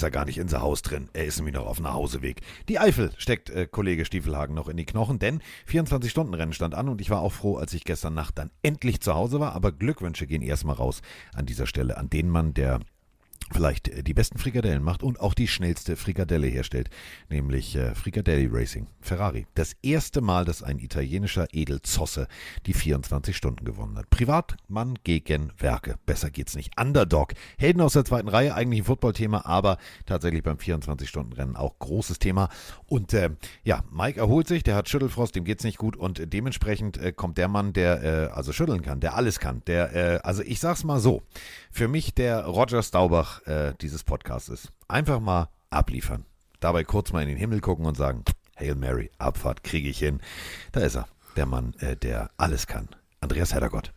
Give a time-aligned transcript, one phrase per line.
[0.00, 1.10] Ist er gar nicht in sein Haus drin.
[1.12, 2.40] Er ist nämlich noch auf dem Nachhauseweg.
[2.70, 7.02] Die Eifel steckt äh, Kollege Stiefelhagen noch in die Knochen, denn 24-Stunden-Rennen stand an und
[7.02, 9.52] ich war auch froh, als ich gestern Nacht dann endlich zu Hause war.
[9.52, 11.02] Aber Glückwünsche gehen erstmal raus
[11.34, 12.80] an dieser Stelle an den Mann, der
[13.52, 16.90] vielleicht äh, die besten Frikadellen macht und auch die schnellste Frikadelle herstellt,
[17.28, 19.46] nämlich äh, Frikadelli Racing, Ferrari.
[19.54, 22.28] Das erste Mal, dass ein italienischer Edelzosse
[22.66, 24.10] die 24 Stunden gewonnen hat.
[24.10, 25.96] Privatmann gegen Werke.
[26.06, 26.78] Besser geht's nicht.
[26.80, 27.34] Underdog.
[27.58, 32.48] Helden aus der zweiten Reihe, eigentlich ein Footballthema, aber tatsächlich beim 24-Stunden-Rennen auch großes Thema.
[32.86, 33.30] Und äh,
[33.64, 37.38] ja, Mike erholt sich, der hat Schüttelfrost, dem geht's nicht gut und dementsprechend äh, kommt
[37.38, 39.62] der Mann, der äh, also schütteln kann, der alles kann.
[39.66, 41.22] Der, äh, also ich sag's mal so,
[41.70, 44.72] für mich der Roger Staubach äh, dieses Podcasts ist.
[44.88, 46.26] Einfach mal abliefern.
[46.58, 48.24] Dabei kurz mal in den Himmel gucken und sagen,
[48.58, 50.20] Hail Mary, Abfahrt kriege ich hin.
[50.72, 52.88] Da ist er, der Mann, äh, der alles kann.
[53.20, 53.92] Andreas Heddergott.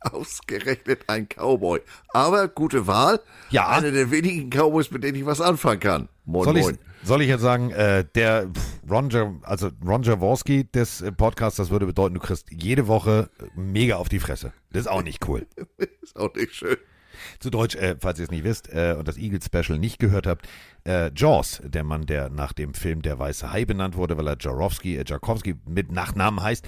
[0.00, 1.80] Ausgerechnet ein Cowboy.
[2.12, 3.20] Aber gute Wahl.
[3.50, 3.68] Ja.
[3.68, 6.08] Einer der wenigen Cowboys, mit denen ich was anfangen kann.
[6.28, 6.78] Moin, soll, moin.
[7.02, 8.48] Ich, soll ich jetzt sagen, äh, der
[8.86, 13.96] Jaw- also Ron Jaworski des äh, Podcasts, das würde bedeuten, du kriegst jede Woche mega
[13.96, 14.52] auf die Fresse.
[14.70, 15.46] Das ist auch nicht cool.
[16.02, 16.76] Ist auch nicht schön.
[17.40, 20.26] Zu Deutsch, äh, falls ihr es nicht wisst äh, und das Eagle Special nicht gehört
[20.26, 20.46] habt,
[20.86, 24.36] äh, Jaws, der Mann, der nach dem Film Der Weiße Hai benannt wurde, weil er
[24.38, 26.66] Jarowski, äh, Jarkowski mit Nachnamen heißt,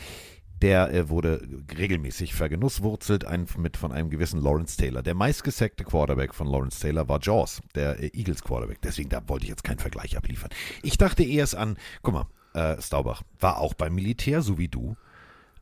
[0.62, 5.02] der äh, wurde regelmäßig vergenusswurzelt ein, mit von einem gewissen Lawrence Taylor.
[5.02, 8.80] Der meistgesackte Quarterback von Lawrence Taylor war Jaws, der äh, Eagles Quarterback.
[8.82, 10.50] Deswegen da wollte ich jetzt keinen Vergleich abliefern.
[10.82, 14.96] Ich dachte erst an, guck mal, äh, Staubach war auch beim Militär, so wie du.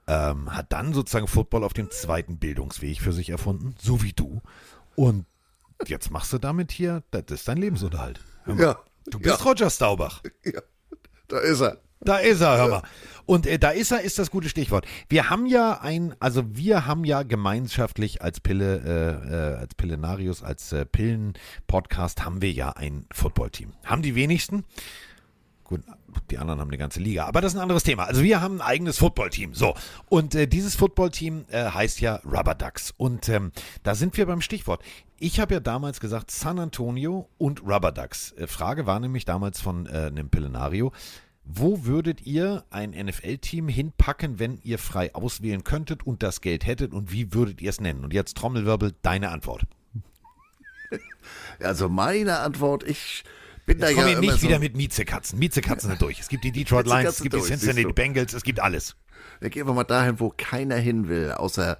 [0.06, 4.41] Ähm, hat dann sozusagen Football auf dem zweiten Bildungsweg für sich erfunden, so wie du.
[4.97, 5.26] Und
[5.87, 8.20] jetzt machst du damit hier, das ist dein Lebensunterhalt.
[8.47, 8.78] Mal, Ja.
[9.10, 9.44] Du bist ja.
[9.44, 10.22] Roger Staubach.
[10.44, 10.60] ja.
[11.28, 11.78] Da ist er.
[12.00, 12.82] Da ist er, hör mal.
[13.28, 14.87] Und äh, da ist er, ist das gute Stichwort.
[15.11, 20.43] Wir haben ja ein, also wir haben ja gemeinschaftlich als Pille, äh, äh, als Pillenarius,
[20.43, 23.75] als äh, Pillen-Podcast haben wir ja ein Footballteam.
[23.84, 24.65] Haben die wenigsten.
[25.62, 25.83] Gut,
[26.31, 28.05] die anderen haben eine ganze Liga, aber das ist ein anderes Thema.
[28.05, 29.53] Also wir haben ein eigenes Footballteam.
[29.53, 29.75] So,
[30.09, 32.94] und äh, dieses Footballteam äh, heißt ja Rubber Ducks.
[32.97, 33.53] Und ähm,
[33.83, 34.83] da sind wir beim Stichwort.
[35.19, 38.33] Ich habe ja damals gesagt San Antonio und Rubber Ducks.
[38.33, 40.93] Äh, Frage war nämlich damals von äh, einem Pillenario.
[41.50, 46.92] Wo würdet ihr ein NFL-Team hinpacken, wenn ihr frei auswählen könntet und das Geld hättet
[46.92, 48.04] und wie würdet ihr es nennen?
[48.04, 49.64] Und jetzt Trommelwirbel, deine Antwort.
[51.60, 53.22] Also meine Antwort, ich
[53.66, 55.38] bin da Jetzt ja wir immer nicht so, wieder mit Miezekatzen.
[55.38, 56.20] Miezekatzen sind durch.
[56.20, 57.94] Es gibt die Detroit Lions, es gibt die durch, Cincinnati siehst du.
[57.94, 58.97] Bengals, es gibt alles.
[59.41, 61.78] Dann gehen wir mal dahin, wo keiner hin will, außer,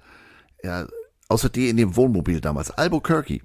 [0.63, 0.85] ja,
[1.29, 2.69] außer die in dem Wohnmobil damals.
[2.69, 3.41] Albuquerque.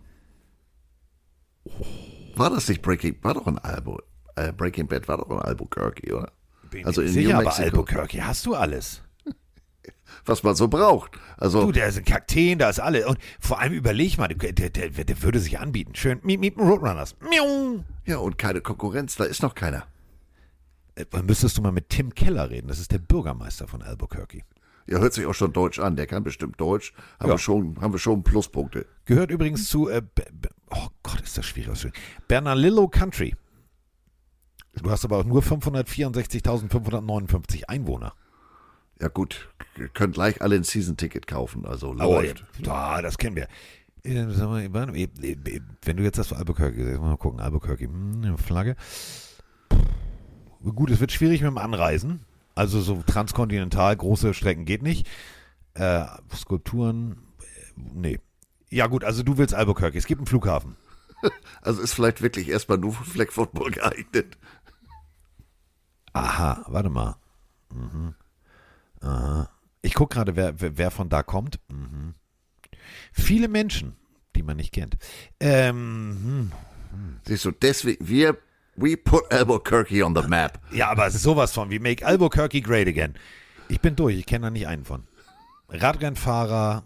[2.36, 4.02] War das nicht Breaking, war doch ein Albo,
[4.36, 6.32] äh, Breaking Bad war doch ein Albuquerque, oder?
[6.70, 7.64] Bin Also in sicher, New aber Mexico.
[7.64, 9.02] Albuquerque hast du alles.
[10.26, 11.12] Was man so braucht.
[11.36, 13.04] Also, Du, da sind Kakteen, da ist alles.
[13.06, 15.94] Und vor allem überleg mal, der, der, der, würde sich anbieten.
[15.94, 17.16] Schön, Miep, Miep, Roadrunners.
[17.20, 17.84] Miau.
[18.06, 19.84] ja, und keine Konkurrenz, da ist noch keiner.
[20.94, 22.68] Äh, Dann müsstest du mal mit Tim Keller reden.
[22.68, 24.42] Das ist der Bürgermeister von Albuquerque.
[24.86, 25.96] Ja, hört sich auch schon Deutsch an.
[25.96, 26.92] Der kann bestimmt Deutsch.
[27.18, 27.34] Haben, Ja.
[27.34, 28.86] wir, schon, haben wir schon Pluspunkte.
[29.06, 30.02] Gehört übrigens zu, äh,
[30.70, 32.04] oh Gott, ist das schwierig auszusprechen.
[32.28, 33.34] Bernalillo Country.
[34.82, 38.14] Du hast aber auch nur 564.559 Einwohner.
[39.00, 39.48] Ja, gut.
[39.76, 41.66] Ihr könnt gleich alle ein Season-Ticket kaufen.
[41.66, 42.44] Also läuft.
[42.58, 43.48] ja, das kennen wir.
[44.04, 44.26] Äh,
[45.82, 48.76] Wenn du jetzt das für Albuquerque siehst, mal gucken, Albuquerque, hm, Flagge.
[50.62, 52.24] Gut, es wird schwierig mit dem Anreisen.
[52.54, 55.06] Also so transkontinental, große Strecken geht nicht.
[55.74, 57.44] Äh, Skulpturen, äh,
[57.76, 58.20] nee.
[58.70, 59.98] Ja gut, also du willst Albuquerque.
[59.98, 60.76] Es gibt einen Flughafen.
[61.62, 64.36] Also ist vielleicht wirklich erstmal nur für Flag Football geeignet.
[66.14, 67.16] Aha, warte mal.
[67.72, 68.14] Mhm.
[69.00, 69.50] Aha.
[69.82, 71.60] Ich gucke gerade, wer, wer, von da kommt.
[71.68, 72.14] Mhm.
[73.12, 73.96] Viele Menschen,
[74.34, 74.96] die man nicht kennt.
[75.40, 76.52] Ähm,
[76.90, 77.20] hm.
[77.26, 78.38] Siehst du, deswegen, wir,
[78.76, 80.58] we put Albuquerque on the map.
[80.72, 83.14] Ja, aber sowas von wie Make Albuquerque Great Again.
[83.68, 85.06] Ich bin durch, ich kenne da nicht einen von.
[85.68, 86.84] Radrennfahrer.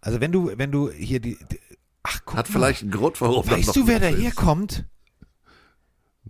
[0.00, 1.38] Also wenn du, wenn du hier die.
[1.50, 1.60] die
[2.02, 2.52] ach, guck Hat mal.
[2.52, 4.02] vielleicht einen Grund, warum Weißt du, wer ist.
[4.02, 4.84] daherkommt?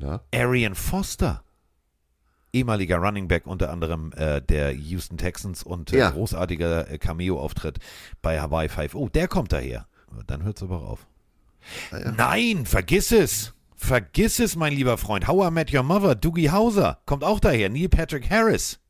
[0.00, 0.22] Na?
[0.34, 1.42] Arian Foster.
[2.52, 6.10] Ehemaliger Running Back unter anderem äh, der Houston Texans und äh, Ja.
[6.10, 7.78] großartiger äh, Cameo-Auftritt
[8.22, 8.94] bei Hawaii 5.
[8.94, 9.86] Oh, der kommt daher.
[10.26, 11.06] Dann hört es aber auf.
[11.92, 12.10] ja.
[12.12, 13.52] Nein, vergiss es.
[13.76, 15.28] Vergiss es, mein lieber Freund.
[15.28, 17.68] How I Met Your Mother, Doogie Hauser, kommt auch daher.
[17.68, 18.80] Neil Patrick Harris.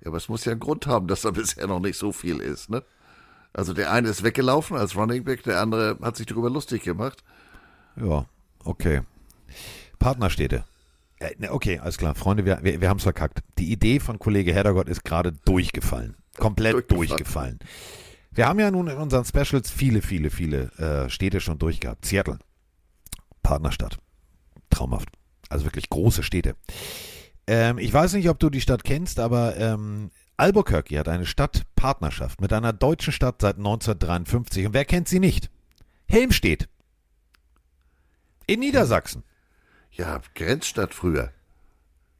[0.00, 2.38] Ja, aber es muss ja einen Grund haben, dass da bisher noch nicht so viel
[2.40, 2.82] ist, ne?
[3.54, 7.22] Also der eine ist weggelaufen als Running Back, der andere hat sich darüber lustig gemacht.
[7.96, 8.26] Ja,
[8.64, 9.02] okay.
[10.02, 10.64] Partnerstädte.
[11.20, 12.14] Äh, ne, Okay, alles klar.
[12.14, 13.40] Freunde, wir, wir, wir haben es verkackt.
[13.58, 16.16] Die Idee von Kollege Heddergott ist gerade durchgefallen.
[16.36, 17.58] Komplett durchgefallen.
[17.58, 17.58] Durchgefallen.
[18.32, 22.04] Wir haben ja nun in unseren Specials viele, viele, viele äh, Städte schon durchgehabt.
[22.04, 22.38] Seattle,
[23.42, 23.98] Partnerstadt.
[24.70, 25.08] Traumhaft.
[25.48, 26.56] Also wirklich große Städte.
[27.46, 32.40] Ähm, ich weiß nicht, ob du die Stadt kennst, aber ähm, Albuquerque hat eine Stadtpartnerschaft
[32.40, 34.66] mit einer deutschen Stadt seit 1953.
[34.66, 35.50] Und wer kennt sie nicht?
[36.06, 36.68] Helmstedt.
[38.46, 39.22] In Niedersachsen.
[39.92, 41.32] Ja, Grenzstadt früher.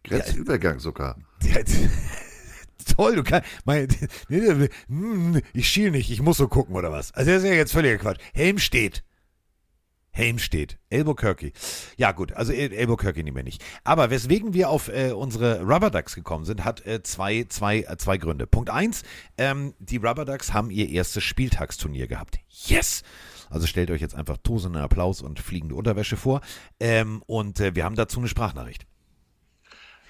[0.05, 1.17] Grenzübergang sogar.
[1.43, 1.61] Ja,
[2.97, 3.49] toll, du kannst.
[3.65, 3.89] Mein,
[5.53, 7.13] ich schiel nicht, ich muss so gucken oder was.
[7.13, 8.21] Also das ist ja jetzt völliger Quatsch.
[8.35, 9.03] Helmstedt.
[10.15, 11.53] Helmstedt, Albuquerque.
[11.97, 13.65] Ja gut, also Albuquerque nehmen wir nicht.
[13.83, 17.97] Aber weswegen wir auf äh, unsere Rubber Ducks gekommen sind, hat äh, zwei, zwei, äh,
[17.97, 18.47] zwei Gründe.
[18.47, 19.05] Punkt eins,
[19.39, 22.39] ähm, die Rubber Ducks haben ihr erstes Spieltagsturnier gehabt.
[22.67, 23.03] Yes!
[23.53, 26.41] Also stellt euch jetzt einfach tosenden Applaus und fliegende Unterwäsche vor.
[26.81, 28.87] Ähm, und äh, wir haben dazu eine Sprachnachricht.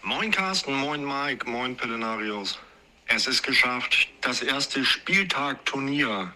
[0.02, 2.58] Moin Carsten, moin Mike, moin Pelenarios.
[3.06, 6.32] Es ist geschafft, das erste Spieltag-Turnier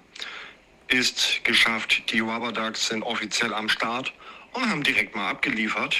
[0.88, 2.12] ist geschafft.
[2.12, 4.12] Die Rubber Ducks sind offiziell am Start
[4.52, 5.96] und haben direkt mal abgeliefert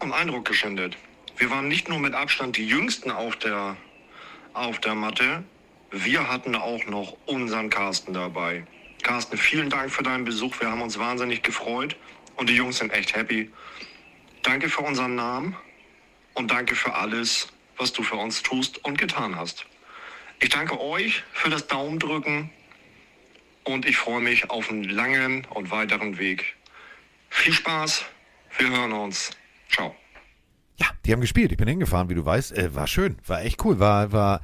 [0.00, 0.96] und Eindruck geschindet.
[1.36, 3.76] Wir waren nicht nur mit Abstand die Jüngsten auf der,
[4.52, 5.44] auf der Matte,
[5.90, 8.64] wir hatten auch noch unseren Carsten dabei.
[9.02, 10.60] Carsten, vielen Dank für deinen Besuch.
[10.60, 11.96] Wir haben uns wahnsinnig gefreut
[12.36, 13.50] und die Jungs sind echt happy.
[14.42, 15.56] Danke für unseren Namen
[16.34, 19.66] und danke für alles, was du für uns tust und getan hast.
[20.40, 22.50] Ich danke euch für das Daumendrücken
[23.64, 26.56] und ich freue mich auf einen langen und weiteren Weg.
[27.28, 28.04] Viel Spaß,
[28.58, 29.30] wir hören uns.
[29.70, 29.94] Ciao.
[30.78, 31.52] Ja, die haben gespielt.
[31.52, 32.56] Ich bin hingefahren, wie du weißt.
[32.56, 34.40] Äh, war schön, war echt cool, war, war,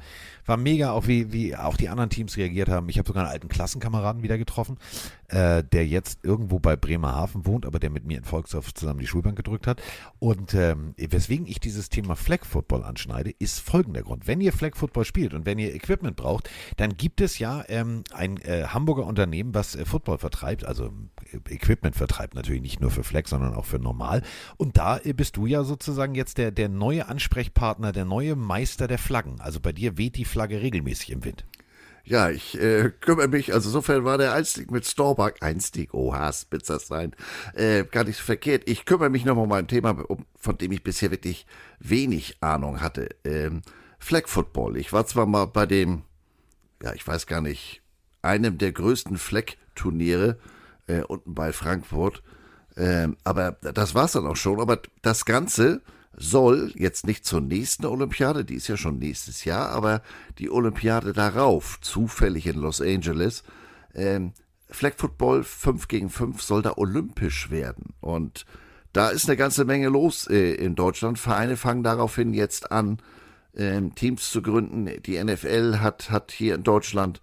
[0.47, 2.89] war mega, auch wie, wie auch die anderen Teams reagiert haben.
[2.89, 4.77] Ich habe sogar einen alten Klassenkameraden wieder getroffen,
[5.27, 9.07] äh, der jetzt irgendwo bei Bremerhaven wohnt, aber der mit mir in Volkshof zusammen die
[9.07, 9.81] Schulbank gedrückt hat.
[10.19, 14.27] Und ähm, weswegen ich dieses Thema Flag Football anschneide, ist folgender Grund.
[14.27, 18.03] Wenn ihr Flag Football spielt und wenn ihr Equipment braucht, dann gibt es ja ähm,
[18.13, 20.91] ein äh, Hamburger Unternehmen, was äh, Football vertreibt, also
[21.49, 24.23] Equipment vertreibt, natürlich nicht nur für Flag, sondern auch für normal.
[24.57, 28.97] Und da bist du ja sozusagen jetzt der, der neue Ansprechpartner, der neue Meister der
[28.97, 29.39] Flaggen.
[29.39, 31.45] Also bei dir weht die Flagge regelmäßig im Wind.
[32.07, 36.79] Ja, ich äh, kümmere mich, also insofern war der Einstieg mit Storbuck, Einstieg, oha, spitzer
[36.79, 37.13] sein,
[37.53, 38.63] äh, gar nicht so verkehrt.
[38.65, 40.05] Ich kümmere mich nochmal um ein Thema,
[40.39, 41.45] von dem ich bisher wirklich
[41.79, 43.09] wenig Ahnung hatte.
[43.25, 43.61] Ähm,
[43.99, 44.77] Flag Football.
[44.77, 46.03] Ich war zwar mal bei dem,
[46.81, 47.81] ja, ich weiß gar nicht,
[48.21, 50.37] einem der größten Flag-Turniere
[50.87, 52.23] äh, unten bei Frankfurt,
[52.75, 54.59] ähm, aber das war's dann auch schon.
[54.59, 55.81] Aber das Ganze
[56.15, 60.01] soll jetzt nicht zur nächsten Olympiade, die ist ja schon nächstes Jahr, aber
[60.39, 63.43] die Olympiade darauf, zufällig in Los Angeles,
[63.93, 64.33] ähm,
[64.69, 67.93] Flag Football 5 gegen 5 soll da olympisch werden.
[68.01, 68.45] Und
[68.93, 71.19] da ist eine ganze Menge los äh, in Deutschland.
[71.19, 72.97] Vereine fangen daraufhin jetzt an,
[73.53, 74.89] äh, Teams zu gründen.
[75.03, 77.21] Die NFL hat, hat hier in Deutschland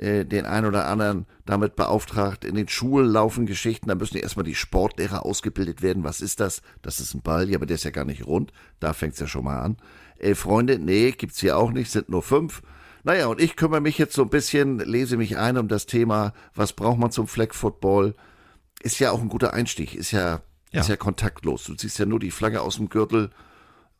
[0.00, 2.46] äh, den ein oder anderen damit beauftragt.
[2.46, 6.04] In den Schulen laufen Geschichten, da müssen erstmal die Sportlehrer ausgebildet werden.
[6.04, 6.62] Was ist das?
[6.80, 8.50] Das ist ein Ball, ja, aber der ist ja gar nicht rund.
[8.78, 9.76] Da fängt es ja schon mal an.
[10.18, 12.62] Ey, Freunde, nee, gibt's hier auch nicht, sind nur fünf.
[13.02, 16.32] Naja, und ich kümmere mich jetzt so ein bisschen, lese mich ein um das Thema,
[16.54, 18.14] was braucht man zum Flag Football?
[18.82, 20.40] Ist ja auch ein guter Einstieg, ist ja,
[20.72, 20.80] ja.
[20.80, 21.64] ist ja kontaktlos.
[21.64, 23.30] Du ziehst ja nur die Flagge aus dem Gürtel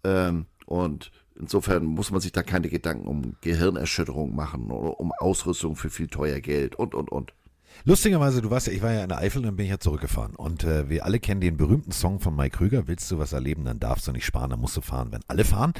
[0.03, 5.75] ähm, und Insofern muss man sich da keine Gedanken um Gehirnerschütterung machen oder um Ausrüstung
[5.75, 7.33] für viel teuer Geld und, und, und.
[7.85, 9.79] Lustigerweise, du weißt ja, ich war ja in der Eifel und dann bin ich ja
[9.79, 10.37] zurückgefahren.
[10.37, 13.65] Und äh, wir alle kennen den berühmten Song von Mike Krüger, willst du was erleben,
[13.65, 15.73] dann darfst du nicht sparen, dann musst du fahren, wenn alle fahren.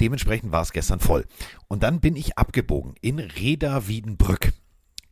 [0.00, 1.26] Dementsprechend war es gestern voll.
[1.68, 4.52] Und dann bin ich abgebogen in Reda Wiedenbrück.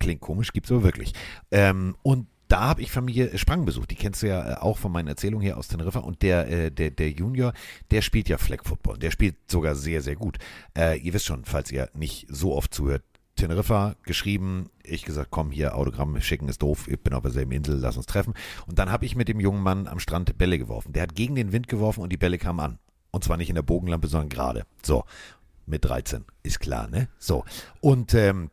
[0.01, 1.13] Klingt komisch, gibt's aber wirklich.
[1.53, 3.91] Ähm, und da habe ich Familie Sprang besucht.
[3.91, 6.01] Die kennst du ja äh, auch von meinen Erzählungen hier aus Teneriffa.
[6.01, 7.55] Und der, äh, der, der Junior,
[7.91, 8.99] der spielt ja Flag Football.
[8.99, 10.37] Der spielt sogar sehr, sehr gut.
[10.77, 13.05] Äh, ihr wisst schon, falls ihr nicht so oft zuhört,
[13.37, 17.79] Teneriffa geschrieben, ich gesagt, komm hier, Autogramm schicken ist doof, ich bin auf derselben Insel,
[17.79, 18.35] lass uns treffen.
[18.67, 20.93] Und dann habe ich mit dem jungen Mann am Strand Bälle geworfen.
[20.93, 22.79] Der hat gegen den Wind geworfen und die Bälle kamen an.
[23.13, 24.67] Und zwar nicht in der Bogenlampe, sondern gerade.
[24.83, 25.05] So,
[25.65, 27.09] mit 13, ist klar, ne?
[27.19, 27.47] So.
[27.81, 28.51] Und ähm,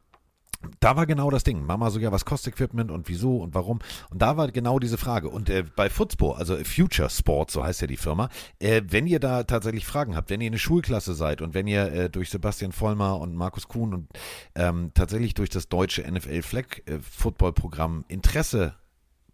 [0.80, 1.66] da war genau das Ding.
[1.66, 3.80] Mama so, ja, was kostet Equipment und wieso und warum?
[4.10, 5.30] Und da war genau diese Frage.
[5.30, 9.20] Und äh, bei Footspo, also Future Sport, so heißt ja die Firma, äh, wenn ihr
[9.20, 12.72] da tatsächlich Fragen habt, wenn ihr eine Schulklasse seid und wenn ihr äh, durch Sebastian
[12.72, 14.10] Vollmer und Markus Kuhn und
[14.56, 18.76] ähm, tatsächlich durch das deutsche NFL Flag äh, Football Programm Interesse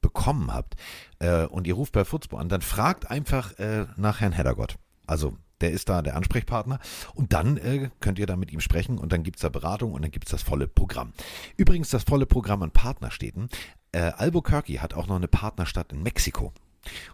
[0.01, 0.75] bekommen habt
[1.17, 4.75] äh, und ihr ruft bei Footspo an, dann fragt einfach äh, nach Herrn Heddergott.
[5.07, 6.79] Also der ist da der Ansprechpartner.
[7.13, 9.93] Und dann äh, könnt ihr da mit ihm sprechen und dann gibt es da Beratung
[9.93, 11.13] und dann gibt es das volle Programm.
[11.57, 13.49] Übrigens, das volle Programm an Partnerstädten.
[13.91, 16.53] Äh, Albuquerque hat auch noch eine Partnerstadt in Mexiko.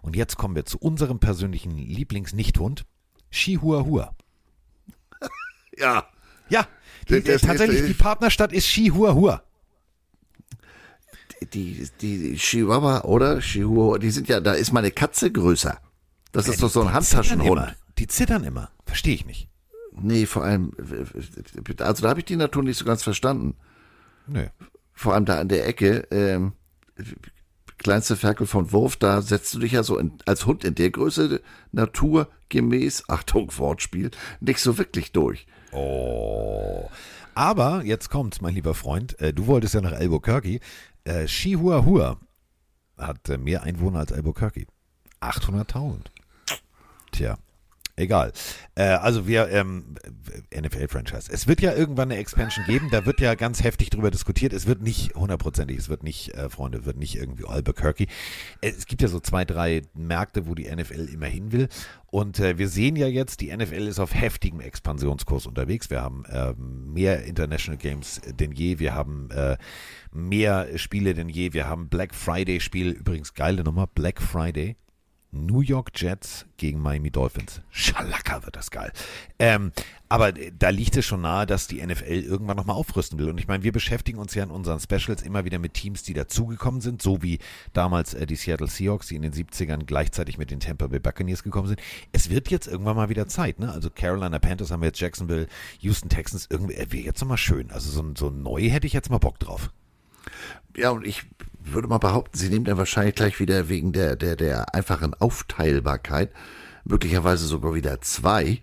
[0.01, 2.85] Und jetzt kommen wir zu unserem persönlichen Lieblings-Nichthund,
[3.31, 4.15] Chihuahua.
[5.77, 6.05] Ja.
[6.49, 6.67] Ja,
[7.07, 9.41] die, das, tatsächlich, das, die Partnerstadt ist Chihuahua.
[11.53, 15.79] die, die Chihuahua oder Chihuahua, die sind ja, da ist meine Katze größer.
[16.33, 17.75] Das ist doch so ein Handtaschenhund.
[17.97, 18.71] Die zittern immer.
[18.85, 19.49] Verstehe ich nicht.
[19.93, 20.71] Nee, vor allem,
[21.79, 23.55] also da habe ich die Natur nicht so ganz verstanden.
[24.27, 24.47] Nö.
[24.93, 26.53] Vor allem da an der Ecke, ähm,
[27.77, 30.91] kleinste Ferkel von Wurf, da setzt du dich ja so in, als Hund in der
[30.91, 35.47] Größe naturgemäß, Achtung, Wortspiel, nicht so wirklich durch.
[35.71, 36.89] Oh.
[37.33, 39.19] Aber jetzt kommt's, mein lieber Freund.
[39.19, 40.59] Äh, du wolltest ja nach Albuquerque.
[41.03, 42.17] Äh, Chihuahua
[42.97, 44.67] hat äh, mehr Einwohner als Albuquerque.
[45.21, 46.07] 800.000.
[47.11, 47.37] Tja.
[48.01, 48.31] Egal.
[48.73, 49.95] Äh, also wir, ähm,
[50.51, 51.29] NFL-Franchise.
[51.31, 54.53] Es wird ja irgendwann eine Expansion geben, da wird ja ganz heftig drüber diskutiert.
[54.53, 58.07] Es wird nicht hundertprozentig, es wird nicht, äh, Freunde, wird nicht irgendwie Albuquerque.
[58.61, 61.69] Es gibt ja so zwei, drei Märkte, wo die NFL immer hin will.
[62.07, 65.91] Und äh, wir sehen ja jetzt, die NFL ist auf heftigem Expansionskurs unterwegs.
[65.91, 68.79] Wir haben äh, mehr International Games denn je.
[68.79, 69.57] Wir haben äh,
[70.11, 71.53] mehr Spiele denn je.
[71.53, 72.89] Wir haben Black Friday Spiel.
[72.89, 73.85] Übrigens geile Nummer.
[73.85, 74.75] Black Friday.
[75.31, 77.61] New York Jets gegen Miami Dolphins.
[77.71, 78.91] Schalaka wird das geil.
[79.39, 79.71] Ähm,
[80.09, 83.29] aber da liegt es schon nahe, dass die NFL irgendwann nochmal aufrüsten will.
[83.29, 86.13] Und ich meine, wir beschäftigen uns ja in unseren Specials immer wieder mit Teams, die
[86.13, 87.39] dazugekommen sind, so wie
[87.71, 91.43] damals äh, die Seattle Seahawks, die in den 70ern gleichzeitig mit den Tampa Bay Buccaneers
[91.43, 91.81] gekommen sind.
[92.11, 93.59] Es wird jetzt irgendwann mal wieder Zeit.
[93.59, 93.71] Ne?
[93.71, 95.47] Also Carolina Panthers haben wir jetzt Jacksonville,
[95.79, 96.47] Houston Texans.
[96.49, 97.71] Irgendwie äh, wäre jetzt nochmal schön.
[97.71, 99.71] Also so, so neu hätte ich jetzt mal Bock drauf.
[100.75, 101.23] Ja, und ich
[101.63, 106.31] würde mal behaupten, sie nehmen dann wahrscheinlich gleich wieder wegen der, der, der einfachen Aufteilbarkeit
[106.83, 108.61] möglicherweise sogar wieder zwei.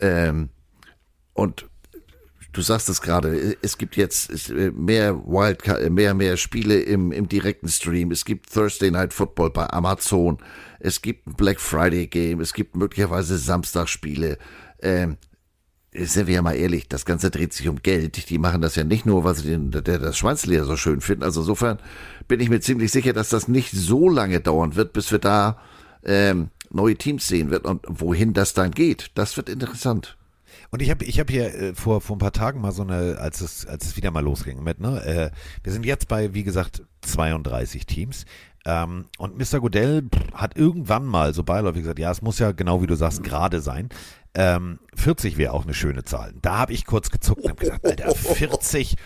[0.00, 0.50] Ähm,
[1.32, 1.66] und
[2.52, 7.68] du sagst es gerade, es gibt jetzt mehr Wildcard, mehr, mehr Spiele im, im direkten
[7.68, 8.10] Stream.
[8.10, 10.38] Es gibt Thursday Night Football bei Amazon.
[10.80, 12.40] Es gibt ein Black Friday Game.
[12.40, 14.38] Es gibt möglicherweise Samstagspiele.
[14.80, 15.16] Ähm,
[16.04, 18.28] sind wir ja mal ehrlich, das Ganze dreht sich um Geld.
[18.30, 21.22] Die machen das ja nicht nur, weil sie den, der, das Schwanzleder so schön finden.
[21.22, 21.78] Also insofern
[22.28, 25.58] bin ich mir ziemlich sicher, dass das nicht so lange dauern wird, bis wir da
[26.04, 29.10] ähm, neue Teams sehen wird und wohin das dann geht.
[29.14, 30.16] Das wird interessant.
[30.70, 33.18] Und ich habe ich hab hier äh, vor, vor ein paar Tagen mal so eine,
[33.18, 35.30] als es, als es wieder mal losging mit, ne, äh,
[35.62, 38.24] wir sind jetzt bei, wie gesagt, 32 Teams.
[38.64, 39.60] Ähm, und Mr.
[39.60, 40.02] Godell
[40.34, 43.60] hat irgendwann mal so beiläufig gesagt, ja, es muss ja genau wie du sagst, gerade
[43.60, 43.88] sein.
[44.38, 46.34] Ähm, 40 wäre auch eine schöne Zahl.
[46.42, 48.96] Da habe ich kurz gezuckt und habe gesagt, Alter, 40,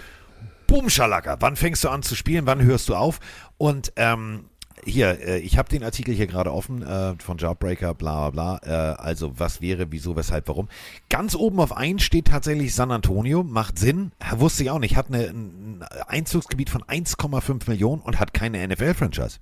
[0.66, 3.20] Bumschalaka, wann fängst du an zu spielen, wann hörst du auf?
[3.56, 4.46] Und ähm,
[4.84, 8.94] hier, äh, ich habe den Artikel hier gerade offen äh, von Jawbreaker, bla bla bla.
[8.94, 10.68] Äh, also was wäre, wieso, weshalb, warum.
[11.08, 15.08] Ganz oben auf 1 steht tatsächlich San Antonio, macht Sinn, wusste ich auch nicht, hat
[15.08, 19.38] eine, ein Einzugsgebiet von 1,5 Millionen und hat keine NFL-Franchise.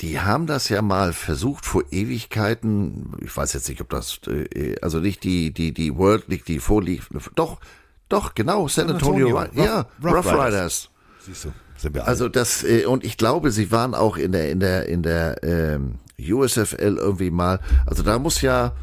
[0.00, 3.12] Die haben das ja mal versucht vor Ewigkeiten.
[3.20, 6.58] Ich weiß jetzt nicht, ob das, äh, also nicht die, die, die World League, die
[6.58, 7.10] vorlief.
[7.34, 7.60] Doch,
[8.08, 9.36] doch, genau, San, San Antonio.
[9.36, 9.64] Antonio.
[9.64, 10.46] ja, Rough, Rough Riders.
[10.46, 10.90] Riders.
[11.20, 12.08] Siehst du, sind wir alle.
[12.08, 15.42] Also das, äh, und ich glaube, sie waren auch in der, in der, in der
[15.42, 17.60] ähm, USFL irgendwie mal.
[17.84, 18.74] Also da muss ja,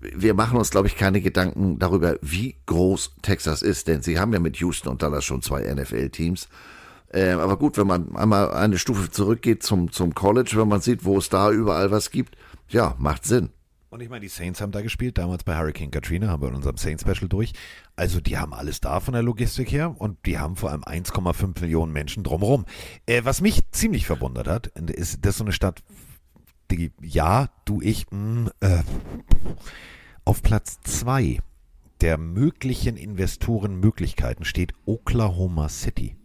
[0.00, 4.32] wir machen uns, glaube ich, keine Gedanken darüber, wie groß Texas ist, denn sie haben
[4.32, 6.48] ja mit Houston und Dallas schon zwei NFL-Teams.
[7.12, 11.04] Äh, aber gut, wenn man einmal eine Stufe zurückgeht zum, zum College, wenn man sieht,
[11.04, 12.36] wo es da überall was gibt,
[12.68, 13.50] ja, macht Sinn.
[13.90, 16.54] Und ich meine, die Saints haben da gespielt, damals bei Hurricane Katrina, haben wir in
[16.54, 17.52] unserem Saints-Special durch.
[17.94, 21.60] Also die haben alles da von der Logistik her und die haben vor allem 1,5
[21.60, 22.64] Millionen Menschen drumherum.
[23.04, 25.82] Äh, was mich ziemlich verwundert hat, ist, dass so eine Stadt,
[26.70, 28.82] die, ja, du, ich, mh, mm, äh,
[30.24, 31.40] auf Platz 2
[32.00, 36.16] der möglichen Investorenmöglichkeiten steht Oklahoma City.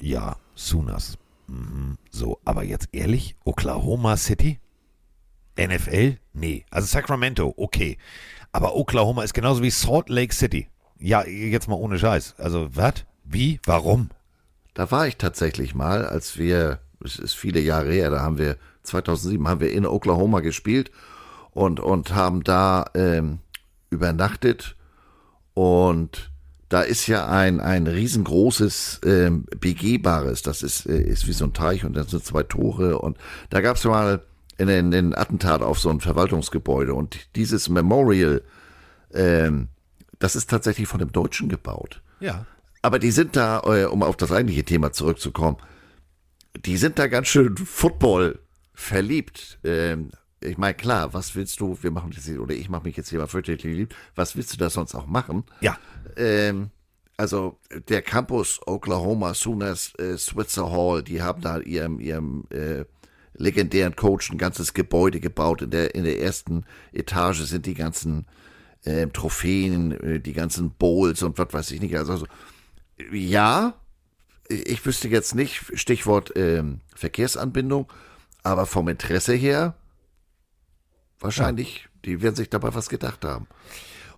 [0.00, 1.18] Ja, Sooners.
[1.48, 1.98] Mhm.
[2.10, 4.58] So, aber jetzt ehrlich, Oklahoma City?
[5.58, 6.18] NFL?
[6.32, 6.64] Nee.
[6.70, 7.98] Also Sacramento, okay.
[8.52, 10.68] Aber Oklahoma ist genauso wie Salt Lake City.
[10.98, 12.36] Ja, jetzt mal ohne Scheiß.
[12.38, 13.04] Also, was?
[13.24, 13.60] Wie?
[13.64, 14.10] Warum?
[14.74, 18.56] Da war ich tatsächlich mal, als wir, es ist viele Jahre her, da haben wir,
[18.84, 20.90] 2007 haben wir in Oklahoma gespielt
[21.50, 23.40] und, und haben da ähm,
[23.90, 24.76] übernachtet
[25.54, 26.30] und
[26.68, 31.54] da ist ja ein, ein riesengroßes ähm, begehbares, das ist, äh, ist wie so ein
[31.54, 33.16] Teich und da sind zwei Tore und
[33.50, 34.22] da gab es mal
[34.58, 38.42] in den Attentat auf so ein Verwaltungsgebäude und dieses Memorial,
[39.14, 39.68] ähm,
[40.18, 42.02] das ist tatsächlich von dem Deutschen gebaut.
[42.20, 42.44] Ja.
[42.82, 45.58] Aber die sind da, äh, um auf das eigentliche Thema zurückzukommen,
[46.64, 48.40] die sind da ganz schön Football
[48.74, 49.58] verliebt.
[49.64, 52.96] Ähm, ich meine, klar, was willst du, wir machen das hier, oder ich mache mich
[52.96, 55.44] jetzt hier mal fürchterlich lieb, was willst du da sonst auch machen?
[55.60, 55.78] Ja.
[56.16, 56.70] Ähm,
[57.16, 62.84] also der Campus Oklahoma Sooners äh, Switzer Hall, die haben da ihrem, ihrem äh,
[63.34, 65.62] legendären Coach ein ganzes Gebäude gebaut.
[65.62, 68.26] In der, in der ersten Etage sind die ganzen
[68.84, 71.96] äh, Trophäen, äh, die ganzen Bowls und was weiß ich nicht.
[71.96, 72.26] Also,
[73.10, 73.74] Ja,
[74.48, 77.92] ich wüsste jetzt nicht, Stichwort ähm, Verkehrsanbindung,
[78.42, 79.74] aber vom Interesse her
[81.20, 83.46] wahrscheinlich, die werden sich dabei was gedacht haben.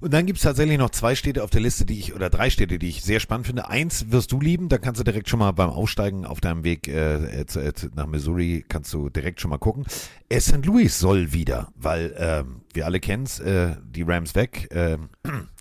[0.00, 2.48] Und dann gibt es tatsächlich noch zwei Städte auf der Liste, die ich, oder drei
[2.48, 3.68] Städte, die ich sehr spannend finde.
[3.68, 6.88] Eins wirst du lieben, da kannst du direkt schon mal beim Aussteigen auf deinem Weg
[6.88, 9.84] äh, zu, äh, nach Missouri, kannst du direkt schon mal gucken.
[10.30, 10.64] Äh, St.
[10.64, 14.96] Louis soll wieder, weil ähm, wir alle kennen es, äh, die Rams weg, äh,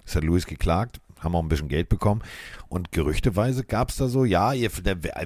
[0.08, 0.24] St.
[0.24, 2.22] Louis geklagt, haben auch ein bisschen Geld bekommen.
[2.68, 4.72] Und gerüchteweise gab es da so, ja, ihr,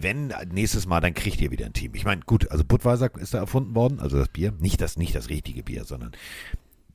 [0.02, 1.94] wenn nächstes Mal, dann kriegt ihr wieder ein Team.
[1.96, 5.16] Ich meine, gut, also Budweiser ist da erfunden worden, also das Bier, nicht das, nicht
[5.16, 6.12] das richtige Bier, sondern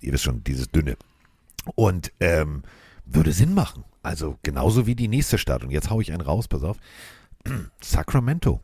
[0.00, 0.96] ihr wisst schon, dieses dünne.
[1.74, 2.62] Und ähm,
[3.04, 3.84] würde Sinn machen.
[4.02, 5.64] Also genauso wie die nächste Stadt.
[5.64, 6.78] Und jetzt haue ich einen raus, pass auf.
[7.80, 8.60] Sacramento.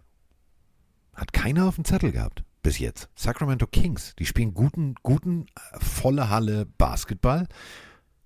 [1.15, 2.45] Hat keiner auf dem Zettel gehabt.
[2.63, 3.09] Bis jetzt.
[3.15, 4.15] Sacramento Kings.
[4.19, 7.47] Die spielen guten, guten, äh, volle Halle Basketball.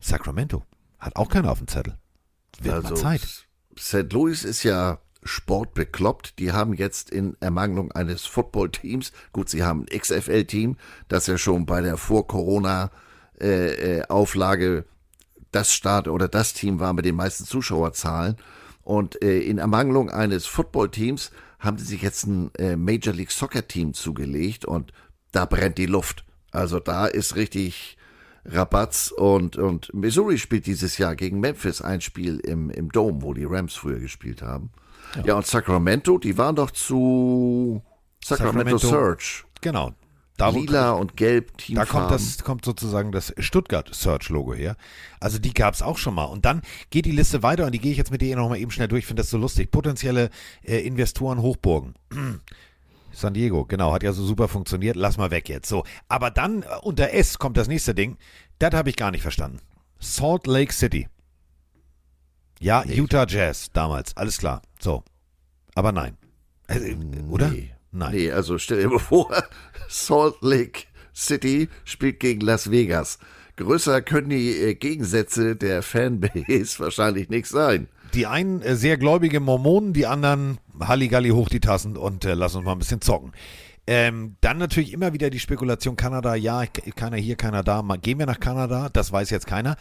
[0.01, 0.65] Sacramento.
[0.99, 1.97] Hat auch keiner auf dem Zettel.
[2.61, 3.47] Wird also, mal Zeit.
[3.79, 4.13] St.
[4.13, 6.39] Louis ist ja sportbekloppt.
[6.39, 10.77] Die haben jetzt in Ermangelung eines Footballteams, gut, sie haben ein XFL-Team,
[11.09, 12.91] das ja schon bei der Vor-Corona-
[13.41, 14.85] äh, äh, Auflage
[15.53, 18.37] das Start oder das Team war mit den meisten Zuschauerzahlen.
[18.83, 23.67] Und äh, in Ermangelung eines Footballteams haben sie sich jetzt ein äh, Major League Soccer
[23.67, 24.93] Team zugelegt und
[25.31, 26.25] da brennt die Luft.
[26.51, 27.97] Also da ist richtig
[28.51, 33.35] Rabatz und, und Missouri spielt dieses Jahr gegen Memphis ein Spiel im, im Dome, wo
[33.35, 34.71] die Rams früher gespielt haben.
[35.17, 37.83] Ja, ja und Sacramento, die waren doch zu
[38.25, 39.45] Sacramento, Sacramento Surge.
[39.61, 39.93] Genau,
[40.39, 41.75] da, Lila und Gelb Team.
[41.75, 44.77] Da kommt das kommt sozusagen das Stuttgart Search Logo her.
[45.19, 46.27] Also die gab es auch schon mal.
[46.27, 48.57] Und dann geht die Liste weiter und die gehe ich jetzt mit dir noch mal
[48.57, 49.01] eben schnell durch.
[49.01, 49.73] Ich finde das so lustig.
[49.73, 50.31] Potenzielle
[50.63, 51.95] äh, Investoren Hochburgen.
[53.11, 54.97] San Diego, genau, hat ja so super funktioniert.
[54.97, 55.69] Lass mal weg jetzt.
[55.69, 58.17] So, aber dann äh, unter S kommt das nächste Ding.
[58.59, 59.61] Das habe ich gar nicht verstanden.
[59.99, 61.09] Salt Lake City.
[62.61, 62.95] Ja, nee.
[62.95, 64.63] Utah Jazz damals, alles klar.
[64.81, 65.05] So,
[65.75, 66.17] aber nein,
[66.67, 66.95] äh,
[67.29, 67.49] oder?
[67.49, 67.73] Nee.
[67.91, 68.15] Nein.
[68.15, 69.33] Nee, also stell dir mal vor,
[69.89, 73.19] Salt Lake City spielt gegen Las Vegas.
[73.57, 77.89] Größer können die äh, Gegensätze der Fanbase wahrscheinlich nicht sein.
[78.15, 82.55] Die einen äh, sehr gläubige Mormonen, die anderen Halligalli hoch die Tassen und äh, lass
[82.55, 83.33] uns mal ein bisschen zocken.
[83.87, 87.83] Ähm, dann natürlich immer wieder die Spekulation Kanada, ja, keiner hier, keiner da.
[87.83, 89.77] Mal gehen wir nach Kanada, das weiß jetzt keiner.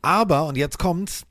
[0.00, 1.26] Aber, und jetzt kommt's,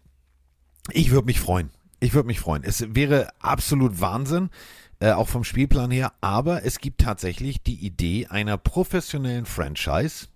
[0.92, 1.72] ich würde mich freuen.
[2.00, 2.64] Ich würde mich freuen.
[2.64, 4.52] Es wäre absolut Wahnsinn,
[5.00, 6.14] äh, auch vom Spielplan her.
[6.22, 10.28] Aber es gibt tatsächlich die Idee einer professionellen Franchise.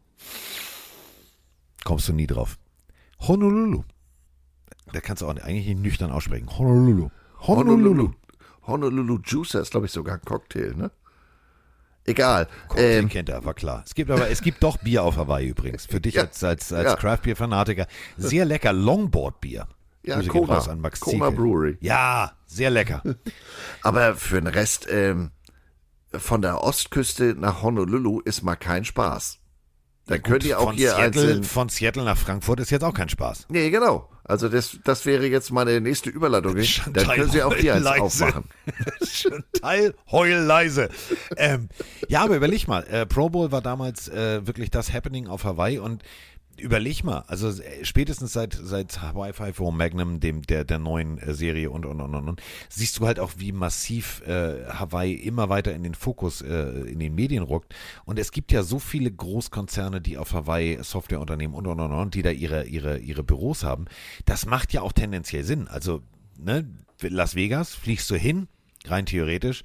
[1.83, 2.57] Kommst du nie drauf.
[3.19, 3.83] Honolulu.
[4.93, 6.47] Da kannst du auch eigentlich nicht nüchtern aussprechen.
[6.57, 7.09] Honolulu.
[7.41, 8.11] Honolulu.
[8.65, 10.91] Honolulu Juicer ist, glaube ich, sogar ein Cocktail, ne?
[12.05, 12.47] Egal.
[12.67, 13.83] Cocktail ähm, kennt er, war klar.
[13.85, 15.85] Es gibt aber, es gibt doch Bier auf Hawaii übrigens.
[15.85, 16.95] Für dich ja, als, als, als ja.
[16.95, 17.87] Craft-Bier-Fanatiker.
[18.17, 19.67] Sehr lecker Longboard-Bier.
[20.03, 21.77] Ja, Grüße Kona, an Max Kona Brewery.
[21.79, 23.01] Ja, sehr lecker.
[23.81, 25.31] Aber für den Rest ähm,
[26.11, 29.39] von der Ostküste nach Honolulu ist mal kein Spaß.
[30.05, 32.93] Da Gut, könnt ihr auch hier Seattle, einzeln Von Seattle nach Frankfurt ist jetzt auch
[32.93, 33.45] kein Spaß.
[33.49, 34.09] Nee, genau.
[34.25, 36.55] Also das, das wäre jetzt meine nächste Überleitung.
[36.93, 38.45] Dann können Sie auch hier eins aufmachen.
[39.61, 40.89] Teil heul leise.
[41.35, 41.67] Ähm,
[42.07, 42.83] ja, aber überleg mal.
[42.87, 46.03] Äh, Pro Bowl war damals äh, wirklich das Happening auf Hawaii und
[46.57, 51.33] überleg mal, also äh, spätestens seit, seit Hawaii 5 Magnum, dem, der, der neuen äh,
[51.33, 55.49] Serie und, und, und, und, und, siehst du halt auch, wie massiv äh, Hawaii immer
[55.49, 57.73] weiter in den Fokus äh, in den Medien rückt.
[58.05, 62.15] Und es gibt ja so viele Großkonzerne, die auf Hawaii Softwareunternehmen und, und, und, und,
[62.15, 63.85] die da ihre, ihre, ihre Büros haben.
[64.25, 65.67] Das macht ja auch tendenziell Sinn.
[65.67, 66.01] Also,
[66.37, 66.67] ne,
[67.01, 68.47] Las Vegas, fliegst du hin,
[68.85, 69.63] rein theoretisch,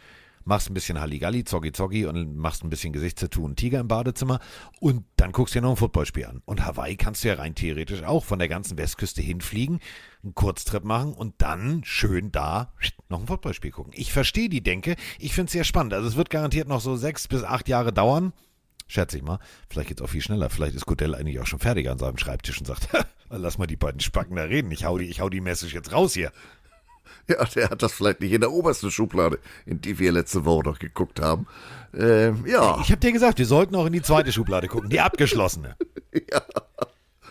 [0.49, 4.41] machst ein bisschen Halligalli, Zoggi Zoggi und machst ein bisschen Gesichtstattoo und Tiger im Badezimmer
[4.81, 6.43] und dann guckst du dir noch ein Footballspiel an.
[6.47, 9.81] Und Hawaii kannst du ja rein theoretisch auch von der ganzen Westküste hinfliegen,
[10.25, 12.73] einen Kurztrip machen und dann schön da
[13.11, 13.93] noch ein Footballspiel gucken.
[13.95, 15.93] Ich verstehe die Denke, ich finde es sehr spannend.
[15.93, 18.33] Also es wird garantiert noch so sechs bis acht Jahre dauern.
[18.87, 19.39] Schätze ich mal.
[19.69, 20.49] Vielleicht geht es auch viel schneller.
[20.49, 22.89] Vielleicht ist Godell eigentlich auch schon fertig an seinem Schreibtisch und sagt,
[23.29, 24.71] lass mal die beiden Spacken da reden.
[24.71, 26.33] Ich hau die, ich hau die Message jetzt raus hier.
[27.29, 30.65] Ja, der hat das vielleicht nicht in der obersten Schublade, in die wir letzte Woche
[30.65, 31.47] noch geguckt haben.
[31.95, 32.81] Ähm, ja.
[32.81, 35.77] Ich habe dir gesagt, wir sollten auch in die zweite Schublade gucken, die abgeschlossene.
[36.33, 36.43] ja.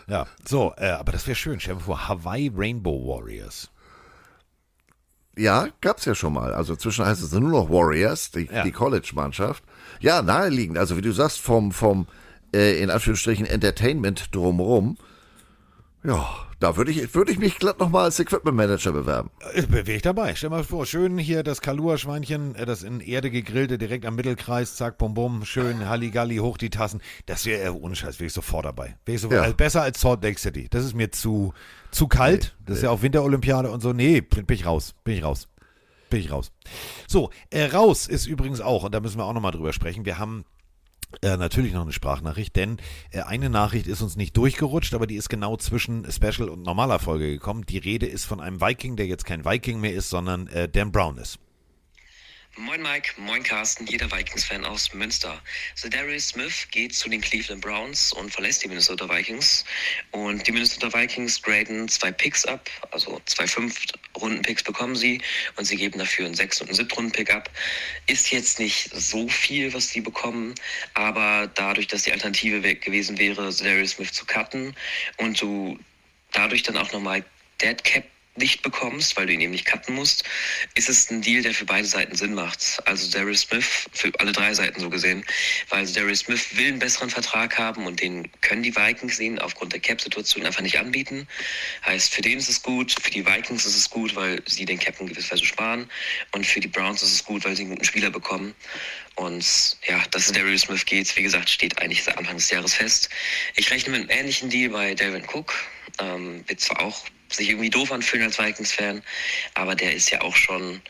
[0.09, 1.59] Ja, so, äh, aber das wäre schön.
[1.59, 3.69] Stell dir vor, Hawaii Rainbow Warriors.
[5.37, 6.53] Ja, gab's ja schon mal.
[6.53, 8.63] Also zwischen heißt es nur noch Warriors, die, ja.
[8.63, 9.63] die College-Mannschaft.
[9.99, 10.77] Ja, naheliegend.
[10.77, 12.07] Also wie du sagst, vom, vom
[12.53, 14.97] äh, in Anführungsstrichen Entertainment drumherum.
[16.03, 19.30] Ja, da würde ich, würde ich mich glatt nochmal als Equipment Manager bewerben.
[19.70, 20.34] Wäre ich dabei.
[20.36, 24.76] Stell mal vor, schön hier das Kalua-Schweinchen, äh, das in Erde gegrillte, direkt am Mittelkreis,
[24.76, 27.02] zack, bum, bum, schön Halligalli, hoch die Tassen.
[27.28, 28.98] Das wäre äh, ohne Scheiß, wäre ich sofort dabei.
[29.06, 29.43] Wäre ich sofort, Ja.
[29.43, 30.67] also besser als Salt Lake City.
[30.70, 31.54] Das ist mir zu,
[31.91, 32.56] zu kalt.
[32.65, 33.93] Das ist ja auch Winterolympiade und so.
[33.93, 34.96] Nee, bin ich raus.
[35.04, 35.48] Bin ich raus.
[36.10, 36.52] Bin ich raus.
[37.08, 40.06] So, äh, raus ist übrigens auch, und da müssen wir auch nochmal drüber sprechen.
[40.06, 40.46] Wir haben
[41.22, 42.78] äh, natürlich noch eine Sprachnachricht, denn
[43.12, 47.00] äh, eine Nachricht ist uns nicht durchgerutscht, aber die ist genau zwischen Special und normaler
[47.00, 47.65] Folge gekommen.
[47.65, 50.91] Die Rede ist von einem Viking, der jetzt kein Viking mehr ist, sondern äh, Dan
[50.91, 51.39] Brown ist.
[52.60, 55.39] Moin Mike, moin Carsten, jeder Vikings-Fan aus Münster.
[55.91, 59.63] Darius Smith geht zu den Cleveland Browns und verlässt die Minnesota Vikings.
[60.10, 65.22] Und die Minnesota Vikings graden zwei Picks ab, also zwei Fünf-Runden-Picks bekommen sie
[65.56, 67.48] und sie geben dafür einen Sechs- und einen Siebtrunden-Pick ab.
[68.08, 70.56] Ist jetzt nicht so viel, was sie bekommen,
[70.96, 74.76] aber dadurch, dass die Alternative gewesen wäre, Darius Smith zu cutten
[75.17, 75.78] und du
[76.32, 77.24] dadurch dann auch nochmal
[77.62, 78.04] Dead Cap
[78.38, 80.23] nicht bekommst, weil du ihn eben nicht cutten musst,
[80.76, 82.82] ist es ein Deal, der für beide Seiten Sinn macht.
[82.86, 85.23] Also Darius Smith, für alle drei Seiten so gesehen,
[85.69, 89.73] weil Darius Smith will einen besseren Vertrag haben und den können die Vikings ihn aufgrund
[89.73, 91.28] der Cap-Situation einfach nicht anbieten.
[91.86, 94.80] Heißt, für den ist es gut, für die Vikings ist es gut, weil sie den
[94.80, 95.89] Cap in gewisser Weise sparen
[96.32, 98.54] und für die Browns ist es gut, weil sie einen guten Spieler bekommen.
[99.15, 103.10] Und ja, dass Darius Smith geht, wie gesagt, steht eigentlich seit Anfang des Jahres fest.
[103.56, 105.54] Ich rechne mit einem ähnlichen Deal bei Dalvin Cook.
[106.00, 109.03] Ähm, wird zwar auch sich irgendwie doof anfühlen als Vikings-Fan,
[109.53, 110.81] aber der ist ja auch schon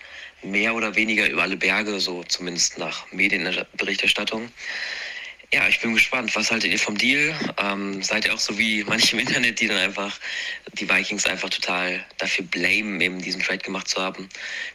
[0.44, 4.52] mehr oder weniger über alle Berge, so zumindest nach Medienberichterstattung.
[5.54, 6.36] Ja, ich bin gespannt.
[6.36, 7.34] Was haltet ihr vom Deal?
[7.58, 10.20] Ähm, seid ihr auch so wie manche im Internet, die dann einfach
[10.74, 14.28] die Vikings einfach total dafür blamen, eben diesen Trade gemacht zu haben?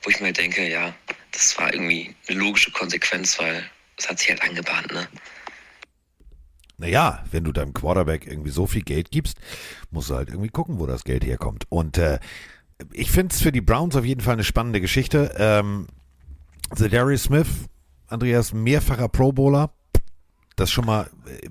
[0.03, 0.95] Wo ich mir halt denke, ja,
[1.33, 5.07] das war irgendwie eine logische Konsequenz, weil es hat sich halt angebahnt, ne?
[6.83, 9.39] Naja, wenn du deinem Quarterback irgendwie so viel Geld gibst,
[9.93, 11.65] musst du halt irgendwie gucken, wo das Geld herkommt.
[11.69, 12.19] Und äh,
[12.93, 15.33] ich finde es für die Browns auf jeden Fall eine spannende Geschichte.
[15.39, 15.87] Ähm,
[16.77, 17.47] Darius Smith,
[18.09, 19.71] Andreas, mehrfacher Pro Bowler.
[20.57, 21.09] Das ist schon mal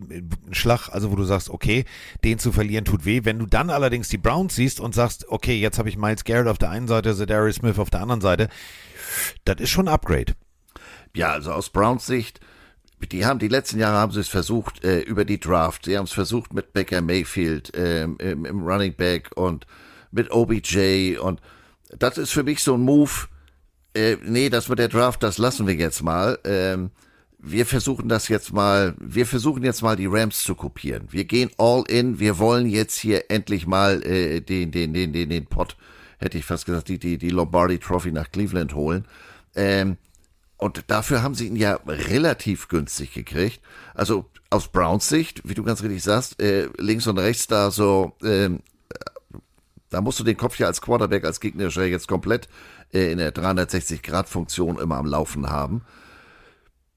[0.10, 1.86] äh, ein Schlag, also wo du sagst, okay,
[2.26, 3.22] den zu verlieren tut weh.
[3.24, 6.50] Wenn du dann allerdings die Browns siehst und sagst, okay, jetzt habe ich Miles Garrett
[6.50, 8.50] auf der einen Seite, Darius Smith auf der anderen Seite,
[9.46, 10.34] das ist schon ein Upgrade.
[11.16, 12.42] Ja, also aus Browns Sicht,
[13.10, 15.86] die haben die letzten Jahre haben sie es versucht äh, über die Draft.
[15.86, 19.66] Sie haben es versucht mit Baker Mayfield ähm, im, im Running Back und
[20.12, 21.42] mit OBJ und
[21.98, 23.12] das ist für mich so ein Move.
[23.94, 26.40] Äh, nee, das mit der Draft, das lassen wir jetzt mal.
[26.46, 26.92] Ähm,
[27.44, 31.08] wir versuchen das jetzt mal, wir versuchen jetzt mal die Rams zu kopieren.
[31.10, 35.30] Wir gehen all in, wir wollen jetzt hier endlich mal äh, den, den, den, den,
[35.30, 35.76] den Pot,
[36.20, 39.06] hätte ich fast gesagt, die, die, die Lombardi Trophy nach Cleveland holen.
[39.56, 39.98] Ähm,
[40.62, 43.62] und dafür haben sie ihn ja relativ günstig gekriegt.
[43.96, 48.14] Also aus Browns Sicht, wie du ganz richtig sagst, äh, links und rechts da so,
[48.24, 48.60] ähm,
[49.90, 52.48] da musst du den Kopf ja als Quarterback, als gegnerischer jetzt komplett
[52.94, 55.82] äh, in der 360-Grad-Funktion immer am Laufen haben.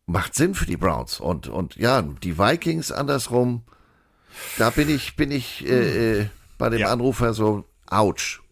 [0.05, 1.19] Macht Sinn für die Browns.
[1.19, 3.63] Und, und ja, die Vikings andersrum,
[4.59, 6.27] da bin ich, bin ich äh, äh,
[6.59, 6.93] bei dem Ja.
[6.93, 8.43] Anrufer so, ouch.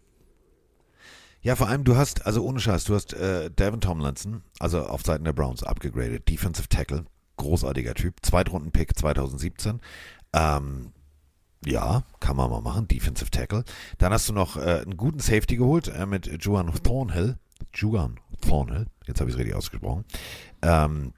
[1.43, 5.03] Ja, vor allem, du hast, also ohne Scheiß, du hast äh, Devin Tomlinson, also auf
[5.03, 7.05] Seiten der Browns abgegradet, Defensive Tackle,
[7.37, 9.81] großartiger Typ, Zweitrunden-Pick 2017.
[10.33, 10.93] Ähm,
[11.67, 13.65] ja, kann man mal machen, Defensive Tackle.
[13.99, 17.37] Dann hast du noch äh, einen guten Safety geholt äh, mit Juan Thornhill.
[17.75, 20.05] Juan Thornhill, jetzt habe ich es richtig ausgesprochen.
[20.63, 21.13] Ähm,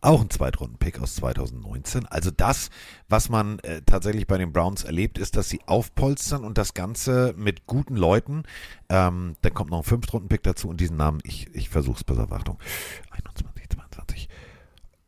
[0.00, 2.06] auch ein Zweitrunden-Pick aus 2019.
[2.06, 2.70] Also das,
[3.08, 7.34] was man äh, tatsächlich bei den Browns erlebt, ist, dass sie aufpolstern und das Ganze
[7.36, 8.44] mit guten Leuten.
[8.88, 12.32] Ähm, dann kommt noch ein Fünftrunden-Pick dazu und diesen Namen, ich, ich versuche es, auf,
[12.32, 12.58] Achtung.
[13.10, 14.28] 21, 22.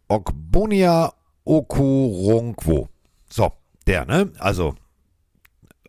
[0.09, 1.12] Ogbonia
[1.45, 2.89] Okoronkwo.
[3.29, 3.53] So,
[3.87, 4.33] der, ne?
[4.39, 4.75] Also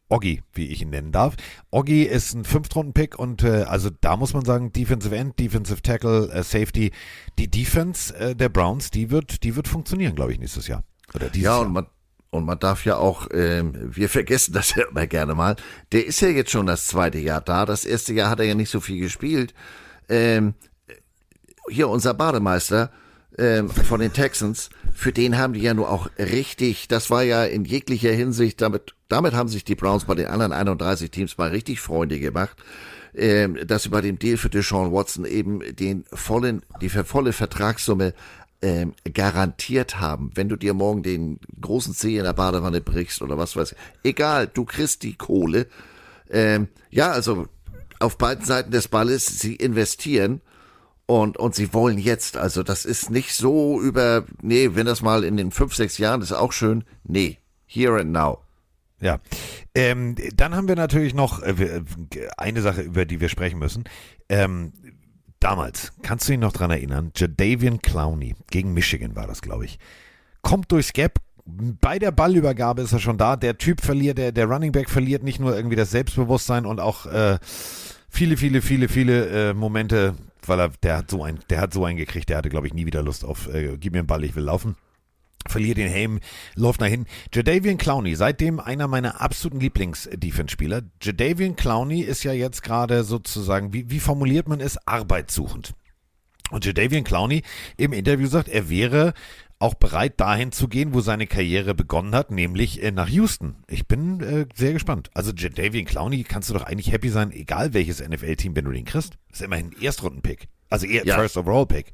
[0.09, 1.35] Oggi, wie ich ihn nennen darf.
[1.69, 6.31] Oggi ist ein Fünftrunden-Pick und äh, also da muss man sagen, Defensive End, Defensive Tackle,
[6.31, 6.91] äh, Safety,
[7.37, 10.83] die Defense äh, der Browns, die wird, die wird funktionieren, glaube ich, nächstes Jahr.
[11.13, 11.87] Oder dieses Ja, und man,
[12.29, 15.57] und man darf ja auch, ähm, wir vergessen das ja immer gerne mal,
[15.91, 17.65] der ist ja jetzt schon das zweite Jahr da.
[17.65, 19.53] Das erste Jahr hat er ja nicht so viel gespielt.
[20.07, 20.53] Ähm,
[21.69, 22.91] hier unser Bademeister
[23.38, 27.43] ähm, von den Texans, für den haben die ja nur auch richtig, das war ja
[27.43, 31.50] in jeglicher Hinsicht, damit, damit haben sich die Browns bei den anderen 31 Teams mal
[31.50, 32.58] richtig Freunde gemacht,
[33.13, 38.13] ähm, dass sie bei dem Deal für Deshaun Watson eben den vollen, die volle Vertragssumme
[38.62, 40.32] ähm, garantiert haben.
[40.34, 43.78] Wenn du dir morgen den großen Zeh in der Badewanne brichst oder was weiß ich,
[44.04, 45.67] egal, du kriegst die Kohle.
[46.30, 47.47] Ähm, ja, also
[48.00, 50.41] auf beiden Seiten des Balles, sie investieren
[51.07, 55.23] und, und sie wollen jetzt, also das ist nicht so über, nee, wenn das mal
[55.23, 58.39] in den fünf, sechs Jahren ist auch schön, nee, here and now.
[58.99, 59.19] Ja.
[59.73, 61.81] Ähm, dann haben wir natürlich noch äh,
[62.37, 63.85] eine Sache, über die wir sprechen müssen.
[64.27, 64.73] Ähm,
[65.39, 67.11] damals, kannst du ihn noch dran erinnern?
[67.15, 69.79] Jadavian Clowney gegen Michigan war das, glaube ich.
[70.41, 73.37] Kommt durchs Gap, bei der Ballübergabe ist er schon da.
[73.37, 77.05] Der Typ verliert, der, der Running Back verliert nicht nur irgendwie das Selbstbewusstsein und auch
[77.05, 77.37] äh,
[78.09, 80.15] viele, viele, viele, viele äh, Momente,
[80.45, 82.73] weil er, der hat so ein, der hat so einen gekriegt, der hatte, glaube ich,
[82.73, 84.76] nie wieder Lust auf, äh, gib mir einen Ball, ich will laufen
[85.50, 86.19] verliert den Helm,
[86.56, 87.10] läuft nach hinten.
[87.34, 90.82] Jadavian Clowney, seitdem einer meiner absoluten Lieblings-Defense-Spieler.
[91.02, 95.73] Jadavian Clowney ist ja jetzt gerade sozusagen, wie, wie formuliert man es, arbeitssuchend.
[96.50, 97.43] Und Jadavian Clowney
[97.76, 99.13] im Interview sagt, er wäre
[99.59, 103.55] auch bereit, dahin zu gehen, wo seine Karriere begonnen hat, nämlich äh, nach Houston.
[103.67, 105.09] Ich bin äh, sehr gespannt.
[105.13, 108.85] Also Jadavian Clowney kannst du doch eigentlich happy sein, egal welches NFL-Team, wenn du den
[108.85, 109.17] kriegst.
[109.29, 110.47] Das ist immerhin ein Erstrunden-Pick.
[110.69, 111.15] Also eher ja.
[111.15, 111.93] First Overall Pick.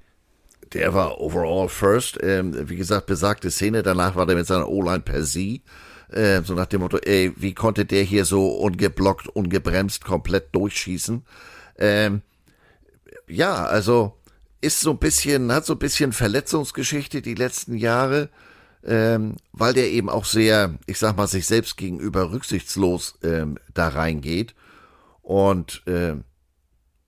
[0.73, 2.17] Der war overall first.
[2.21, 3.84] Ähm, wie gesagt, besagte Szene.
[3.84, 5.63] Danach war der mit seiner O-Line per sie.
[6.10, 11.23] Äh, so nach dem Motto, ey, wie konnte der hier so ungeblockt, ungebremst komplett durchschießen?
[11.78, 12.21] Ähm,
[13.28, 14.17] ja, also
[14.63, 18.30] ist so ein bisschen, hat so ein bisschen Verletzungsgeschichte die letzten Jahre,
[18.84, 23.89] ähm, weil der eben auch sehr, ich sag mal, sich selbst gegenüber rücksichtslos ähm, da
[23.89, 24.56] reingeht.
[25.21, 26.15] Und äh,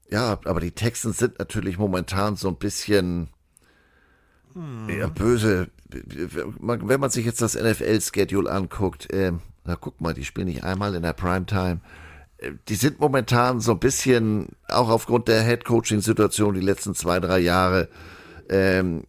[0.10, 3.30] ja, aber die Texans sind natürlich momentan so ein bisschen,
[4.56, 4.90] hm.
[4.90, 5.70] Ja, böse.
[5.90, 9.34] Wenn man sich jetzt das NFL-Schedule anguckt, äh,
[9.66, 11.82] na guck mal, die spielen nicht einmal in der Primetime.
[12.68, 17.90] Die sind momentan so ein bisschen, auch aufgrund der Head-Coaching-Situation die letzten zwei, drei Jahre,
[18.50, 19.04] ähm,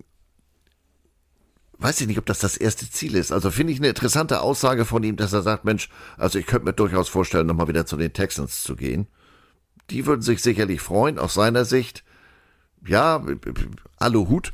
[1.79, 3.33] weiß ich nicht, ob das das erste Ziel ist.
[3.33, 6.64] Also finde ich eine interessante Aussage von ihm, dass er sagt, Mensch, also ich könnte
[6.64, 9.07] mir durchaus vorstellen, nochmal wieder zu den Texans zu gehen.
[9.90, 12.03] Die würden sich sicherlich freuen, aus seiner Sicht.
[12.85, 13.25] Ja,
[13.99, 14.53] alle Hut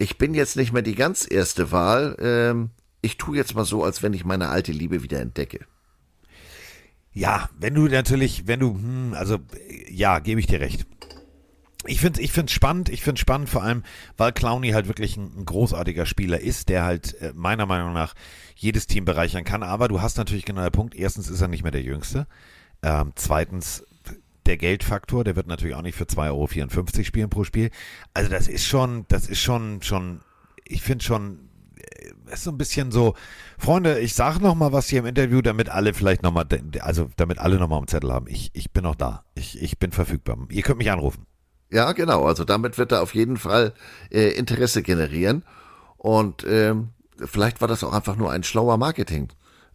[0.00, 2.16] ich bin jetzt nicht mehr die ganz erste Wahl.
[2.20, 2.70] Ähm,
[3.02, 5.60] ich tue jetzt mal so, als wenn ich meine alte Liebe wieder entdecke.
[7.12, 9.38] Ja, wenn du natürlich, wenn du, hm, also
[9.88, 10.86] ja, gebe ich dir recht.
[11.86, 13.84] Ich finde es ich spannend, ich finde es spannend vor allem,
[14.18, 18.14] weil Clowny halt wirklich ein, ein, großartiger Spieler ist, der halt äh, meiner Meinung nach
[18.54, 19.62] jedes Team bereichern kann.
[19.62, 22.26] Aber du hast natürlich genau den Punkt, erstens ist er nicht mehr der Jüngste.
[22.82, 23.84] Ähm, zweitens
[24.46, 27.70] der Geldfaktor, der wird natürlich auch nicht für 2,54 Euro spielen pro Spiel.
[28.14, 30.20] Also das ist schon, das ist schon, schon,
[30.64, 31.49] ich finde schon,
[32.32, 33.14] ist so ein bisschen so,
[33.58, 36.46] Freunde, ich sage noch mal was hier im Interview, damit alle vielleicht noch mal,
[36.80, 38.26] also damit alle noch mal am Zettel haben.
[38.28, 39.24] Ich, ich bin noch da.
[39.34, 40.38] Ich, ich bin verfügbar.
[40.50, 41.26] Ihr könnt mich anrufen.
[41.70, 42.24] Ja, genau.
[42.26, 43.74] Also damit wird er auf jeden Fall
[44.10, 45.44] äh, Interesse generieren.
[45.96, 46.90] Und ähm,
[47.24, 49.28] vielleicht war das auch einfach nur ein schlauer Marketing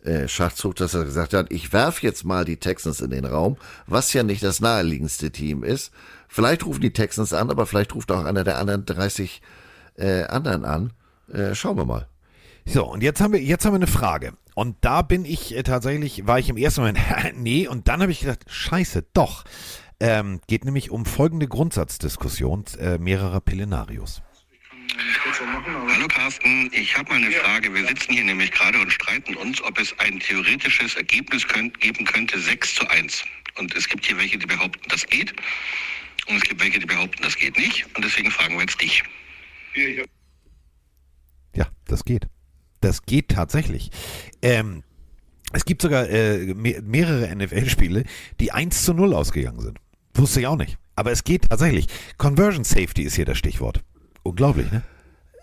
[0.03, 3.57] äh, Schachzug, dass er gesagt hat, ich werf jetzt mal die Texans in den Raum,
[3.87, 5.91] was ja nicht das naheliegendste Team ist.
[6.27, 9.41] Vielleicht rufen die Texans an, aber vielleicht ruft auch einer der anderen 30
[9.95, 10.93] äh, anderen an.
[11.31, 12.07] Äh, schauen wir mal.
[12.67, 14.35] So, und jetzt haben wir, jetzt haben wir eine Frage.
[14.55, 16.99] Und da bin ich äh, tatsächlich, war ich im ersten Moment,
[17.35, 19.43] nee, und dann habe ich gedacht, scheiße, doch.
[19.99, 24.21] Ähm, geht nämlich um folgende Grundsatzdiskussion äh, mehrerer Pillenarios.
[25.87, 27.73] Hallo Carsten, ich habe mal eine Frage.
[27.73, 32.05] Wir sitzen hier nämlich gerade und streiten uns, ob es ein theoretisches Ergebnis könnt, geben
[32.05, 33.23] könnte 6 zu 1.
[33.57, 35.33] Und es gibt hier welche, die behaupten, das geht.
[36.27, 37.85] Und es gibt welche, die behaupten, das geht nicht.
[37.95, 39.03] Und deswegen fragen wir jetzt dich.
[41.55, 42.27] Ja, das geht.
[42.81, 43.91] Das geht tatsächlich.
[44.41, 44.83] Ähm,
[45.53, 48.03] es gibt sogar äh, mehrere NFL-Spiele,
[48.39, 49.79] die 1 zu 0 ausgegangen sind.
[50.13, 50.77] Wusste ich auch nicht.
[50.95, 51.87] Aber es geht tatsächlich.
[52.17, 53.83] Conversion Safety ist hier das Stichwort.
[54.23, 54.83] Unglaublich, ne?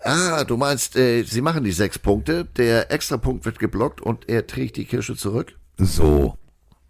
[0.03, 4.45] Ah, du meinst, äh, sie machen die sechs Punkte, der Extrapunkt wird geblockt und er
[4.45, 5.57] trägt die Kirsche zurück?
[5.77, 6.37] So.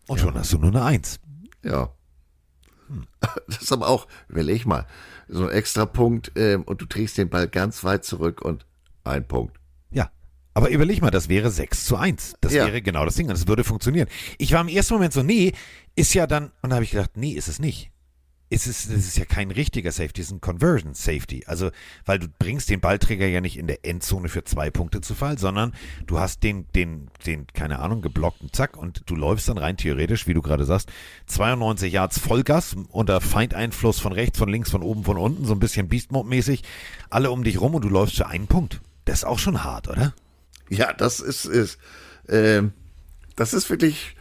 [0.07, 0.25] Und ja.
[0.25, 1.19] schon hast du nur eine Eins.
[1.63, 1.93] Ja.
[2.87, 3.05] Hm.
[3.47, 4.87] Das ist aber auch, überleg mal,
[5.27, 8.65] so ein Extrapunkt äh, und du trägst den Ball ganz weit zurück und
[9.03, 9.59] ein Punkt.
[10.53, 12.35] Aber überleg mal, das wäre 6 zu 1.
[12.41, 12.65] Das ja.
[12.65, 13.27] wäre genau das Ding.
[13.27, 14.07] Das würde funktionieren.
[14.37, 15.53] Ich war im ersten Moment so, nee,
[15.95, 17.91] ist ja dann, und da habe ich gedacht, nee, ist es nicht
[18.53, 21.43] ist es, das ist ja kein richtiger Safety, es ist ein Conversion Safety.
[21.47, 21.71] Also,
[22.05, 25.39] weil du bringst den Ballträger ja nicht in der Endzone für zwei Punkte zu Fall,
[25.39, 25.73] sondern
[26.05, 30.27] du hast den, den, den, keine Ahnung, geblockten Zack und du läufst dann rein theoretisch,
[30.27, 30.91] wie du gerade sagst,
[31.25, 35.59] 92 Yards Vollgas unter Feindeinfluss von rechts, von links, von oben, von unten, so ein
[35.59, 36.63] bisschen Beast Mode mäßig,
[37.09, 38.81] alle um dich rum und du läufst für einen Punkt.
[39.05, 40.13] Das ist auch schon hart, oder?
[40.69, 41.77] Ja, das ist, ist
[42.27, 42.63] äh,
[43.35, 44.15] das ist wirklich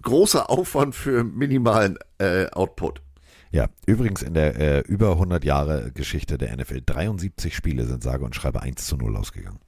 [0.00, 3.00] großer Aufwand für minimalen äh, Output.
[3.50, 8.24] Ja, übrigens in der äh, über 100 Jahre Geschichte der NFL 73 Spiele sind sage
[8.24, 9.60] und schreibe 1 zu 0 ausgegangen.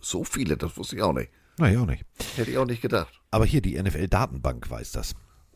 [0.00, 1.30] So viele, das wusste ich auch nicht.
[1.58, 2.04] Na, ich auch nicht.
[2.36, 3.12] Hätte ich auch nicht gedacht.
[3.30, 5.14] Aber hier, die NFL-Datenbank weiß das.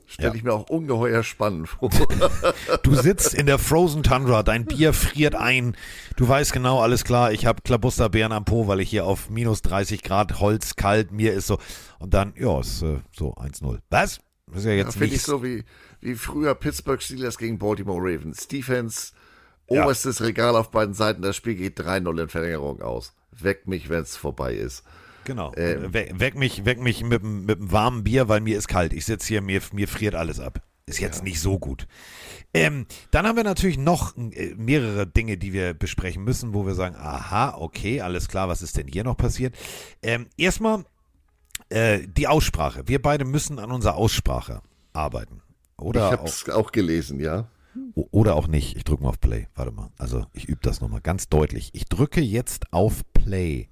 [0.08, 0.34] Stelle Ja.
[0.34, 1.90] ich mir auch ungeheuer spannend vor.
[2.82, 5.76] Du sitzt in der Frozen Tundra, dein Bier friert ein.
[6.16, 9.62] Du weißt genau, alles klar, ich habe Klabusterbeeren am Po, weil ich hier auf minus
[9.62, 11.58] 30 Grad Holz kalt, mir ist so.
[11.98, 13.78] Und dann, ja, ist äh, so 1-0.
[13.90, 14.20] Was?
[14.46, 15.64] Das ist ja Ja, jetzt Finde ich so wie,
[16.00, 18.48] wie früher Pittsburgh Steelers gegen Baltimore Ravens.
[18.48, 19.12] Defense,
[19.70, 19.82] Ja.
[19.84, 23.12] oberstes Regal auf beiden Seiten, das Spiel geht 3-0 in Verlängerung aus.
[23.32, 24.84] Weck mich, wenn es vorbei ist.
[25.28, 25.52] Genau.
[25.56, 25.84] Ähm.
[25.84, 28.94] Und we weck mich, weck mich mit, mit einem warmen Bier, weil mir ist kalt.
[28.94, 30.62] Ich sitze hier, mir, mir friert alles ab.
[30.86, 31.86] Ist jetzt nicht so gut.
[32.54, 36.74] Ähm, dann haben wir natürlich noch äh, mehrere Dinge, die wir besprechen müssen, wo wir
[36.74, 39.54] sagen, aha, okay, alles klar, was ist denn hier noch passiert?
[40.00, 40.86] Ähm, erstmal
[41.68, 42.84] äh, die Aussprache.
[42.86, 44.62] Wir beide müssen an unserer Aussprache
[44.94, 45.42] arbeiten.
[45.76, 47.48] Oder ich habe auch, es auch gelesen, ja.
[47.94, 48.74] oder auch nicht.
[48.74, 49.46] Ich drücke mal auf Play.
[49.54, 49.90] Warte mal.
[49.98, 51.68] Also ich übe das nochmal ganz deutlich.
[51.74, 53.68] Ich drücke jetzt auf Play.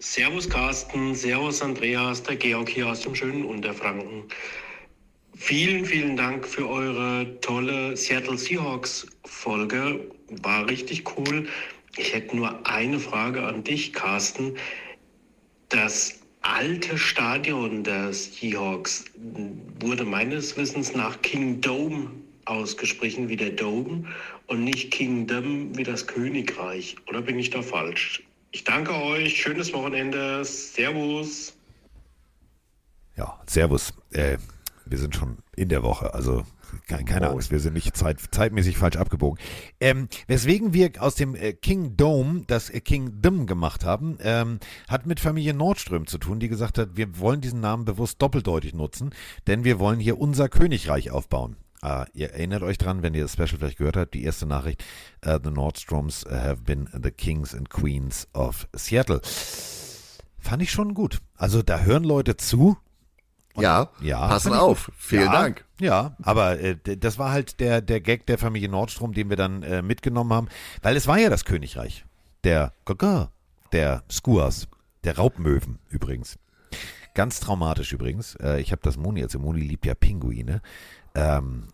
[0.00, 4.22] Servus Carsten, Servus Andreas, der Georg hier aus dem schönen Unterfranken.
[5.34, 10.08] Vielen, vielen Dank für eure tolle Seattle Seahawks Folge.
[10.42, 11.48] War richtig cool.
[11.96, 14.54] Ich hätte nur eine Frage an dich, Carsten.
[15.68, 19.04] Das alte Stadion der Seahawks
[19.80, 22.12] wurde meines Wissens nach King Dome
[22.44, 24.04] ausgesprochen wie der Dome
[24.46, 26.94] und nicht Kingdom wie das Königreich.
[27.08, 28.22] Oder bin ich da falsch?
[28.50, 29.40] Ich danke euch.
[29.40, 30.44] Schönes Wochenende.
[30.44, 31.54] Servus.
[33.16, 33.92] Ja, Servus.
[34.12, 34.38] Äh,
[34.86, 36.44] wir sind schon in der Woche, also
[36.86, 37.32] ke- keine Moin.
[37.34, 39.38] Angst, wir sind nicht zeit, zeitmäßig falsch abgebogen.
[39.80, 45.04] Ähm, weswegen wir aus dem äh, King Dome das äh, Kingdom gemacht haben, ähm, hat
[45.04, 49.10] mit Familie Nordström zu tun, die gesagt hat, wir wollen diesen Namen bewusst doppeldeutig nutzen,
[49.46, 51.56] denn wir wollen hier unser Königreich aufbauen.
[51.80, 54.84] Ah, ihr erinnert euch dran, wenn ihr das Special vielleicht gehört habt, die erste Nachricht,
[55.20, 59.20] äh, The Nordstroms have been the kings and queens of Seattle.
[60.38, 61.20] Fand ich schon gut.
[61.36, 62.76] Also da hören Leute zu,
[63.56, 64.90] Ja, ja, passen auf.
[64.96, 65.64] Vielen ja, Dank.
[65.80, 69.62] Ja, aber äh, das war halt der, der Gag der Familie Nordstrom, den wir dann
[69.62, 70.48] äh, mitgenommen haben,
[70.82, 72.04] weil es war ja das Königreich.
[72.44, 73.30] Der Gaga,
[73.72, 74.68] der Skuas,
[75.04, 76.38] der Raubmöwen übrigens.
[77.14, 78.36] Ganz traumatisch übrigens.
[78.36, 79.42] Äh, ich habe das Moni erzählt.
[79.42, 80.62] Moni liebt ja Pinguine.
[81.14, 81.68] Ähm,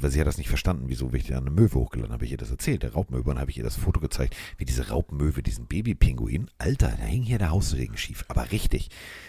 [0.00, 2.24] weil sie hat das nicht verstanden, wieso ich eine Möwe hochgeladen habe.
[2.24, 4.64] Ich ihr das erzählt, der Raubmöwe, und dann habe ich ihr das Foto gezeigt, wie
[4.64, 8.88] diese Raubmöwe, diesen Babypinguin, Alter, da hing hier der Haussegen schief, aber richtig.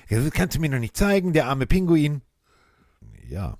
[0.09, 2.21] Das kannst du mir noch nicht zeigen, der arme Pinguin.
[3.27, 3.57] Ja,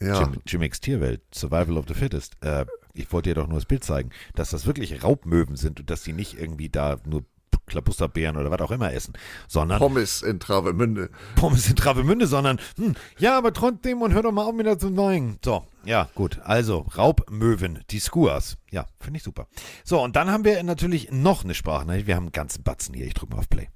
[0.00, 2.36] Ja, Jim, Jimmy's Tierwelt, Survival of the Fittest.
[2.42, 5.88] Äh, ich wollte dir doch nur das Bild zeigen, dass das wirklich Raubmöwen sind und
[5.88, 7.24] dass die nicht irgendwie da nur
[7.72, 9.14] Klabusterbeeren oder was auch immer essen,
[9.48, 11.10] sondern Pommes in Travemünde.
[11.36, 14.90] Pommes in Travemünde, sondern hm, ja, aber trotzdem und hör doch mal auf, das zu
[14.90, 15.38] neuen.
[15.44, 16.38] So, ja, gut.
[16.44, 18.58] Also, Raubmöwen, die Skuas.
[18.70, 19.48] Ja, finde ich super.
[19.84, 22.06] So, und dann haben wir natürlich noch eine Sprachnachricht.
[22.06, 23.06] Wir haben einen ganzen Batzen hier.
[23.06, 23.68] Ich drücke mal auf Play.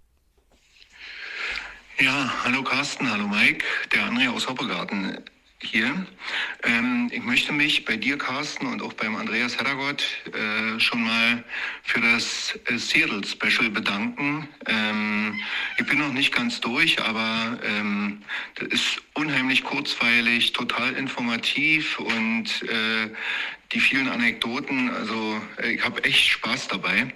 [1.99, 5.19] Ja, hallo Carsten, hallo Mike, der André aus Hoppegarten
[5.63, 6.07] hier.
[6.65, 11.45] Ähm, ich möchte mich bei dir, Carsten, und auch beim Andreas Heddergott äh, schon mal
[11.83, 14.49] für das äh, Seattle Special bedanken.
[14.67, 15.41] Ähm,
[15.79, 18.23] ich bin noch nicht ganz durch, aber ähm,
[18.57, 23.11] das ist unheimlich kurzweilig, total informativ und äh,
[23.73, 27.13] die vielen Anekdoten, also äh, ich habe echt Spaß dabei.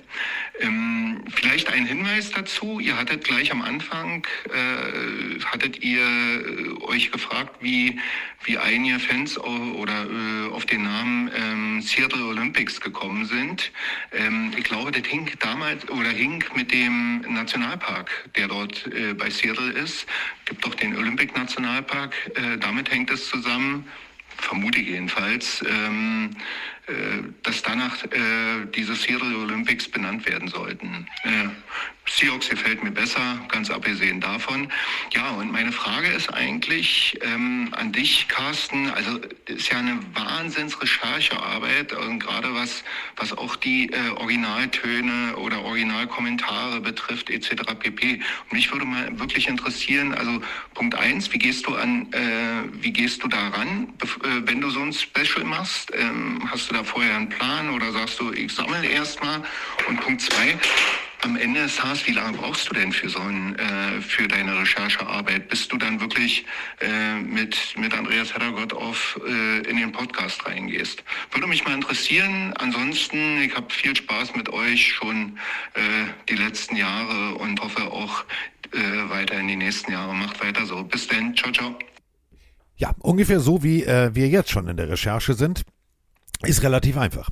[0.59, 7.13] Ähm, vielleicht ein Hinweis dazu, ihr hattet gleich am Anfang, äh, hattet ihr äh, euch
[7.13, 7.99] gefragt, wie,
[8.45, 13.71] wie einige Fans au- oder äh, auf den Namen ähm, Seattle Olympics gekommen sind.
[14.13, 19.31] Ähm, ich glaube, das hing damals oder hing mit dem Nationalpark, der dort äh, bei
[19.31, 20.07] Seattle ist.
[20.47, 22.13] Gibt doch den Olympic Nationalpark,
[22.59, 23.85] damit hängt es zusammen
[24.41, 26.31] vermute jedenfalls, ähm,
[26.87, 31.07] äh, dass danach äh, diese Seattle Olympics benannt werden sollten.
[32.21, 34.69] Seahawks gefällt mir besser, ganz abgesehen davon.
[35.15, 38.91] Ja, und meine Frage ist eigentlich ähm, an dich, Carsten.
[38.91, 42.85] Also ist ja eine Wahnsinns-Recherchearbeit, und gerade was,
[43.17, 47.63] was auch die äh, Originaltöne oder Originalkommentare betrifft, etc.
[47.79, 48.21] pp.
[48.51, 50.43] Und mich würde mal wirklich interessieren, also
[50.75, 54.07] Punkt eins, wie gehst du an, äh, wie gehst du daran, äh,
[54.45, 55.91] wenn du so ein Special machst?
[55.95, 59.43] Ähm, hast du da vorher einen Plan oder sagst du, ich sammle erstmal?
[59.89, 60.59] Und Punkt zwei,
[61.23, 64.59] am Ende des Tages, wie lange brauchst du denn für so ein, äh, für deine
[64.59, 66.45] Recherchearbeit, bis du dann wirklich
[66.81, 71.03] äh, mit, mit Andreas Heddergott auf äh, in den Podcast reingehst?
[71.33, 72.55] Würde mich mal interessieren.
[72.59, 75.39] Ansonsten, ich habe viel Spaß mit euch schon
[75.75, 75.81] äh,
[76.29, 78.25] die letzten Jahre und hoffe auch
[78.73, 80.15] äh, weiter in die nächsten Jahre.
[80.15, 80.83] Macht weiter so.
[80.85, 81.35] Bis dann.
[81.37, 81.79] Ciao, ciao.
[82.77, 85.65] Ja, ungefähr so wie äh, wir jetzt schon in der Recherche sind,
[86.43, 87.29] ist relativ einfach.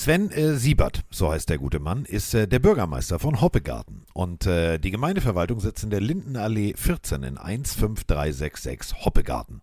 [0.00, 4.06] Sven äh, Siebert, so heißt der gute Mann, ist äh, der Bürgermeister von Hoppegarten.
[4.14, 9.60] Und äh, die Gemeindeverwaltung sitzt in der Lindenallee 14 in 15366 Hoppegarten.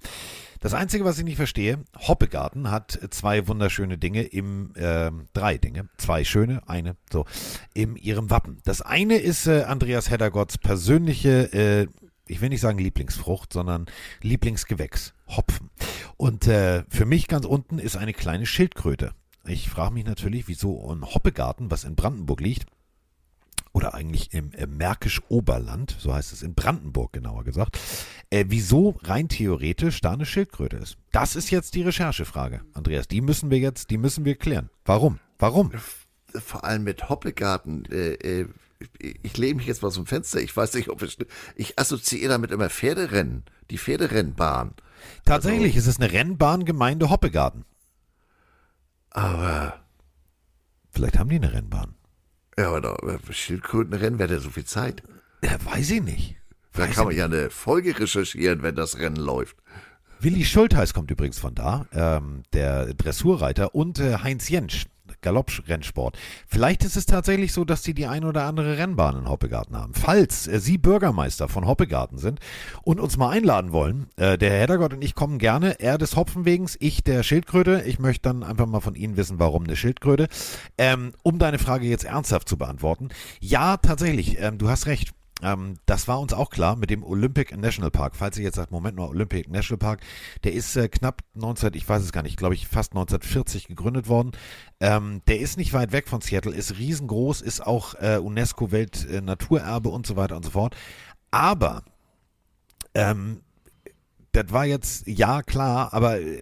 [0.59, 5.89] Das Einzige, was ich nicht verstehe, Hoppegarten hat zwei wunderschöne Dinge im, äh, drei Dinge,
[5.97, 7.25] zwei schöne, eine, so,
[7.73, 8.59] in ihrem Wappen.
[8.63, 11.87] Das eine ist äh, Andreas Heddergotts persönliche, äh,
[12.27, 13.87] ich will nicht sagen Lieblingsfrucht, sondern
[14.21, 15.71] Lieblingsgewächs, Hopfen.
[16.15, 19.15] Und äh, für mich ganz unten ist eine kleine Schildkröte.
[19.47, 22.65] Ich frage mich natürlich, wieso ein Hoppegarten, was in Brandenburg liegt,
[23.77, 27.79] oder eigentlich im äh, Märkisch-Oberland, so heißt es in Brandenburg genauer gesagt,
[28.29, 30.97] äh, wieso rein theoretisch da eine Schildkröte ist.
[31.11, 33.07] Das ist jetzt die Recherchefrage, Andreas.
[33.07, 34.69] Die müssen wir jetzt, die müssen wir klären.
[34.83, 35.19] Warum?
[35.37, 35.71] Warum?
[36.33, 37.85] Vor allem mit Hoppegarten.
[37.85, 38.47] Äh, äh,
[38.99, 40.41] ich lehne mich jetzt mal zum Fenster.
[40.41, 41.17] Ich weiß nicht, ob es.
[41.55, 44.73] Ich assoziiere damit immer Pferderennen, die Pferderennbahn.
[45.25, 47.65] Tatsächlich also, ist es eine Rennbahngemeinde Hoppegarten.
[49.17, 49.73] Aber.
[50.91, 51.95] Vielleicht haben die eine Rennbahn.
[52.57, 52.97] Ja, aber da,
[53.31, 55.01] Schildkrötenrennen wäre ja so viel Zeit.
[55.43, 56.35] Ja, weiß ich nicht.
[56.73, 59.57] Da kann man ja eine Folge recherchieren, wenn das Rennen läuft.
[60.19, 64.85] Willi Schultheiß kommt übrigens von da, ähm, der Dressurreiter, und äh, Heinz Jentsch,
[65.21, 66.17] Galopprennsport.
[66.47, 69.93] Vielleicht ist es tatsächlich so, dass sie die ein oder andere Rennbahn in Hoppegarten haben.
[69.93, 72.39] Falls äh, Sie Bürgermeister von Hoppegarten sind
[72.83, 76.15] und uns mal einladen wollen, äh, der Herr Heddergott und ich kommen gerne, er des
[76.15, 77.83] Hopfenwegens, ich der Schildkröte.
[77.85, 80.27] Ich möchte dann einfach mal von Ihnen wissen, warum eine Schildkröte.
[80.77, 83.09] Ähm, um deine Frage jetzt ernsthaft zu beantworten.
[83.39, 85.11] Ja, tatsächlich, ähm, du hast recht.
[85.43, 88.15] Ähm, das war uns auch klar mit dem Olympic National Park.
[88.15, 90.01] Falls ihr jetzt sagt, Moment mal, Olympic National Park,
[90.43, 94.07] der ist äh, knapp 19, ich weiß es gar nicht, glaube ich fast 1940 gegründet
[94.07, 94.31] worden.
[94.79, 99.89] Ähm, der ist nicht weit weg von Seattle, ist riesengroß, ist auch äh, UNESCO Weltnaturerbe
[99.89, 100.75] äh, und so weiter und so fort.
[101.29, 101.83] Aber
[102.93, 103.41] ähm,
[104.37, 106.41] das war jetzt, ja klar, aber äh,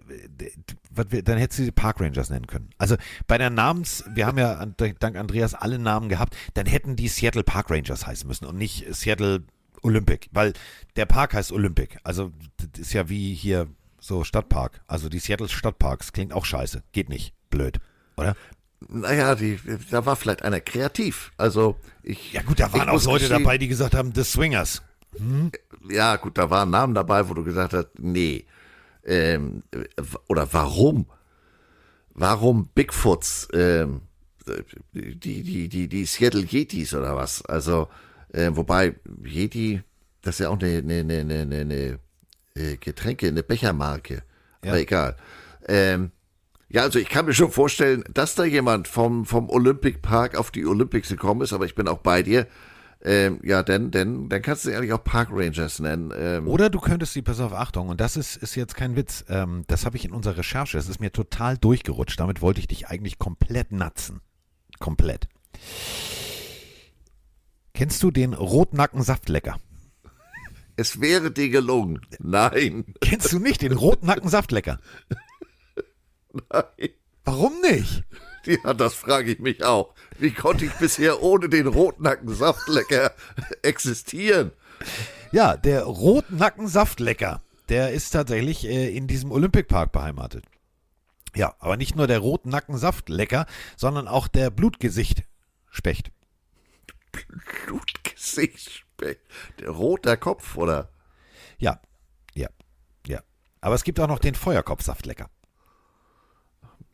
[1.22, 2.70] dann hättest du sie Park Rangers nennen können.
[2.78, 4.64] Also bei der Namens, wir haben ja
[4.98, 8.86] dank Andreas alle Namen gehabt, dann hätten die Seattle Park Rangers heißen müssen und nicht
[8.94, 9.44] Seattle
[9.82, 10.52] Olympic, weil
[10.96, 11.98] der Park heißt Olympic.
[12.04, 13.68] Also das ist ja wie hier
[14.00, 14.80] so Stadtpark.
[14.86, 16.82] Also die Seattle Stadtparks klingt auch scheiße.
[16.92, 17.34] Geht nicht.
[17.50, 17.78] Blöd,
[18.16, 18.36] oder?
[18.88, 19.58] Naja, die,
[19.90, 21.32] da war vielleicht einer kreativ.
[21.38, 22.32] Also ich.
[22.32, 24.82] Ja gut, da waren auch Leute dabei, die gesagt haben, The Swingers.
[25.18, 25.50] Hm?
[25.88, 28.46] Ja, gut, da waren Namen dabei, wo du gesagt hast, nee.
[29.04, 29.62] Ähm,
[30.28, 31.06] oder warum?
[32.14, 33.48] Warum Bigfoots?
[33.52, 34.02] Ähm,
[34.92, 37.44] die, die, die, die Seattle Yetis oder was?
[37.44, 37.88] Also,
[38.32, 38.94] äh, wobei
[39.24, 39.82] Yeti,
[40.22, 41.98] das ist ja auch eine, eine, eine, eine, eine
[42.54, 44.22] äh, Getränke, eine Bechermarke.
[44.64, 44.70] Ja.
[44.70, 45.16] Aber egal.
[45.68, 46.12] Ähm,
[46.68, 50.50] ja, also ich kann mir schon vorstellen, dass da jemand vom, vom Olympic Park auf
[50.50, 52.46] die Olympics gekommen ist, aber ich bin auch bei dir.
[53.06, 56.12] Ähm, ja, denn, denn, dann kannst du sie eigentlich auch Park Rangers nennen.
[56.16, 56.48] Ähm.
[56.48, 59.62] Oder du könntest sie, pass auf, Achtung, und das ist, ist jetzt kein Witz, ähm,
[59.68, 62.88] das habe ich in unserer Recherche, das ist mir total durchgerutscht, damit wollte ich dich
[62.88, 64.22] eigentlich komplett natzen.
[64.80, 65.28] Komplett.
[67.74, 69.60] Kennst du den Rotnacken-Saftlecker?
[70.74, 72.00] Es wäre dir gelungen.
[72.18, 72.86] Nein.
[73.00, 74.80] Kennst du nicht den Rotnacken-Saftlecker?
[76.32, 76.90] Nein.
[77.24, 78.02] Warum nicht?
[78.46, 79.94] Ja, das frage ich mich auch.
[80.18, 83.12] Wie konnte ich bisher ohne den Rotnacken-Saftlecker
[83.62, 84.52] existieren?
[85.32, 90.44] Ja, der Rotnacken-Saftlecker, der ist tatsächlich äh, in diesem Olympic Park beheimatet.
[91.34, 93.46] Ja, aber nicht nur der Rotnacken-Saftlecker,
[93.76, 96.10] sondern auch der Blutgesicht-Specht.
[97.66, 99.20] Blutgesicht-Specht?
[99.60, 100.88] Der roter Kopf, oder?
[101.58, 101.80] Ja,
[102.34, 102.48] ja,
[103.06, 103.20] ja.
[103.60, 105.28] Aber es gibt auch noch den Feuerkopf-Saftlecker.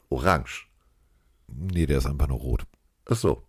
[0.09, 0.67] Orange.
[1.47, 2.67] Nee, der ist einfach nur rot.
[3.07, 3.43] Ach so.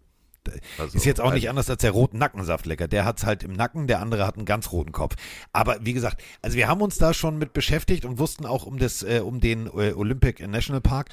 [0.78, 2.88] Also, ist jetzt auch nicht anders als der roten Nackensaftlecker.
[2.88, 5.16] Der hat es halt im Nacken, der andere hat einen ganz roten Kopf.
[5.54, 8.78] Aber wie gesagt, also wir haben uns da schon mit beschäftigt und wussten auch um
[8.78, 11.10] das, äh, um den äh, Olympic National Park.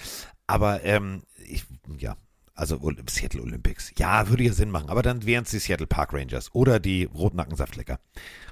[0.46, 1.64] Aber ähm, ich,
[1.98, 2.16] ja,
[2.54, 2.78] also
[3.08, 3.92] Seattle Olympics.
[3.98, 4.90] Ja, würde ja Sinn machen.
[4.90, 8.00] Aber dann wären es die Seattle Park Rangers oder die Rotnackensaftlecker.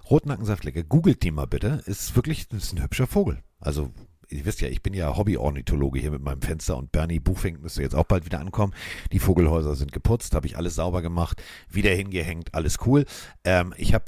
[0.09, 1.83] Rotnackensaftlecker, googelt die mal bitte.
[1.87, 3.43] Ist wirklich, ist ein hübscher Vogel.
[3.61, 3.93] Also
[4.31, 7.83] ihr wisst ja, ich bin ja Hobby-Ornithologe hier mit meinem Fenster und Bernie Buchfink müsste
[7.83, 8.75] jetzt auch bald wieder ankommen.
[9.13, 13.05] Die Vogelhäuser sind geputzt, habe ich alles sauber gemacht, wieder hingehängt, alles cool.
[13.45, 14.05] Ähm, ich habe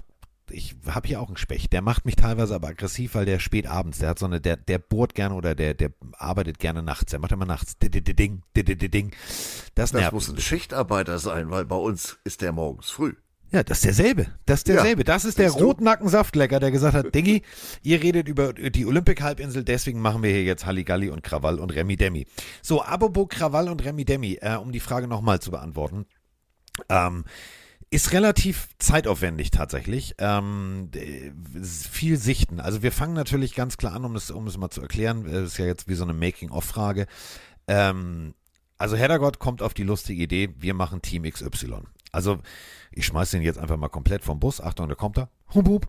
[0.53, 3.69] ich habe hier auch einen Specht, der macht mich teilweise aber aggressiv, weil der spät
[3.69, 7.13] abends, der hat so eine, der, der bohrt gerne oder der, der arbeitet gerne nachts,
[7.13, 9.15] der macht immer nachts ding, ding,
[9.77, 13.15] Das, das muss ein Schichtarbeiter sein, weil bei uns ist der morgens früh.
[13.53, 14.27] Ja, das ist derselbe.
[14.47, 15.01] Das ist derselbe.
[15.01, 17.43] Ja, das ist der Rotnacken-Saftlecker, der gesagt hat, Diggi,
[17.83, 21.97] ihr redet über die Olympic-Halbinsel, deswegen machen wir hier jetzt Halligalli und Krawall und Remi
[21.97, 22.27] Demi.
[22.63, 26.07] So, apropos Krawall und Remi Demi, äh, um die Frage nochmal zu beantworten.
[26.89, 27.25] Ähm,
[27.91, 30.15] ist relativ zeitaufwendig tatsächlich.
[30.19, 30.91] Ähm,
[31.91, 32.61] viel Sichten.
[32.61, 35.25] Also wir fangen natürlich ganz klar an, um es, um es mal zu erklären.
[35.25, 37.07] Das ist ja jetzt wie so eine Making-of-Frage.
[37.67, 38.35] Ähm,
[38.79, 41.83] Also Heddergott kommt auf die lustige Idee, wir machen Team XY.
[42.13, 42.39] Also
[42.93, 44.61] ich schmeiß den jetzt einfach mal komplett vom Bus.
[44.61, 45.29] Achtung, da kommt er.
[45.55, 45.89] Hub, hub.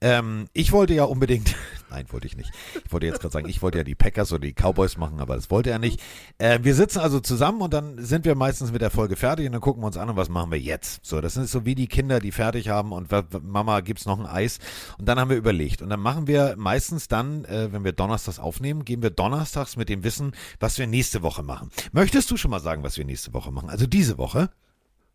[0.00, 1.54] Ähm, ich wollte ja unbedingt,
[1.90, 2.50] nein, wollte ich nicht.
[2.84, 5.34] Ich wollte jetzt gerade sagen, ich wollte ja die Packers oder die Cowboys machen, aber
[5.34, 6.00] das wollte er nicht.
[6.38, 9.52] Äh, wir sitzen also zusammen und dann sind wir meistens mit der Folge fertig und
[9.52, 11.04] dann gucken wir uns an und was machen wir jetzt.
[11.04, 13.08] So, das ist so wie die Kinder, die fertig haben und
[13.42, 14.58] Mama gibt's noch ein Eis
[14.98, 18.38] und dann haben wir überlegt und dann machen wir meistens dann, äh, wenn wir donnerstags
[18.38, 21.70] aufnehmen, gehen wir donnerstags mit dem Wissen, was wir nächste Woche machen.
[21.92, 23.70] Möchtest du schon mal sagen, was wir nächste Woche machen?
[23.70, 24.50] Also diese Woche?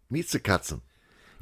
[0.09, 0.81] Miezekatzen.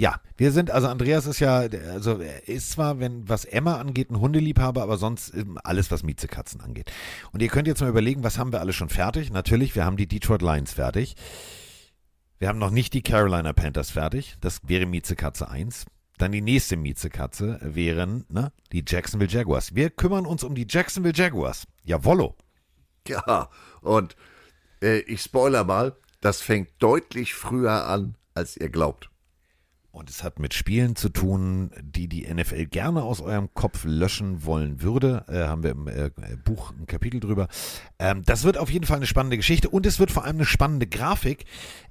[0.04, 4.12] Ja, wir sind, also Andreas ist ja, also er ist zwar, wenn was Emma angeht,
[4.12, 5.32] ein Hundeliebhaber, aber sonst
[5.64, 6.92] alles, was Miezekatzen angeht.
[7.32, 9.32] Und ihr könnt jetzt mal überlegen, was haben wir alles schon fertig?
[9.32, 11.16] Natürlich, wir haben die Detroit Lions fertig.
[12.38, 14.36] Wir haben noch nicht die Carolina Panthers fertig.
[14.42, 15.86] Das wäre Miezekatze 1.
[16.18, 19.74] Dann die nächste Miezekatze wären ne, die Jacksonville Jaguars.
[19.74, 21.64] Wir kümmern uns um die Jacksonville Jaguars.
[21.86, 22.36] Jawollo.
[23.08, 23.50] Ja,
[23.80, 24.18] und
[24.82, 29.10] äh, ich spoiler mal, das fängt deutlich früher an, als ihr glaubt.
[29.94, 34.44] Und es hat mit Spielen zu tun, die die NFL gerne aus eurem Kopf löschen
[34.44, 35.24] wollen würde.
[35.28, 36.10] Äh, haben wir im äh,
[36.44, 37.48] Buch ein Kapitel drüber.
[38.00, 40.46] Ähm, das wird auf jeden Fall eine spannende Geschichte und es wird vor allem eine
[40.46, 41.46] spannende Grafik.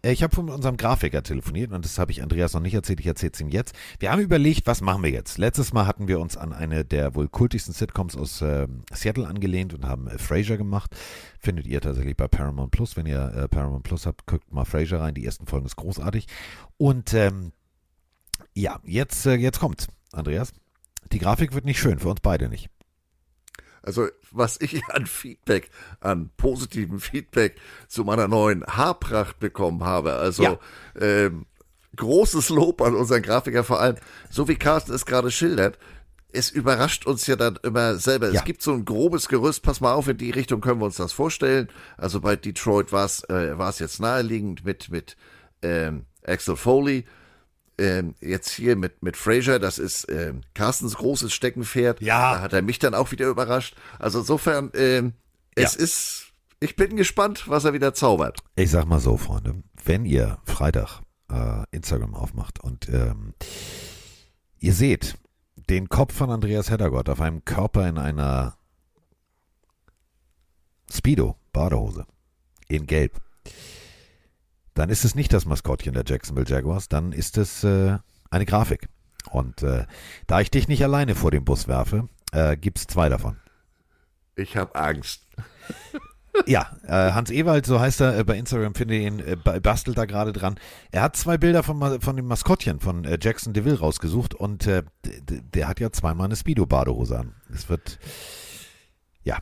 [0.04, 2.98] Äh, ich habe mit unserem Grafiker telefoniert und das habe ich Andreas noch nicht erzählt.
[2.98, 3.72] Ich erzähle es ihm jetzt.
[4.00, 5.38] Wir haben überlegt, was machen wir jetzt?
[5.38, 9.74] Letztes Mal hatten wir uns an eine der wohl kultigsten Sitcoms aus ähm, Seattle angelehnt
[9.74, 10.90] und haben äh, Frasier gemacht.
[11.38, 12.96] Findet ihr tatsächlich bei Paramount Plus.
[12.96, 15.14] Wenn ihr äh, Paramount Plus habt, guckt mal Frasier rein.
[15.14, 16.26] Die ersten Folgen ist großartig.
[16.78, 17.52] Und ähm,
[18.54, 20.52] ja, jetzt, äh, jetzt kommt's, Andreas.
[21.12, 22.70] Die Grafik wird nicht schön, für uns beide nicht.
[23.82, 27.56] Also, was ich an Feedback, an positivem Feedback
[27.88, 30.14] zu meiner neuen Haarpracht bekommen habe.
[30.14, 30.58] Also, ja.
[30.98, 31.46] ähm,
[31.96, 33.96] großes Lob an unseren Grafiker, vor allem,
[34.30, 35.78] so wie Carsten es gerade schildert.
[36.34, 38.28] Es überrascht uns ja dann immer selber.
[38.30, 38.40] Ja.
[38.40, 39.62] Es gibt so ein grobes Gerüst.
[39.62, 41.68] Pass mal auf, in die Richtung können wir uns das vorstellen.
[41.98, 45.18] Also bei Detroit war es äh, jetzt naheliegend mit, mit
[45.60, 47.04] ähm, Axel Foley
[47.82, 52.00] ähm, jetzt hier mit, mit Fraser, das ist ähm, Carstens großes Steckenpferd.
[52.00, 52.34] Ja.
[52.34, 53.74] Da hat er mich dann auch wieder überrascht.
[53.98, 55.14] Also insofern, ähm,
[55.54, 55.80] es ja.
[55.80, 56.26] ist,
[56.60, 58.38] ich bin gespannt, was er wieder zaubert.
[58.56, 63.34] Ich sag mal so, Freunde, wenn ihr Freitag äh, Instagram aufmacht und ähm,
[64.60, 65.18] ihr seht
[65.56, 68.56] den Kopf von Andreas Heddergott auf einem Körper in einer
[70.90, 72.06] Speedo, Badehose,
[72.68, 73.20] in Gelb
[74.74, 77.98] dann ist es nicht das Maskottchen der Jacksonville Jaguars, dann ist es äh,
[78.30, 78.88] eine Grafik.
[79.30, 79.86] Und äh,
[80.26, 83.36] da ich dich nicht alleine vor den Bus werfe, äh, gibt es zwei davon.
[84.34, 85.26] Ich habe Angst.
[86.46, 90.06] Ja, äh, Hans Ewald, so heißt er äh, bei Instagram, finde ihn, äh, bastelt da
[90.06, 90.58] gerade dran.
[90.90, 95.78] Er hat zwei Bilder von, von dem Maskottchen von Jackson DeVille rausgesucht und der hat
[95.78, 97.34] ja zweimal eine Speedo-Badehose an.
[97.52, 97.98] Es wird,
[99.22, 99.38] ja,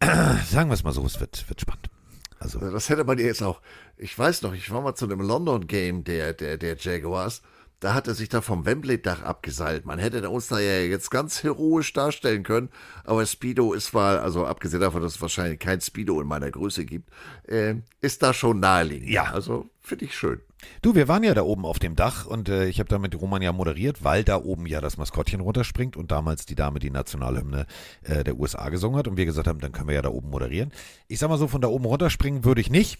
[0.00, 1.90] sagen wir es mal so, es wird, wird spannend.
[2.38, 2.58] Also.
[2.58, 3.60] Das hätte man jetzt auch.
[3.96, 7.42] Ich weiß noch, ich war mal zu einem London-Game der, der, der Jaguars.
[7.80, 9.86] Da hat er sich da vom Wembley-Dach abgeseilt.
[9.86, 12.70] Man hätte uns da ja jetzt ganz heroisch darstellen können.
[13.04, 16.84] Aber Speedo ist mal, also abgesehen davon, dass es wahrscheinlich kein Speedo in meiner Größe
[16.84, 17.08] gibt,
[17.46, 19.10] äh, ist da schon naheliegend.
[19.10, 19.30] Ja.
[19.32, 20.40] Also finde ich schön.
[20.82, 23.14] Du, wir waren ja da oben auf dem Dach und äh, ich habe da mit
[23.20, 26.90] Roman ja moderiert, weil da oben ja das Maskottchen runterspringt und damals die Dame die
[26.90, 27.66] Nationalhymne
[28.02, 30.30] äh, der USA gesungen hat und wir gesagt haben, dann können wir ja da oben
[30.30, 30.72] moderieren.
[31.06, 32.98] Ich sag mal so, von da oben runterspringen würde ich nicht.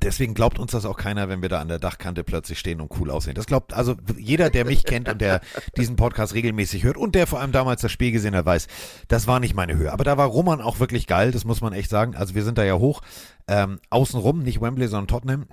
[0.00, 2.98] Deswegen glaubt uns das auch keiner, wenn wir da an der Dachkante plötzlich stehen und
[2.98, 3.34] cool aussehen.
[3.34, 5.42] Das glaubt also jeder, der mich kennt und der
[5.76, 8.68] diesen Podcast regelmäßig hört und der vor allem damals das Spiel gesehen hat, weiß,
[9.08, 9.92] das war nicht meine Höhe.
[9.92, 12.16] Aber da war Roman auch wirklich geil, das muss man echt sagen.
[12.16, 13.02] Also wir sind da ja hoch,
[13.48, 15.46] ähm, außenrum, nicht Wembley, sondern Tottenham,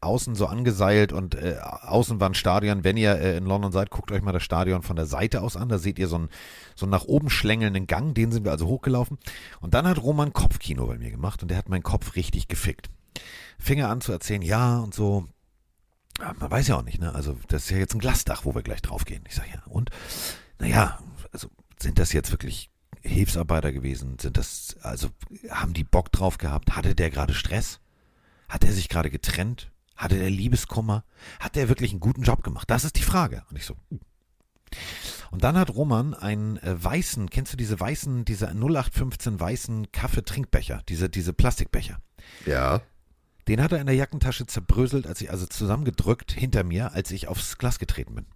[0.00, 2.84] außen so angeseilt und äh, außen war ein Stadion.
[2.84, 5.56] Wenn ihr äh, in London seid, guckt euch mal das Stadion von der Seite aus
[5.56, 5.68] an.
[5.68, 6.28] Da seht ihr so einen,
[6.74, 9.18] so einen nach oben schlängelnden Gang, den sind wir also hochgelaufen.
[9.60, 12.90] Und dann hat Roman Kopfkino bei mir gemacht und der hat meinen Kopf richtig gefickt
[13.60, 15.28] fing er an zu erzählen, ja und so.
[16.18, 17.14] Ja, man weiß ja auch nicht, ne?
[17.14, 19.24] Also, das ist ja jetzt ein Glasdach, wo wir gleich draufgehen.
[19.28, 19.90] Ich sage, ja, und?
[20.58, 20.98] Naja,
[21.32, 21.48] also
[21.80, 22.69] sind das jetzt wirklich
[23.02, 24.18] Hilfsarbeiter gewesen?
[24.18, 25.08] Sind das, also
[25.50, 26.76] haben die Bock drauf gehabt?
[26.76, 27.80] Hatte der gerade Stress?
[28.48, 29.70] Hat er sich gerade getrennt?
[29.96, 31.04] Hatte der Liebeskummer?
[31.38, 32.70] Hat der wirklich einen guten Job gemacht?
[32.70, 33.44] Das ist die Frage.
[33.50, 33.76] Und ich so.
[33.90, 33.98] Uh.
[35.30, 40.82] Und dann hat Roman einen äh, weißen, kennst du diese weißen, diese 0815 weißen Kaffeetrinkbecher,
[40.88, 41.98] diese, diese Plastikbecher?
[42.46, 42.80] Ja.
[43.46, 47.28] Den hat er in der Jackentasche zerbröselt, als ich also zusammengedrückt hinter mir, als ich
[47.28, 48.26] aufs Glas getreten bin.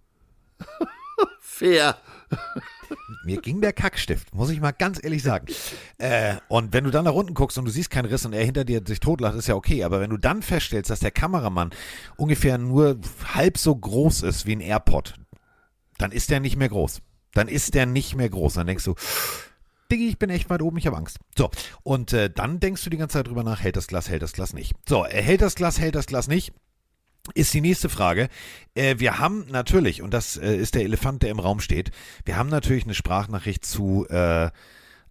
[1.39, 1.97] Fair.
[3.23, 5.47] Mir ging der Kackstift, muss ich mal ganz ehrlich sagen.
[5.97, 8.43] Äh, und wenn du dann nach unten guckst und du siehst keinen Riss und er
[8.43, 9.83] hinter dir sich totlacht, ist ja okay.
[9.83, 11.71] Aber wenn du dann feststellst, dass der Kameramann
[12.17, 12.99] ungefähr nur
[13.33, 15.15] halb so groß ist wie ein AirPod,
[15.97, 17.01] dann ist der nicht mehr groß.
[17.33, 18.55] Dann ist der nicht mehr groß.
[18.55, 18.95] Dann denkst du,
[19.91, 21.17] Diggi, ich bin echt weit oben, ich habe Angst.
[21.37, 21.49] So,
[21.83, 24.33] und äh, dann denkst du die ganze Zeit drüber nach, hält das Glas, hält das
[24.33, 24.73] Glas nicht.
[24.87, 26.53] So, äh, hält das Glas, hält das Glas nicht
[27.33, 28.29] ist die nächste Frage.
[28.75, 31.91] Äh, wir haben natürlich, und das äh, ist der Elefant, der im Raum steht,
[32.25, 34.49] wir haben natürlich eine Sprachnachricht zu äh,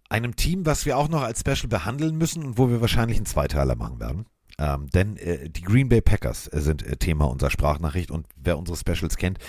[0.09, 3.25] einem Team, was wir auch noch als Special behandeln müssen und wo wir wahrscheinlich einen
[3.25, 4.25] Zweiteiler machen werden.
[4.57, 8.57] Ähm, denn äh, die Green Bay Packers äh, sind äh, Thema unserer Sprachnachricht und wer
[8.57, 9.39] unsere Specials kennt,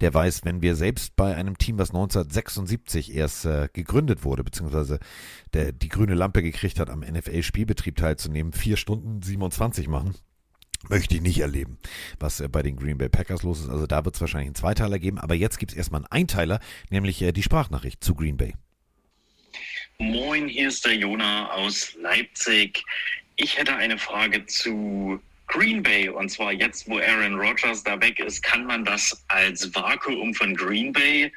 [0.00, 4.98] der weiß, wenn wir selbst bei einem Team, was 1976 erst gegründet wurde, beziehungsweise
[5.52, 10.14] der, die grüne Lampe gekriegt hat, am NFL-Spielbetrieb teilzunehmen, vier Stunden 27 machen,
[10.88, 11.78] möchte ich nicht erleben,
[12.18, 13.68] was äh, bei den Green Bay Packers los ist.
[13.68, 16.60] Also da wird es wahrscheinlich einen Zweiteiler geben, aber jetzt gibt es erstmal einen Einteiler,
[16.90, 18.54] nämlich äh, die Sprachnachricht zu Green Bay.
[19.98, 22.84] Moin, hier ist der Jona aus Leipzig.
[23.36, 28.18] Ich hätte eine Frage zu Green Bay und zwar jetzt, wo Aaron Rodgers da weg
[28.18, 31.32] ist, kann man das als Vakuum von Green Bay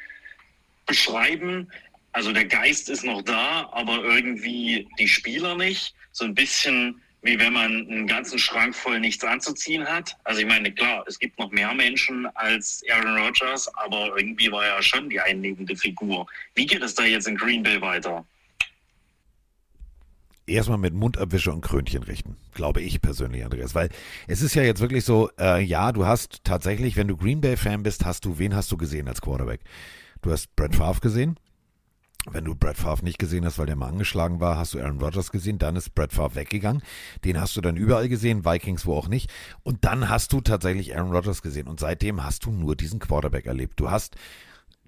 [0.85, 1.71] beschreiben?
[2.11, 5.93] Also der Geist ist noch da, aber irgendwie die Spieler nicht.
[6.11, 10.15] So ein bisschen wie wenn man einen ganzen Schrank voll nichts anzuziehen hat.
[10.23, 14.65] Also ich meine, klar, es gibt noch mehr Menschen als Aaron Rodgers, aber irgendwie war
[14.65, 16.25] er schon die einnehmende Figur.
[16.55, 18.25] Wie geht es da jetzt in Green Bay weiter?
[20.49, 23.75] erstmal mit Mundabwische und Krönchen richten, glaube ich persönlich, Andreas.
[23.75, 23.89] Weil
[24.27, 27.83] es ist ja jetzt wirklich so, äh, ja, du hast tatsächlich, wenn du Green Bay-Fan
[27.83, 29.61] bist, hast du, wen hast du gesehen als Quarterback?
[30.21, 31.37] Du hast Brett Favre gesehen.
[32.25, 34.99] Wenn du Brett Favre nicht gesehen hast, weil der mal angeschlagen war, hast du Aaron
[34.99, 36.81] Rodgers gesehen, dann ist Brett Favre weggegangen.
[37.23, 39.31] Den hast du dann überall gesehen, Vikings wo auch nicht.
[39.63, 41.67] Und dann hast du tatsächlich Aaron Rodgers gesehen.
[41.67, 43.79] Und seitdem hast du nur diesen Quarterback erlebt.
[43.79, 44.15] Du hast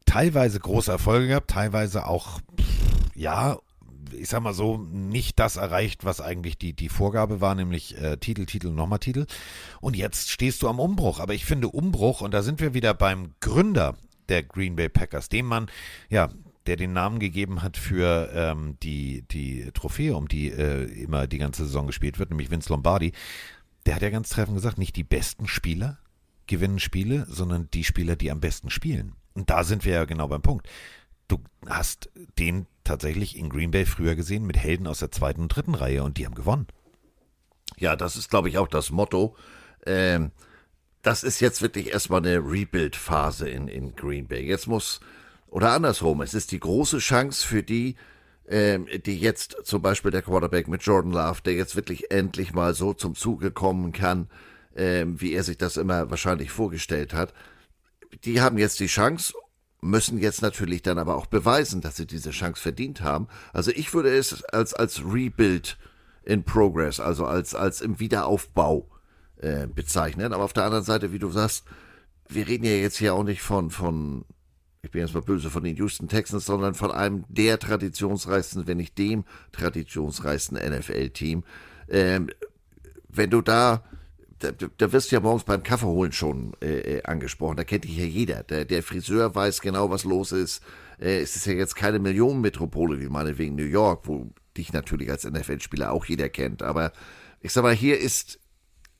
[0.05, 2.41] teilweise große Erfolge gehabt, teilweise auch,
[3.15, 3.57] ja,
[4.11, 8.17] ich sag mal so, nicht das erreicht, was eigentlich die, die Vorgabe war, nämlich äh,
[8.17, 9.25] Titel, Titel, nochmal Titel.
[9.79, 11.21] Und jetzt stehst du am Umbruch.
[11.21, 13.95] Aber ich finde Umbruch, und da sind wir wieder beim Gründer
[14.27, 15.67] der Green Bay Packers, dem man,
[16.09, 16.29] ja,
[16.67, 21.37] der den Namen gegeben hat für ähm, die, die Trophäe, um die äh, immer die
[21.37, 23.13] ganze Saison gespielt wird, nämlich Vince Lombardi.
[23.85, 25.97] Der hat ja ganz treffend gesagt, nicht die besten Spieler
[26.47, 29.15] gewinnen Spiele, sondern die Spieler, die am besten spielen.
[29.33, 30.67] Und da sind wir ja genau beim Punkt.
[31.27, 35.55] Du hast den tatsächlich in Green Bay früher gesehen mit Helden aus der zweiten und
[35.55, 36.67] dritten Reihe und die haben gewonnen.
[37.77, 39.35] Ja, das ist, glaube ich, auch das Motto.
[39.85, 40.31] Ähm,
[41.01, 44.45] das ist jetzt wirklich erstmal eine Rebuild-Phase in, in Green Bay.
[44.45, 44.99] Jetzt muss,
[45.51, 47.95] oder andersrum, es ist die große Chance für die,
[48.47, 52.73] ähm, die jetzt zum Beispiel der Quarterback mit Jordan Love, der jetzt wirklich endlich mal
[52.73, 54.27] so zum Zuge kommen kann,
[54.75, 57.33] ähm, wie er sich das immer wahrscheinlich vorgestellt hat.
[58.23, 59.33] Die haben jetzt die Chance
[59.81, 63.27] müssen jetzt natürlich dann aber auch beweisen, dass sie diese Chance verdient haben.
[63.51, 65.77] Also ich würde es als, als Rebuild
[66.23, 68.87] in Progress, also als, als im Wiederaufbau
[69.37, 70.33] äh, bezeichnen.
[70.33, 71.65] Aber auf der anderen Seite, wie du sagst,
[72.29, 74.23] wir reden ja jetzt hier auch nicht von, von,
[74.83, 78.77] ich bin jetzt mal böse, von den Houston Texans, sondern von einem der traditionsreichsten, wenn
[78.77, 81.43] nicht dem traditionsreichsten NFL-Team.
[81.87, 82.29] Ähm,
[83.09, 83.83] wenn du da
[84.43, 87.57] da, da wirst du ja morgens beim Kaffee holen schon äh, äh, angesprochen.
[87.57, 88.43] Da kennt dich ja jeder.
[88.43, 90.63] Der, der Friseur weiß genau, was los ist.
[90.99, 95.29] Äh, es ist ja jetzt keine Millionenmetropole wie meinetwegen New York, wo dich natürlich als
[95.29, 96.63] NFL-Spieler auch jeder kennt.
[96.63, 96.91] Aber
[97.41, 98.39] ich sag mal, hier ist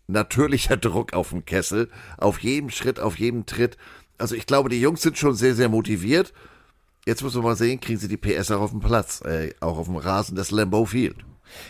[0.08, 3.78] natürlicher Druck auf dem Kessel, auf jedem Schritt, auf jedem Tritt.
[4.22, 6.32] Also ich glaube, die Jungs sind schon sehr, sehr motiviert.
[7.06, 9.80] Jetzt muss man mal sehen, kriegen sie die PS auch auf dem Platz, äh, auch
[9.80, 11.16] auf dem Rasen des Lambeau Field.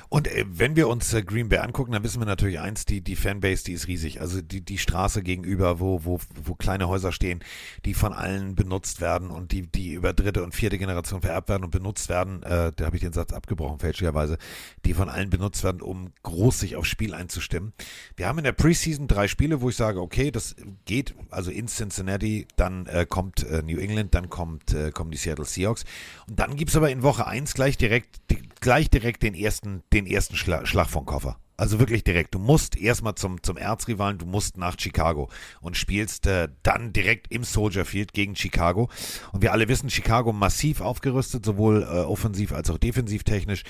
[0.10, 3.02] Und äh, wenn wir uns äh, Green Bay angucken, dann wissen wir natürlich eins, die,
[3.02, 4.22] die Fanbase, die ist riesig.
[4.22, 7.44] Also die, die Straße gegenüber, wo, wo, wo kleine Häuser stehen,
[7.86, 11.64] die von allen benutzt werden und die, die über dritte und vierte Generation vererbt werden
[11.64, 14.38] und benutzt werden, äh, da habe ich den Satz abgebrochen, fälschlicherweise,
[14.86, 17.74] die von allen benutzt werden, um groß sich aufs Spiel einzustimmen.
[18.16, 20.56] Wir haben in der Preseason drei Spiele, wo ich sage, okay, das
[20.86, 25.18] geht, also in Cincinnati, dann äh, kommt äh, New England, dann kommt, äh, kommen die
[25.18, 25.86] Seattle Seahawks.
[26.28, 28.22] Und dann gibt's aber in Woche eins gleich direkt,
[28.60, 31.38] gleich direkt den ersten ersten, den ersten Schla Schlag vom Koffer.
[31.58, 32.34] Also wirklich direkt.
[32.34, 35.30] Du musst erstmal zum, zum Erzrivalen, du musst nach Chicago
[35.62, 38.90] und spielst äh, dann direkt im Soldier Field gegen Chicago.
[39.32, 43.64] Und wir alle wissen, Chicago massiv aufgerüstet, sowohl äh, offensiv als auch defensiv technisch.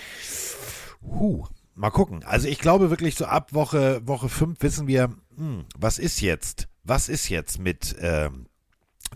[1.01, 1.45] Huh,
[1.75, 2.23] mal gucken.
[2.23, 6.69] Also ich glaube wirklich so ab Woche, Woche 5 wissen wir, hm, was ist jetzt?
[6.83, 8.45] Was ist jetzt mit, ähm,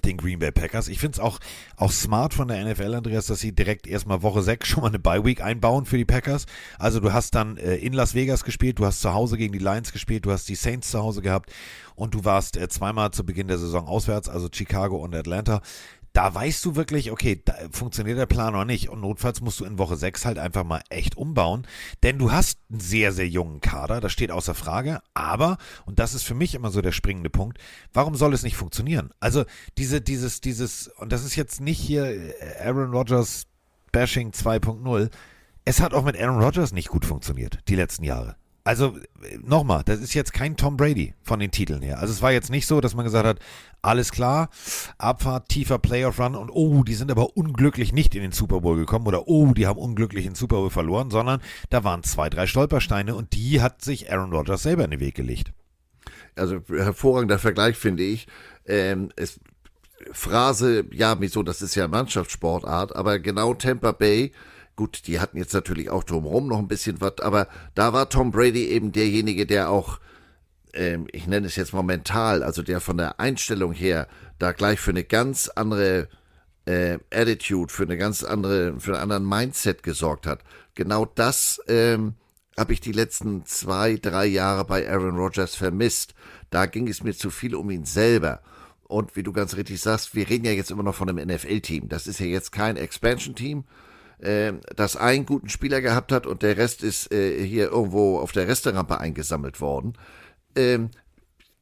[0.03, 0.87] den Green Bay Packers.
[0.87, 1.39] Ich finde es auch,
[1.77, 4.99] auch smart von der NFL, Andreas, dass sie direkt erstmal Woche 6 schon mal eine
[4.99, 6.45] Bye-Week einbauen für die Packers.
[6.77, 9.59] Also du hast dann äh, in Las Vegas gespielt, du hast zu Hause gegen die
[9.59, 11.51] Lions gespielt, du hast die Saints zu Hause gehabt
[11.95, 15.61] und du warst äh, zweimal zu Beginn der Saison auswärts, also Chicago und Atlanta
[16.15, 18.89] da weißt du wirklich, okay, da funktioniert der Plan oder nicht.
[18.89, 21.67] Und notfalls musst du in Woche 6 halt einfach mal echt umbauen.
[22.03, 25.01] Denn du hast einen sehr, sehr jungen Kader, das steht außer Frage.
[25.13, 27.57] Aber, und das ist für mich immer so der springende Punkt,
[27.91, 29.11] warum soll es nicht funktionieren?
[29.19, 29.43] Also
[29.77, 33.47] diese, dieses, dieses, und das ist jetzt nicht hier Aaron Rodgers
[33.91, 35.09] Bashing 2.0.
[35.65, 38.37] Es hat auch mit Aaron Rodgers nicht gut funktioniert, die letzten Jahre.
[38.65, 38.97] Also
[39.43, 41.99] nochmal, das ist jetzt kein Tom Brady von den Titeln her.
[41.99, 43.39] Also es war jetzt nicht so, dass man gesagt hat,
[43.83, 44.49] alles klar,
[44.97, 48.75] Abfahrt, tiefer Playoff Run und oh, die sind aber unglücklich nicht in den Super Bowl
[48.75, 52.47] gekommen oder oh, die haben unglücklich den Super Bowl verloren, sondern da waren zwei, drei
[52.47, 55.53] Stolpersteine und die hat sich Aaron Rodgers selber in den Weg gelegt.
[56.35, 58.25] Also hervorragender Vergleich finde ich.
[58.65, 59.39] Ähm, es,
[60.11, 64.31] Phrase, ja, wieso, das ist ja Mannschaftssportart, aber genau Tampa Bay
[64.75, 68.31] Gut, die hatten jetzt natürlich auch drumherum noch ein bisschen was, aber da war Tom
[68.31, 69.99] Brady eben derjenige, der auch,
[70.73, 74.07] ähm, ich nenne es jetzt mal mental, also der von der Einstellung her
[74.37, 76.09] da gleich für eine ganz andere
[76.65, 80.41] äh, Attitude, für eine ganz andere, für einen anderen Mindset gesorgt hat.
[80.73, 82.15] Genau das ähm,
[82.57, 86.13] habe ich die letzten zwei, drei Jahre bei Aaron Rodgers vermisst.
[86.49, 88.41] Da ging es mir zu viel um ihn selber.
[88.87, 91.89] Und wie du ganz richtig sagst, wir reden ja jetzt immer noch von einem NFL-Team.
[91.89, 93.63] Das ist ja jetzt kein Expansion-Team,
[94.75, 98.47] das einen guten Spieler gehabt hat und der Rest ist äh, hier irgendwo auf der
[98.47, 99.93] Resterampe eingesammelt worden.
[100.55, 100.89] Ähm,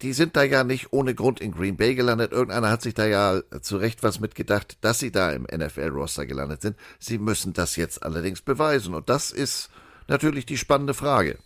[0.03, 2.33] die sind da ja nicht ohne Grund in Green Bay gelandet.
[2.33, 6.61] Irgendeiner hat sich da ja zu Recht was mitgedacht, dass sie da im NFL-Roster gelandet
[6.61, 6.75] sind.
[6.99, 8.93] Sie müssen das jetzt allerdings beweisen.
[8.93, 9.69] Und das ist
[10.07, 11.37] natürlich die spannende Frage.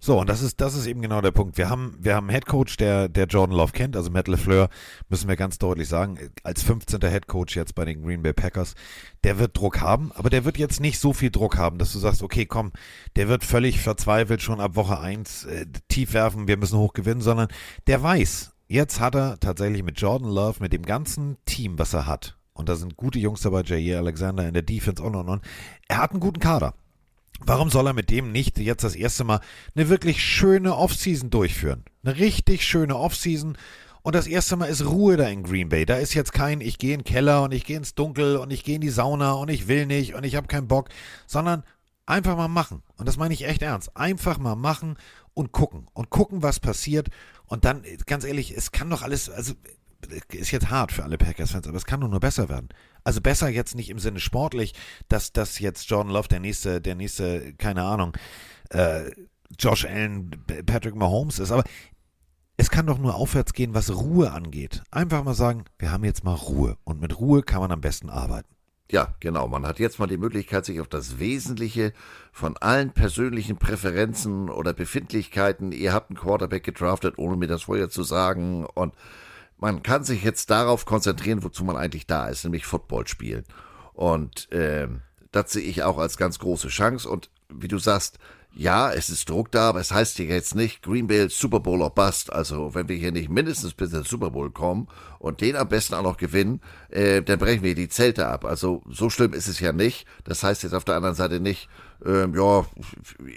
[0.00, 1.58] So, und das ist, das ist eben genau der Punkt.
[1.58, 4.68] Wir haben, wir haben einen Headcoach, der, der Jordan Love kennt, also Matt LeFleur,
[5.08, 7.00] müssen wir ganz deutlich sagen, als 15.
[7.00, 8.74] Headcoach jetzt bei den Green Bay Packers,
[9.24, 11.98] der wird Druck haben, aber der wird jetzt nicht so viel Druck haben, dass du
[11.98, 12.72] sagst, okay, komm,
[13.16, 17.20] der wird völlig verzweifelt schon ab Woche 1 äh, tief werfen, wir müssen hoch gewinnen,
[17.20, 17.48] sondern
[17.88, 22.06] der weiß, jetzt hat er tatsächlich mit Jordan Love, mit dem ganzen Team, was er
[22.06, 25.42] hat, und da sind gute Jungs dabei, Jair Alexander in der Defense und und und,
[25.88, 26.74] er hat einen guten Kader.
[27.40, 29.40] Warum soll er mit dem nicht jetzt das erste Mal
[29.74, 31.84] eine wirklich schöne Offseason durchführen?
[32.02, 33.56] Eine richtig schöne Offseason.
[34.02, 35.84] Und das erste Mal ist Ruhe da in Green Bay.
[35.84, 38.50] Da ist jetzt kein, ich gehe in den Keller und ich gehe ins Dunkel und
[38.50, 40.88] ich gehe in die Sauna und ich will nicht und ich habe keinen Bock,
[41.26, 41.62] sondern
[42.06, 42.82] einfach mal machen.
[42.96, 43.96] Und das meine ich echt ernst.
[43.96, 44.96] Einfach mal machen
[45.34, 45.86] und gucken.
[45.92, 47.08] Und gucken, was passiert.
[47.46, 49.54] Und dann, ganz ehrlich, es kann doch alles, also
[50.32, 52.68] ist jetzt hart für alle Packers-Fans, aber es kann doch nur besser werden.
[53.08, 54.74] Also besser jetzt nicht im Sinne sportlich,
[55.08, 58.12] dass das jetzt Jordan Love der nächste, der nächste, keine Ahnung,
[58.68, 59.10] äh,
[59.58, 61.64] Josh Allen, Patrick Mahomes ist, aber
[62.58, 64.82] es kann doch nur aufwärts gehen, was Ruhe angeht.
[64.90, 68.10] Einfach mal sagen, wir haben jetzt mal Ruhe und mit Ruhe kann man am besten
[68.10, 68.54] arbeiten.
[68.90, 69.48] Ja, genau.
[69.48, 71.94] Man hat jetzt mal die Möglichkeit, sich auf das Wesentliche
[72.30, 77.88] von allen persönlichen Präferenzen oder Befindlichkeiten, ihr habt einen Quarterback gedraftet, ohne mir das vorher
[77.88, 78.92] zu sagen, und
[79.58, 83.44] man kann sich jetzt darauf konzentrieren, wozu man eigentlich da ist, nämlich Football spielen.
[83.92, 84.88] Und äh,
[85.32, 87.08] das sehe ich auch als ganz große Chance.
[87.08, 88.18] Und wie du sagst,
[88.54, 91.82] ja, es ist Druck da, aber es heißt hier jetzt nicht Green Bay Super Bowl
[91.82, 92.32] or Bust.
[92.32, 94.88] Also wenn wir hier nicht mindestens bis zum Super Bowl kommen
[95.18, 98.44] und den am besten auch noch gewinnen, äh, dann brechen wir die Zelte ab.
[98.44, 100.06] Also so schlimm ist es ja nicht.
[100.24, 101.68] Das heißt jetzt auf der anderen Seite nicht,
[102.04, 102.64] ähm, ja,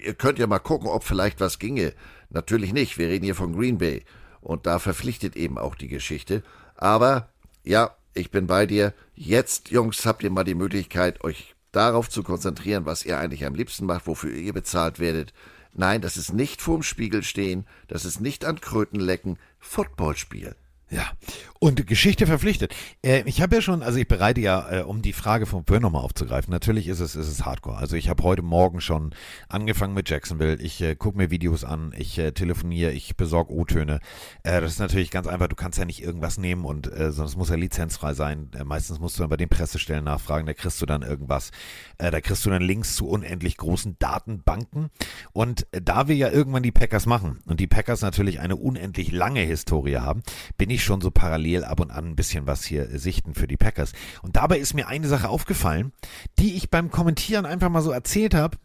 [0.04, 1.92] ihr könnt ja mal gucken, ob vielleicht was ginge.
[2.30, 2.98] Natürlich nicht.
[2.98, 4.04] Wir reden hier von Green Bay.
[4.42, 6.42] Und da verpflichtet eben auch die Geschichte.
[6.76, 7.28] Aber
[7.64, 8.92] ja, ich bin bei dir.
[9.14, 13.54] Jetzt, Jungs, habt ihr mal die Möglichkeit, euch darauf zu konzentrieren, was ihr eigentlich am
[13.54, 15.32] liebsten macht, wofür ihr bezahlt werdet.
[15.74, 20.54] Nein, das ist nicht vorm Spiegel stehen, das ist nicht an Kröten lecken, Football spielen.
[20.92, 21.10] Ja,
[21.58, 22.74] und Geschichte verpflichtet.
[23.02, 25.80] Äh, ich habe ja schon, also ich bereite ja, äh, um die Frage von Böhr
[25.80, 27.78] nochmal aufzugreifen, natürlich ist es, ist es Hardcore.
[27.78, 29.14] Also ich habe heute Morgen schon
[29.48, 30.56] angefangen mit Jacksonville.
[30.56, 34.00] Ich äh, gucke mir Videos an, ich äh, telefoniere, ich besorge O-Töne.
[34.42, 37.36] Äh, das ist natürlich ganz einfach, du kannst ja nicht irgendwas nehmen und äh, sonst
[37.36, 38.50] muss ja lizenzfrei sein.
[38.64, 41.52] Meistens musst du dann bei den Pressestellen nachfragen, da kriegst du dann irgendwas.
[41.96, 44.90] Da kriegst du dann Links zu unendlich großen Datenbanken.
[45.32, 49.40] Und da wir ja irgendwann die Packers machen und die Packers natürlich eine unendlich lange
[49.40, 50.22] Historie haben,
[50.58, 53.56] bin ich schon so parallel ab und an ein bisschen was hier sichten für die
[53.56, 53.92] Packers.
[54.22, 55.92] Und dabei ist mir eine Sache aufgefallen,
[56.38, 58.58] die ich beim Kommentieren einfach mal so erzählt habe.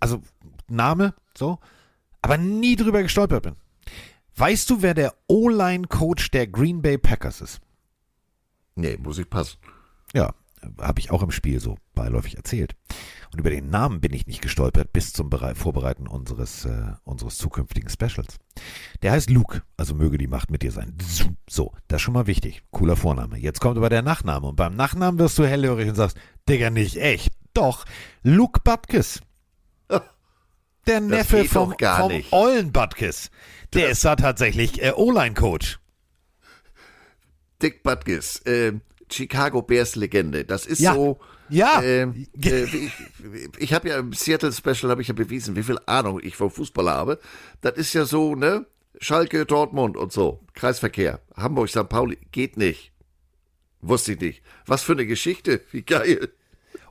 [0.00, 0.22] Also
[0.68, 1.58] Name, so,
[2.22, 3.56] aber nie drüber gestolpert bin.
[4.36, 7.60] Weißt du, wer der O-Line-Coach der Green Bay Packers ist?
[8.74, 9.58] Nee, muss ich passen.
[10.14, 10.34] Ja,
[10.80, 12.74] habe ich auch im Spiel so beiläufig erzählt.
[13.32, 17.88] Und über den Namen bin ich nicht gestolpert bis zum Vorbereiten unseres, äh, unseres zukünftigen
[17.88, 18.36] Specials.
[19.02, 20.96] Der heißt Luke, also möge die Macht mit dir sein.
[21.48, 22.62] So, das ist schon mal wichtig.
[22.70, 23.38] Cooler Vorname.
[23.38, 24.48] Jetzt kommt aber der Nachname.
[24.48, 27.32] Und beim Nachnamen wirst du hellhörig und sagst, Digga, nicht echt.
[27.54, 27.84] Doch,
[28.22, 29.20] Luke Butkus.
[30.86, 33.30] Der Neffe vom, vom Ollen Butkus.
[33.72, 35.78] Der das ist da tatsächlich äh, O-Line-Coach.
[37.62, 38.72] Dick Butkus, äh,
[39.12, 40.44] Chicago Bears Legende.
[40.44, 40.94] Das ist ja.
[40.94, 41.18] so.
[41.48, 41.80] Ja.
[41.82, 42.92] Äh, äh, ich
[43.58, 46.50] ich habe ja im Seattle Special habe ich ja bewiesen, wie viel Ahnung ich vom
[46.50, 47.18] Fußball habe.
[47.60, 48.66] Das ist ja so, ne?
[49.00, 50.40] Schalke, Dortmund und so.
[50.54, 51.20] Kreisverkehr.
[51.36, 51.88] Hamburg, St.
[51.88, 52.18] Pauli.
[52.30, 52.92] Geht nicht.
[53.80, 54.42] Wusste ich nicht.
[54.66, 55.60] Was für eine Geschichte.
[55.72, 56.30] Wie geil.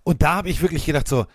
[0.03, 1.25] Und da habe ich wirklich gedacht so,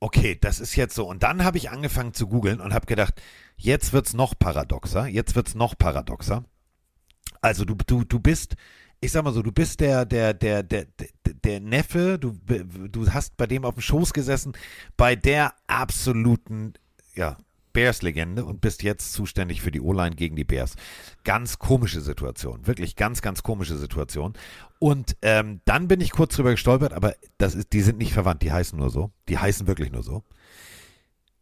[0.00, 1.06] okay, das ist jetzt so.
[1.06, 3.14] Und dann habe ich angefangen zu googeln und habe gedacht,
[3.56, 6.44] jetzt wird es noch paradoxer, jetzt wird es noch paradoxer.
[7.40, 8.56] Also du, du, du bist,
[9.00, 10.86] ich sag mal so, du bist der, der, der, der,
[11.44, 12.38] der, Neffe, du,
[12.88, 14.52] du hast bei dem auf dem Schoß gesessen,
[14.96, 16.74] bei der absoluten,
[17.14, 17.36] ja,
[17.74, 20.76] Bears-Legende und bist jetzt zuständig für die O-Line gegen die Bears.
[21.24, 24.32] Ganz komische Situation, wirklich ganz, ganz komische Situation.
[24.78, 28.42] Und ähm, dann bin ich kurz drüber gestolpert, aber das ist, die sind nicht verwandt,
[28.42, 29.10] die heißen nur so.
[29.28, 30.22] Die heißen wirklich nur so.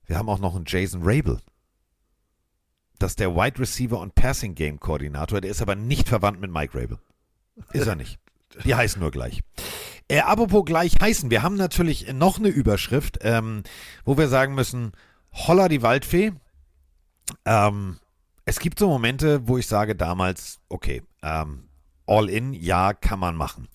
[0.06, 1.38] Wir haben auch noch einen Jason Rabel.
[2.98, 6.50] Das ist der Wide Receiver und Passing Game Koordinator, der ist aber nicht verwandt mit
[6.50, 6.98] Mike Rabel.
[7.72, 8.18] Ist er nicht.
[8.64, 9.42] Die heißen nur gleich.
[10.08, 13.62] Äh, apropos gleich heißen, wir haben natürlich noch eine Überschrift, ähm,
[14.04, 14.92] wo wir sagen müssen,
[15.32, 16.32] Holla die Waldfee.
[17.46, 17.98] Ähm,
[18.44, 21.68] es gibt so Momente, wo ich sage damals, okay, ähm,
[22.06, 23.68] all in, ja, kann man machen.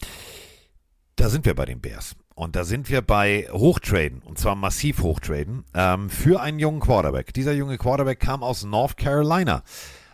[1.15, 2.15] Da sind wir bei den Bears.
[2.35, 7.33] Und da sind wir bei Hochtraden, und zwar massiv Hochtraden, ähm, für einen jungen Quarterback.
[7.33, 9.63] Dieser junge Quarterback kam aus North Carolina,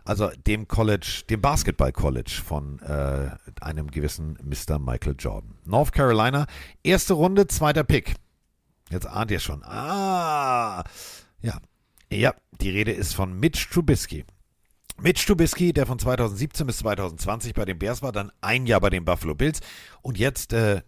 [0.06, 3.32] also dem College, dem Basketball-College von äh,
[3.62, 4.80] einem gewissen Mr.
[4.80, 5.56] Michael Jordan.
[5.66, 6.45] North Carolina,
[6.84, 8.16] erste Runde, zweiter Pick.
[8.89, 9.64] Jetzt ahnt ihr schon.
[9.64, 10.84] Ah,
[11.41, 11.60] ja.
[12.10, 14.24] Ja, die Rede ist von Mitch Trubisky.
[15.01, 18.91] Mitch Trubisky, der von 2017 bis 2020 bei den Bears war, dann ein Jahr bei
[18.91, 19.62] den Buffalo Bills
[20.04, 20.82] und jetzt äh,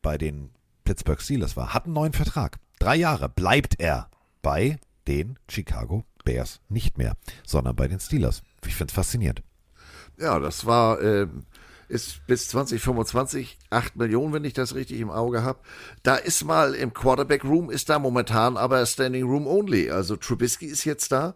[0.00, 0.50] bei den
[0.84, 2.58] Pittsburgh Steelers war, hat einen neuen Vertrag.
[2.78, 4.08] Drei Jahre bleibt er
[4.40, 6.60] bei den Chicago Bears.
[6.68, 8.42] Nicht mehr, sondern bei den Steelers.
[8.66, 9.42] Ich finde es faszinierend.
[10.18, 11.26] Ja, das war, äh,
[11.88, 15.60] ist bis 2025 8 Millionen, wenn ich das richtig im Auge habe.
[16.02, 19.90] Da ist mal im Quarterback Room, ist da momentan aber Standing Room Only.
[19.90, 21.34] Also Trubisky ist jetzt da.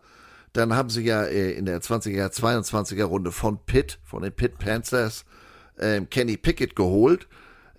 [0.52, 4.58] Dann haben sie ja äh, in der 20er, 22er Runde von Pitt, von den Pitt
[4.58, 5.24] Panthers,
[5.76, 7.28] äh, Kenny Pickett geholt.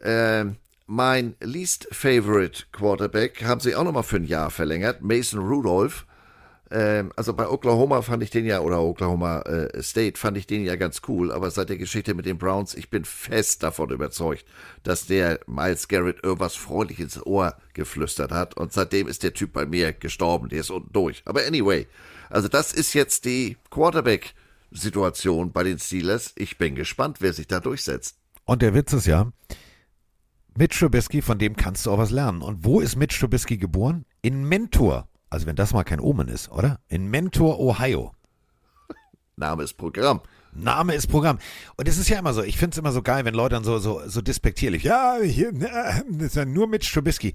[0.01, 6.05] Ähm, mein least favorite Quarterback haben sie auch nochmal für ein Jahr verlängert, Mason Rudolph.
[6.69, 10.65] Ähm, also bei Oklahoma fand ich den ja, oder Oklahoma äh, State fand ich den
[10.65, 14.45] ja ganz cool, aber seit der Geschichte mit den Browns, ich bin fest davon überzeugt,
[14.83, 19.53] dass der Miles Garrett irgendwas freundlich ins Ohr geflüstert hat und seitdem ist der Typ
[19.53, 21.21] bei mir gestorben, der ist unten durch.
[21.25, 21.87] Aber anyway,
[22.29, 26.33] also das ist jetzt die Quarterback-Situation bei den Steelers.
[26.35, 28.17] Ich bin gespannt, wer sich da durchsetzt.
[28.43, 29.31] Und der Witz ist ja,
[30.57, 32.41] Mitch Trubisky, von dem kannst du auch was lernen.
[32.41, 34.05] Und wo ist Mitch Trubisky geboren?
[34.21, 35.07] In Mentor.
[35.29, 36.79] Also wenn das mal kein Omen ist, oder?
[36.87, 38.13] In Mentor, Ohio.
[39.35, 40.21] Name ist Programm.
[40.53, 41.37] Name ist Programm.
[41.75, 43.63] Und es ist ja immer so, ich finde es immer so geil, wenn Leute dann
[43.63, 47.33] so, so, so despektierlich, ja, hier, das ist ja nur Mitch Trubisky.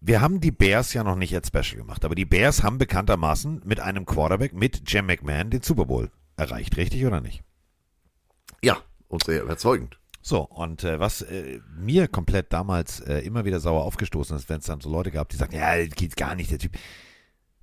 [0.00, 3.62] Wir haben die Bears ja noch nicht als Special gemacht, aber die Bears haben bekanntermaßen
[3.64, 7.42] mit einem Quarterback, mit Jim McMahon, den Super Bowl erreicht, richtig oder nicht?
[8.62, 8.78] Ja,
[9.08, 9.99] und sehr überzeugend.
[10.22, 14.58] So, und äh, was äh, mir komplett damals äh, immer wieder sauer aufgestoßen ist, wenn
[14.58, 16.72] es dann so Leute gab, die sagen, ja, das geht gar nicht, der Typ.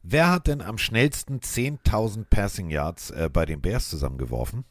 [0.01, 4.65] Wer hat denn am schnellsten 10.000 Passing Yards äh, bei den Bears zusammengeworfen?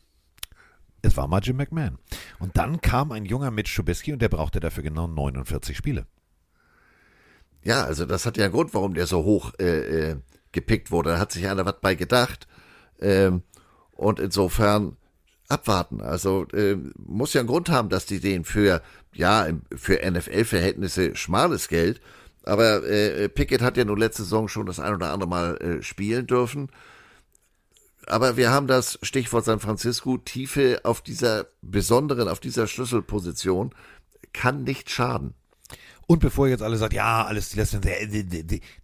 [1.03, 1.99] Es war mal Jim McMahon.
[2.41, 6.07] Und dann kam ein junger Mitch Trubisky und der brauchte dafür genau 49 Spiele.
[7.63, 10.17] Ja, also das hat ja einen Grund, warum der so hoch äh, äh,
[10.53, 11.11] gepickt wurde.
[11.11, 12.49] Da hat sich einer was bei gedacht.
[13.01, 13.43] Ähm,
[13.93, 14.97] und insofern
[15.49, 16.01] abwarten.
[16.01, 18.83] Also äh, muss ja einen Grund haben, dass die den für,
[19.13, 22.01] ja, für NFL-Verhältnisse schmales Geld,
[22.43, 25.83] aber äh, Pickett hat ja nur letzte Saison schon das ein oder andere Mal äh,
[25.83, 26.71] spielen dürfen.
[28.07, 33.75] Aber wir haben das Stichwort San Francisco, Tiefe auf dieser besonderen, auf dieser Schlüsselposition,
[34.33, 35.35] kann nicht schaden.
[36.07, 37.81] Und bevor ihr jetzt alle sagt, ja, alles die letzten,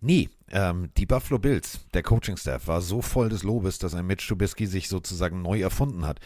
[0.01, 4.27] nee, ähm, die Buffalo Bills, der Coaching-Staff war so voll des Lobes, dass ein Mitch
[4.27, 6.18] Trubisky sich sozusagen neu erfunden hat.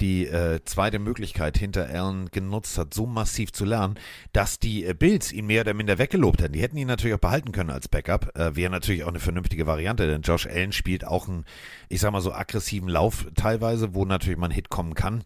[0.00, 3.98] Die äh, zweite Möglichkeit hinter Allen genutzt hat, so massiv zu lernen,
[4.32, 6.54] dass die äh, Bills ihn mehr oder minder weggelobt hätten.
[6.54, 8.34] Die hätten ihn natürlich auch behalten können als Backup.
[8.38, 11.44] Äh, Wäre natürlich auch eine vernünftige Variante, denn Josh Allen spielt auch einen,
[11.88, 15.24] ich sag mal so, aggressiven Lauf teilweise, wo natürlich mal ein Hit kommen kann.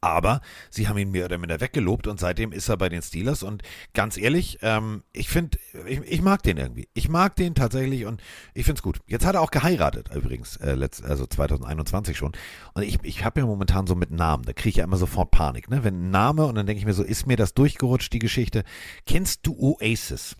[0.00, 3.42] Aber sie haben ihn mehr oder minder weggelobt und seitdem ist er bei den Steelers.
[3.42, 3.62] Und
[3.94, 6.88] ganz ehrlich, ähm, ich finde, ich, ich, mag den irgendwie.
[6.94, 8.22] Ich mag den tatsächlich und
[8.54, 9.00] ich finde es gut.
[9.06, 12.32] Jetzt hat er auch geheiratet übrigens, äh, letzt, also 2021 schon.
[12.74, 15.30] Und ich, ich habe ja momentan so mit Namen, da kriege ich ja immer sofort
[15.30, 15.70] Panik.
[15.70, 15.84] Ne?
[15.84, 18.64] Wenn ein Name und dann denke ich mir so, ist mir das durchgerutscht, die Geschichte.
[19.06, 20.36] Kennst du Oasis?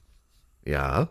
[0.65, 1.11] Ja.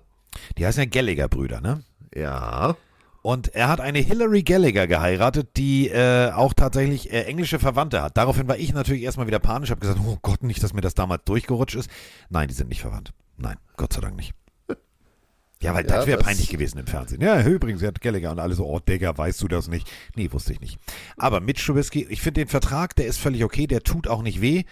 [0.57, 1.83] Die heißen ja Gallagher-Brüder, ne?
[2.15, 2.75] Ja.
[3.21, 8.15] Und er hat eine Hillary Gallagher geheiratet, die äh, auch tatsächlich äh, englische Verwandte hat.
[8.15, 10.93] Daraufhin war ich natürlich erstmal wieder panisch, habe gesagt, oh Gott, nicht, dass mir das
[10.93, 11.89] damals durchgerutscht ist.
[12.29, 13.11] Nein, die sind nicht verwandt.
[13.37, 14.33] Nein, Gott sei Dank nicht.
[15.61, 17.21] Ja, weil ja, das wäre peinlich gewesen im Fernsehen.
[17.21, 19.91] Ja, übrigens, sie hat Gallagher und alle so, oh Digga, weißt du das nicht?
[20.15, 20.79] Nee, wusste ich nicht.
[21.17, 24.39] Aber mit Trubisky, ich finde den Vertrag, der ist völlig okay, der tut auch nicht
[24.39, 24.63] weh.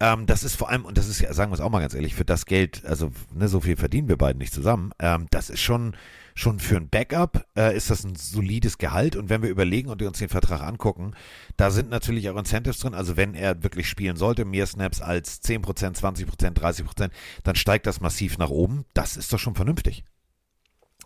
[0.00, 1.94] Ähm, das ist vor allem, und das ist ja, sagen wir es auch mal ganz
[1.94, 5.48] ehrlich, für das Geld, also ne, so viel verdienen wir beiden nicht zusammen, ähm, das
[5.48, 5.94] ist schon,
[6.42, 9.16] schon für ein Backup äh, ist das ein solides Gehalt.
[9.16, 11.14] Und wenn wir überlegen und uns den Vertrag angucken,
[11.56, 12.94] da sind natürlich auch Incentives drin.
[12.94, 15.64] Also wenn er wirklich spielen sollte, mehr Snaps als 10%,
[15.96, 17.10] 20%, 30%,
[17.44, 18.84] dann steigt das massiv nach oben.
[18.92, 20.04] Das ist doch schon vernünftig.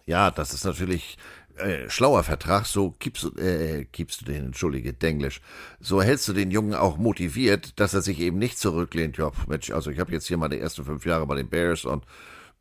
[0.07, 1.19] Ja, das ist natürlich
[1.57, 5.41] äh, schlauer Vertrag, so gibst du, äh, gibst du den, entschuldige, Denglisch,
[5.81, 9.71] so hältst du den Jungen auch motiviert, dass er sich eben nicht zurücklehnt, ja, Mensch,
[9.71, 12.05] also ich habe jetzt hier die ersten fünf Jahre bei den Bears und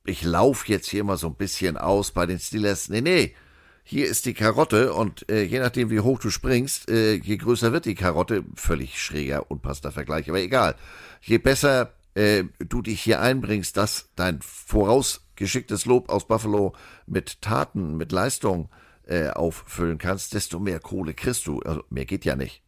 [0.05, 2.89] ich laufe jetzt hier mal so ein bisschen aus bei den Steelers.
[2.89, 3.35] Nee, nee,
[3.83, 7.71] hier ist die Karotte und äh, je nachdem, wie hoch du springst, äh, je größer
[7.71, 8.43] wird die Karotte.
[8.55, 10.75] Völlig schräger, unpassender Vergleich, aber egal.
[11.21, 16.73] Je besser äh, du dich hier einbringst, dass dein vorausgeschicktes Lob aus Buffalo
[17.05, 18.69] mit Taten, mit Leistung
[19.05, 21.59] äh, auffüllen kannst, desto mehr Kohle kriegst du.
[21.59, 22.63] Also mehr geht ja nicht.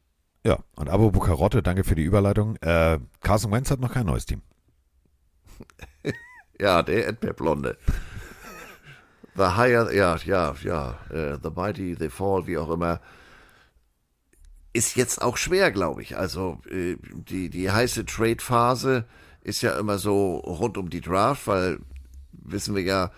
[0.46, 2.58] Ja, und Abo Bukarotte, danke für die Überleitung.
[2.58, 4.42] Äh, Carson Wentz hat noch kein neues Team.
[6.60, 7.78] ja, der Erdbeerblonde.
[9.36, 13.00] The higher, ja, ja, ja, uh, the mighty, the fall, wie auch immer.
[14.74, 16.18] Ist jetzt auch schwer, glaube ich.
[16.18, 19.06] Also äh, die, die heiße Trade-Phase
[19.42, 21.80] ist ja immer so rund um die Draft, weil
[22.32, 23.12] wissen wir ja,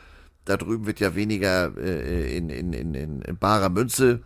[0.46, 4.22] da drüben wird ja weniger äh, in, in, in, in, barer Münze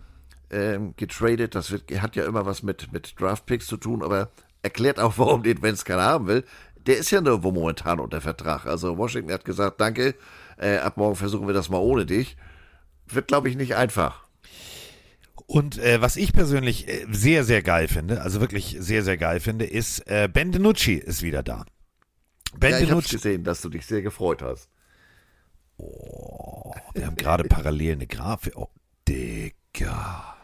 [0.50, 1.54] äh, getradet.
[1.54, 4.30] Das wird, hat ja immer was mit, mit Draft-Picks zu tun, aber
[4.64, 6.44] erklärt auch, warum den Wenz keiner haben will.
[6.86, 8.66] Der ist ja nirgendwo momentan unter Vertrag.
[8.66, 10.16] Also Washington hat gesagt, danke,
[10.58, 12.36] äh, ab morgen versuchen wir das mal ohne dich.
[13.08, 14.24] Wird, glaube ich, nicht einfach.
[15.46, 19.40] Und äh, was ich persönlich äh, sehr, sehr geil finde, also wirklich sehr, sehr geil
[19.40, 21.66] finde, ist, äh, Ben DiNucci ist wieder da.
[22.58, 24.70] Ben ja, ich habe gesehen, dass du dich sehr gefreut hast.
[25.78, 28.56] Oh, wir haben gerade parallel eine Grafik.
[28.56, 28.70] Oh,
[29.08, 30.38] Digga.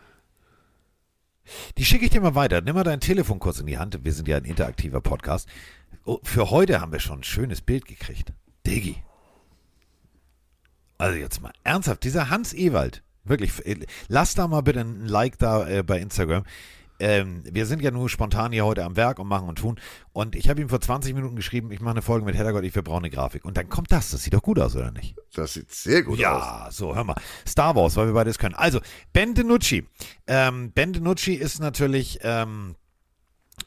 [1.77, 2.61] Die schicke ich dir mal weiter.
[2.61, 4.03] Nimm mal dein Telefon kurz in die Hand.
[4.03, 5.47] Wir sind ja ein interaktiver Podcast.
[6.05, 8.33] Oh, für heute haben wir schon ein schönes Bild gekriegt.
[8.65, 9.03] Diggi.
[10.97, 13.53] Also jetzt mal ernsthaft, dieser Hans Ewald, wirklich,
[14.07, 16.43] lass da mal bitte ein Like da äh, bei Instagram
[16.99, 19.79] ähm, wir sind ja nur spontan hier heute am Werk und machen und tun.
[20.11, 22.73] Und ich habe ihm vor 20 Minuten geschrieben, ich mache eine Folge mit Heddergott, ich
[22.73, 23.45] verbrauche eine Grafik.
[23.45, 24.11] Und dann kommt das.
[24.11, 25.15] Das sieht doch gut aus, oder nicht?
[25.33, 26.43] Das sieht sehr gut ja, aus.
[26.43, 27.15] Ja, so, hör mal.
[27.47, 28.55] Star Wars, weil wir beides können.
[28.55, 28.81] Also,
[29.13, 29.87] Ben DiNucci.
[30.27, 32.75] Ähm, ben DiNucci ist natürlich, ähm,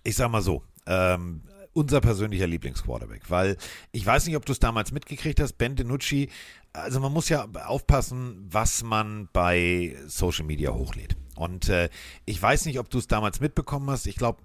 [0.04, 1.42] ich sag mal so, ähm,
[1.74, 3.56] unser persönlicher Lieblingsquarterback, weil
[3.92, 6.28] ich weiß nicht, ob du es damals mitgekriegt hast, Ben DiNucci,
[6.72, 11.16] also man muss ja aufpassen, was man bei Social Media hochlädt.
[11.36, 11.88] Und äh,
[12.24, 14.06] ich weiß nicht, ob du es damals mitbekommen hast.
[14.06, 14.42] Ich glaube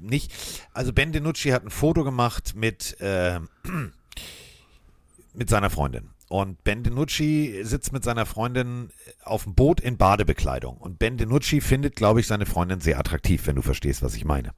[0.00, 0.32] nicht.
[0.72, 3.40] Also Ben DiNucci hat ein Foto gemacht mit, äh,
[5.34, 6.10] mit seiner Freundin.
[6.28, 8.90] Und Ben DiNucci sitzt mit seiner Freundin
[9.22, 10.76] auf dem Boot in Badebekleidung.
[10.76, 14.24] Und Ben DiNucci findet, glaube ich, seine Freundin sehr attraktiv, wenn du verstehst, was ich
[14.24, 14.52] meine.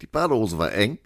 [0.00, 0.98] Die Badehose war eng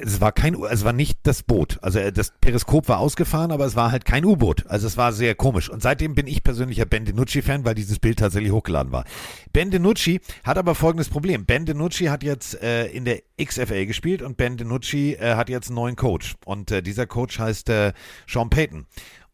[0.00, 1.78] es war kein, es war nicht das Boot.
[1.82, 4.66] Also äh, das Periskop war ausgefahren, aber es war halt kein U-Boot.
[4.66, 5.68] Also es war sehr komisch.
[5.68, 9.04] Und seitdem bin ich persönlicher Ben DiNucci-Fan, weil dieses Bild tatsächlich hochgeladen war.
[9.52, 11.46] Ben DiNucci hat aber folgendes Problem.
[11.46, 15.68] Ben DiNucci hat jetzt äh, in der XFL gespielt und Ben DiNucci äh, hat jetzt
[15.68, 16.36] einen neuen Coach.
[16.44, 17.92] Und äh, dieser Coach heißt äh,
[18.26, 18.86] Sean Payton.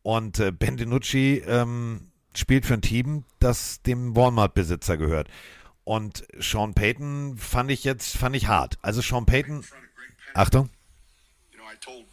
[0.02, 5.28] Und äh, Ben DiNucci ähm, spielt für ein Team, das dem Walmart-Besitzer gehört.
[5.84, 8.78] Und Sean Payton fand ich jetzt, fand ich hart.
[8.82, 9.64] Also Sean Payton
[10.34, 10.70] Achtung.
[11.52, 12.04] You know, I told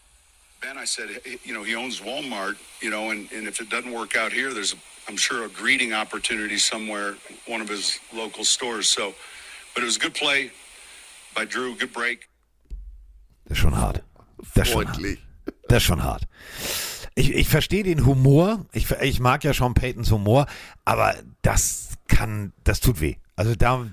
[0.62, 1.10] Ben, I said,
[1.44, 4.54] you know, he owns Walmart, you know, and, and if it doesn't work out here,
[4.54, 7.16] there's, a, I'm sure, a greeting opportunity somewhere,
[7.48, 8.88] one of his local stores.
[8.88, 9.14] So,
[9.74, 10.52] but it was a good play
[11.34, 12.28] by Drew, good break.
[13.46, 14.04] Das ist schon hart.
[14.54, 15.18] Das ist schon hart.
[15.68, 16.28] Das ist schon hart.
[17.16, 18.66] Ich, ich verstehe den Humor.
[18.72, 20.46] Ich, ich mag ja Sean Paytons Humor,
[20.86, 23.16] aber das kann, das tut weh.
[23.42, 23.88] Also da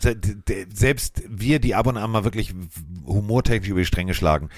[0.75, 2.55] selbst wir, die ab und an mal wirklich
[3.07, 4.51] humortechnisch über die Stränge schlagen,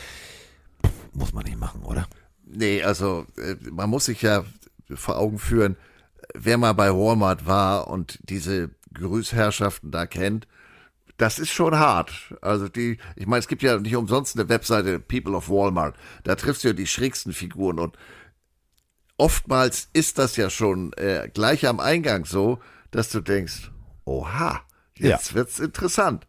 [1.12, 2.08] muss man nicht machen, oder?
[2.44, 4.44] Nee, also äh, man muss sich ja
[4.92, 5.76] vor Augen führen,
[6.34, 10.48] wer mal bei Walmart war und diese Grüßherrschaften da kennt,
[11.18, 12.34] das ist schon hart.
[12.40, 15.94] Also die, ich meine, es gibt ja nicht umsonst eine Webseite People of Walmart.
[16.24, 17.96] Da triffst du ja die schrägsten Figuren und
[19.18, 22.58] oftmals ist das ja schon äh, gleich am Eingang so,
[22.90, 23.70] dass du denkst,
[24.04, 24.62] oha,
[25.00, 25.36] Jetzt ja.
[25.36, 26.26] wird's interessant.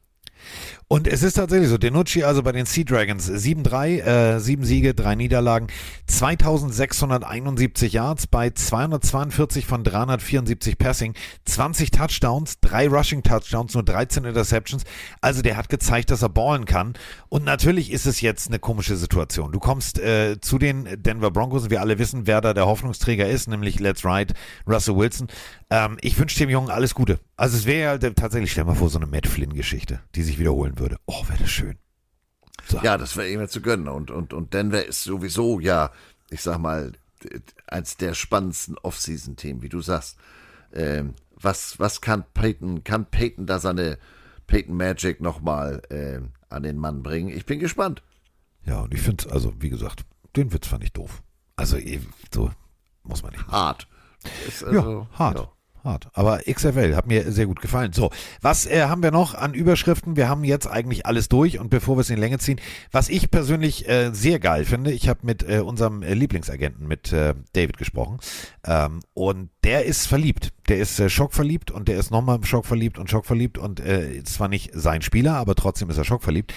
[0.92, 4.02] Und es ist tatsächlich so, Denucci also bei den Sea Dragons 7-3,
[4.36, 5.68] äh, 7 Siege, 3 Niederlagen,
[6.08, 11.14] 2671 Yards bei 242 von 374 Passing,
[11.46, 14.84] 20 Touchdowns, 3 Rushing Touchdowns, nur 13 Interceptions.
[15.22, 16.96] Also der hat gezeigt, dass er ballen kann.
[17.30, 19.54] Und natürlich ist es jetzt eine komische Situation.
[19.54, 23.30] Du kommst äh, zu den Denver Broncos und wir alle wissen, wer da der Hoffnungsträger
[23.30, 24.34] ist, nämlich Let's Ride,
[24.68, 25.30] Russell Wilson.
[25.70, 27.20] Ähm, ich wünsche dem Jungen alles Gute.
[27.38, 30.81] Also es wäre ja tatsächlich, stell mal vor, so eine Matt Flynn-Geschichte, die sich wiederholen
[30.82, 30.98] würde.
[31.06, 31.78] Oh, wäre das schön.
[32.68, 32.80] So.
[32.82, 33.88] Ja, das wäre ihm zu gönnen.
[33.88, 35.92] Und, und, und Denver ist sowieso, ja,
[36.30, 36.92] ich sag mal,
[37.68, 40.18] eins der spannendsten Off-Season-Themen, wie du sagst.
[40.74, 43.98] Ähm, was, was kann Peyton, kann Peyton da seine
[44.48, 46.20] Peyton Magic nochmal äh,
[46.50, 47.30] an den Mann bringen?
[47.30, 48.04] Ich bin gespannt.
[48.66, 50.06] Ja, und ich finde, also wie gesagt,
[50.36, 51.24] den Witz fand ich doof.
[51.56, 52.00] Also eh,
[52.34, 52.52] so
[53.04, 53.42] muss man nicht.
[53.48, 53.52] machen.
[53.52, 53.88] Hart.
[54.48, 55.38] Ist ja, also- hart.
[55.40, 55.52] ja.
[55.84, 56.10] Hart.
[56.14, 57.94] Aber XFL hat mir sehr gut gefallen.
[57.94, 58.12] So,
[58.42, 60.16] was äh, haben wir noch an Überschriften?
[60.16, 62.60] Wir haben jetzt eigentlich alles durch und bevor wir es in Länge ziehen,
[62.92, 67.12] was ich persönlich äh, sehr geil finde, ich habe mit äh, unserem äh, Lieblingsagenten, mit
[67.12, 68.20] äh, David gesprochen
[68.66, 70.54] ähm, und der ist verliebt.
[70.70, 74.72] Der ist äh, schockverliebt und der ist nochmal schockverliebt und schockverliebt und äh, zwar nicht
[74.74, 76.54] sein Spieler, aber trotzdem ist er schockverliebt.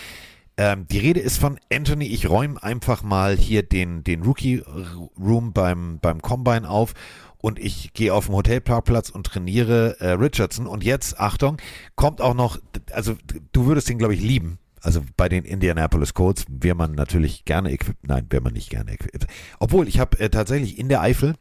[0.56, 2.06] Ähm, die Rede ist von Anthony.
[2.06, 6.94] Ich räume einfach mal hier den, den Rookie-Room beim, beim Combine auf
[7.38, 10.66] und ich gehe auf den Hotelparkplatz und trainiere äh, Richardson.
[10.66, 11.58] Und jetzt, Achtung,
[11.96, 12.58] kommt auch noch,
[12.92, 13.16] also
[13.52, 14.58] du würdest den, glaube ich, lieben.
[14.80, 18.06] Also bei den Indianapolis Colts wäre man natürlich gerne equipped.
[18.06, 19.26] Nein, wäre man nicht gerne equipped.
[19.58, 21.34] Obwohl, ich habe äh, tatsächlich in der Eifel,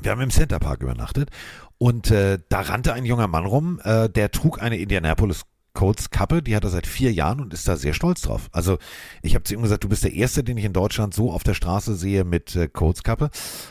[0.00, 1.30] wir haben im Centerpark übernachtet
[1.78, 5.44] und äh, da rannte ein junger Mann rum, äh, der trug eine Indianapolis
[5.78, 8.48] Colts Kappe, die hat er seit vier Jahren und ist da sehr stolz drauf.
[8.50, 8.78] Also
[9.22, 11.44] ich habe zu ihm gesagt, du bist der Erste, den ich in Deutschland so auf
[11.44, 13.30] der Straße sehe mit äh, Colts Kappe.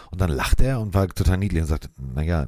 [0.09, 2.47] Und dann lachte er und war total niedlich und sagte, naja,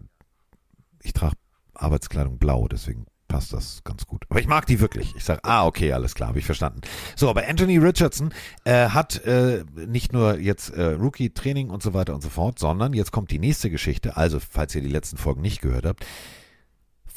[1.03, 1.35] ich trage
[1.73, 4.23] Arbeitskleidung blau, deswegen passt das ganz gut.
[4.29, 5.13] Aber ich mag die wirklich.
[5.17, 6.79] Ich sage, ah, okay, alles klar, habe ich verstanden.
[7.17, 8.33] So, aber Anthony Richardson
[8.63, 12.93] äh, hat äh, nicht nur jetzt äh, Rookie-Training und so weiter und so fort, sondern
[12.93, 14.15] jetzt kommt die nächste Geschichte.
[14.15, 16.05] Also, falls ihr die letzten Folgen nicht gehört habt,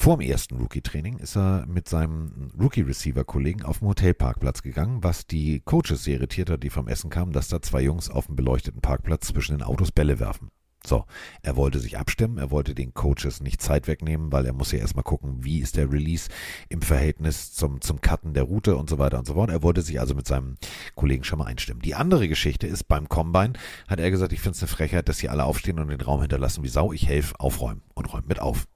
[0.02, 5.60] vor dem ersten Rookie-Training ist er mit seinem Rookie-Receiver-Kollegen auf dem Hotelparkplatz gegangen, was die
[5.60, 8.80] Coaches sehr irritiert hat, die vom Essen kamen, dass da zwei Jungs auf dem beleuchteten
[8.80, 10.50] Parkplatz zwischen den Autos Bälle werfen.
[10.84, 11.04] So,
[11.42, 14.80] er wollte sich abstimmen, er wollte den Coaches nicht Zeit wegnehmen, weil er muss ja
[14.80, 16.28] erstmal gucken, wie ist der Release
[16.68, 19.50] im Verhältnis zum, zum Cutten der Route und so weiter und so fort.
[19.50, 20.56] Er wollte sich also mit seinem
[20.96, 21.80] Kollegen schon mal einstimmen.
[21.80, 23.52] Die andere Geschichte ist, beim Combine
[23.86, 26.22] hat er gesagt, ich finde es eine Frechheit, dass sie alle aufstehen und den Raum
[26.22, 26.92] hinterlassen wie Sau.
[26.92, 28.66] Ich helfe aufräumen und räume mit auf.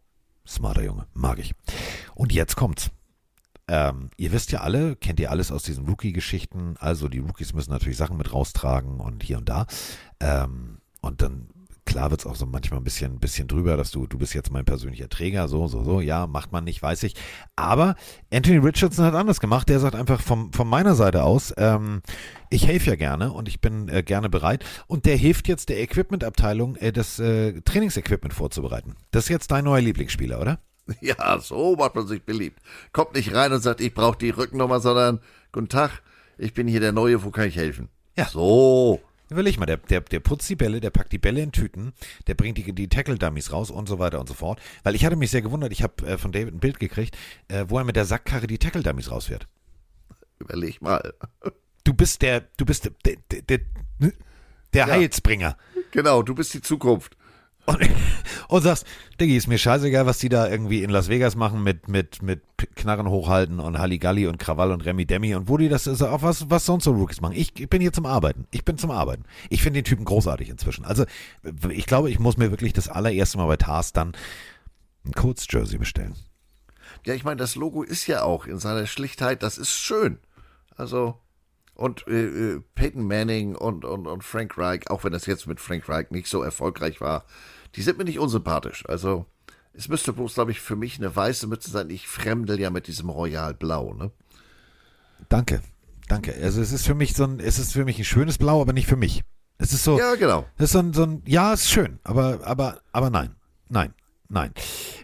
[0.47, 1.55] Smarter Junge, mag ich.
[2.14, 2.90] Und jetzt kommt's.
[3.68, 6.76] Ähm, ihr wisst ja alle, kennt ihr alles aus diesen Rookie-Geschichten.
[6.78, 9.66] Also die Rookies müssen natürlich Sachen mit raustragen und hier und da.
[10.20, 11.49] Ähm, und dann
[11.87, 14.64] klar wird's auch so manchmal ein bisschen, bisschen drüber, dass du, du bist jetzt mein
[14.66, 17.14] persönlicher Träger, so, so, so, ja, macht man nicht, weiß ich.
[17.55, 17.95] Aber
[18.30, 19.68] Anthony Richardson hat anders gemacht.
[19.68, 22.03] Der sagt einfach vom, von meiner Seite aus, ähm,
[22.51, 24.64] ich helfe ja gerne und ich bin äh, gerne bereit.
[24.87, 28.97] Und der hilft jetzt der Equipment-Abteilung, äh, das äh, Trainingsequipment vorzubereiten.
[29.12, 30.59] Das ist jetzt dein neuer Lieblingsspieler, oder?
[31.01, 32.61] Ja, so macht man sich beliebt.
[32.93, 35.20] Kommt nicht rein und sagt, ich brauche die Rückennummer, sondern
[35.51, 36.03] guten Tag,
[36.39, 37.89] ich bin hier der Neue, wo kann ich helfen?
[38.16, 38.26] Ja.
[38.26, 39.01] So.
[39.29, 41.93] Überleg mal, der, der, der putzt die Bälle, der packt die Bälle in Tüten,
[42.29, 44.61] der bringt die, die Tackle-Dummies raus und so weiter und so fort.
[44.85, 47.16] Weil ich hatte mich sehr gewundert, ich habe äh, von David ein Bild gekriegt,
[47.49, 49.49] äh, wo er mit der Sackkarre die Tackle-Dummies rausfährt.
[50.39, 51.14] Überleg mal.
[51.83, 53.61] Du bist der, du bist der, der, der,
[54.72, 54.87] der Ja.
[54.87, 55.57] Heilsbringer.
[55.91, 57.16] Genau, du bist die Zukunft.
[57.67, 57.79] Und,
[58.49, 58.87] und sagst,
[59.21, 62.43] Diggi, ist mir scheißegal, was die da irgendwie in Las Vegas machen mit, mit, mit
[62.77, 66.23] Knarren hochhalten und Halligalli und Krawall und Remi Demi und wo die das ist, auch
[66.23, 67.35] was, was sonst so Rookies machen.
[67.37, 68.47] Ich, ich bin hier zum Arbeiten.
[68.53, 69.25] Ich bin zum Arbeiten.
[69.51, 70.85] Ich finde den Typen großartig inzwischen.
[70.85, 71.05] Also,
[71.71, 74.12] ich glaube, ich muss mir wirklich das allererste Mal bei Tars dann
[75.05, 76.14] ein Colts-Jersey bestellen.
[77.05, 80.19] Ja, ich meine, das Logo ist ja auch in seiner Schlichtheit, das ist schön.
[80.77, 81.19] Also,
[81.75, 85.61] und äh, äh, Peyton Manning und, und, und Frank Reich, auch wenn das jetzt mit
[85.61, 87.25] Frank Reich nicht so erfolgreich war,
[87.76, 88.84] die sind mir nicht unsympathisch.
[88.88, 89.26] Also,
[89.72, 91.90] es müsste bloß, glaube ich, für mich eine weiße Mütze sein.
[91.90, 94.11] Ich fremdel ja mit diesem Royal Blau, ne?
[95.28, 95.61] Danke.
[96.08, 96.34] Danke.
[96.42, 98.72] Also, es ist für mich so ein, es ist für mich ein schönes Blau, aber
[98.72, 99.22] nicht für mich.
[99.58, 99.98] Es ist so.
[99.98, 100.46] Ja, genau.
[100.57, 103.34] Das ist so ein, so ein ja, ist schön, aber, aber, aber nein.
[103.68, 103.94] Nein.
[104.28, 104.53] Nein.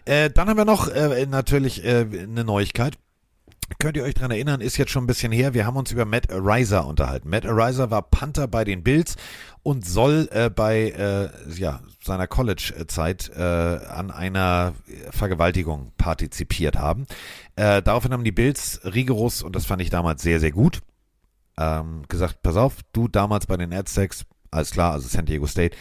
[0.05, 2.97] Äh, dann haben wir noch äh, natürlich äh, eine Neuigkeit.
[3.79, 5.53] Könnt ihr euch dran erinnern, ist jetzt schon ein bisschen her.
[5.53, 7.29] Wir haben uns über Matt Ariser unterhalten.
[7.29, 9.15] Matt Ariser war Panther bei den Bills
[9.61, 11.29] und soll äh, bei äh,
[11.59, 14.73] ja, seiner College-Zeit äh, an einer
[15.11, 17.05] Vergewaltigung partizipiert haben.
[17.55, 20.81] Äh, daraufhin haben die Bills rigoros, und das fand ich damals sehr, sehr gut,
[21.57, 25.75] ähm, gesagt, pass auf, du damals bei den Aztecs, alles klar, also San Diego State,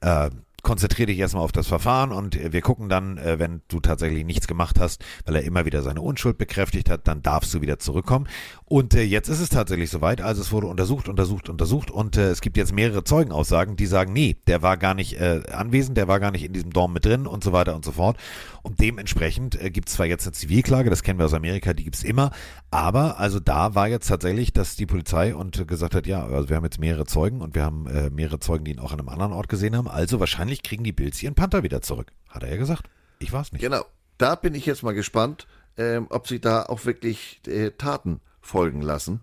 [0.00, 0.30] äh,
[0.68, 4.26] konzentriere dich erstmal auf das Verfahren und äh, wir gucken dann, äh, wenn du tatsächlich
[4.26, 7.78] nichts gemacht hast, weil er immer wieder seine Unschuld bekräftigt hat, dann darfst du wieder
[7.78, 8.28] zurückkommen.
[8.66, 12.42] Und äh, jetzt ist es tatsächlich soweit, also es wurde untersucht, untersucht, untersucht und es
[12.42, 16.32] gibt jetzt mehrere Zeugenaussagen, die sagen, nee, der war gar nicht anwesend, der war gar
[16.32, 18.18] nicht in diesem Dorm mit drin und so weiter und so fort.
[18.62, 22.02] Und dementsprechend gibt es zwar jetzt eine Zivilklage, das kennen wir aus Amerika, die gibt's
[22.02, 22.30] immer,
[22.70, 26.56] aber also da war jetzt tatsächlich, dass die Polizei und gesagt hat, ja, also wir
[26.56, 29.08] haben jetzt mehrere Zeugen und wir haben äh, mehrere Zeugen, die ihn auch an einem
[29.08, 32.12] anderen Ort gesehen haben, also wahrscheinlich kriegen die Bills ihren Panther wieder zurück.
[32.28, 32.90] Hat er ja gesagt.
[33.20, 33.62] Ich weiß nicht.
[33.62, 33.84] Genau.
[34.18, 35.46] Da bin ich jetzt mal gespannt,
[35.76, 39.20] ähm, ob sie da auch wirklich äh, Taten folgen lassen.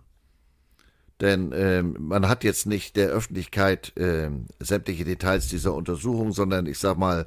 [1.21, 6.79] Denn ähm, man hat jetzt nicht der Öffentlichkeit ähm, sämtliche Details dieser Untersuchung, sondern ich
[6.79, 7.25] sag mal,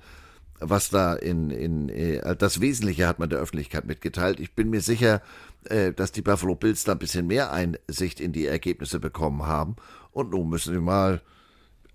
[0.61, 4.41] was da in, in äh, das Wesentliche hat man der Öffentlichkeit mitgeteilt.
[4.41, 5.23] Ich bin mir sicher,
[5.65, 9.77] äh, dass die Buffalo Bills da ein bisschen mehr Einsicht in die Ergebnisse bekommen haben.
[10.13, 11.23] Und nun müssen wir mal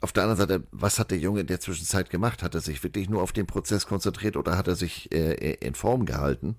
[0.02, 2.44] auf der anderen Seite, was hat der Junge in der Zwischenzeit gemacht?
[2.44, 5.76] Hat er sich wirklich nur auf den Prozess konzentriert oder hat er sich äh, in
[5.76, 6.58] Form gehalten?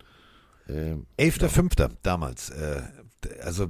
[0.68, 1.78] Ähm, 11.05.
[1.78, 1.90] Ja.
[2.02, 2.48] damals.
[2.50, 2.82] Äh,
[3.42, 3.68] also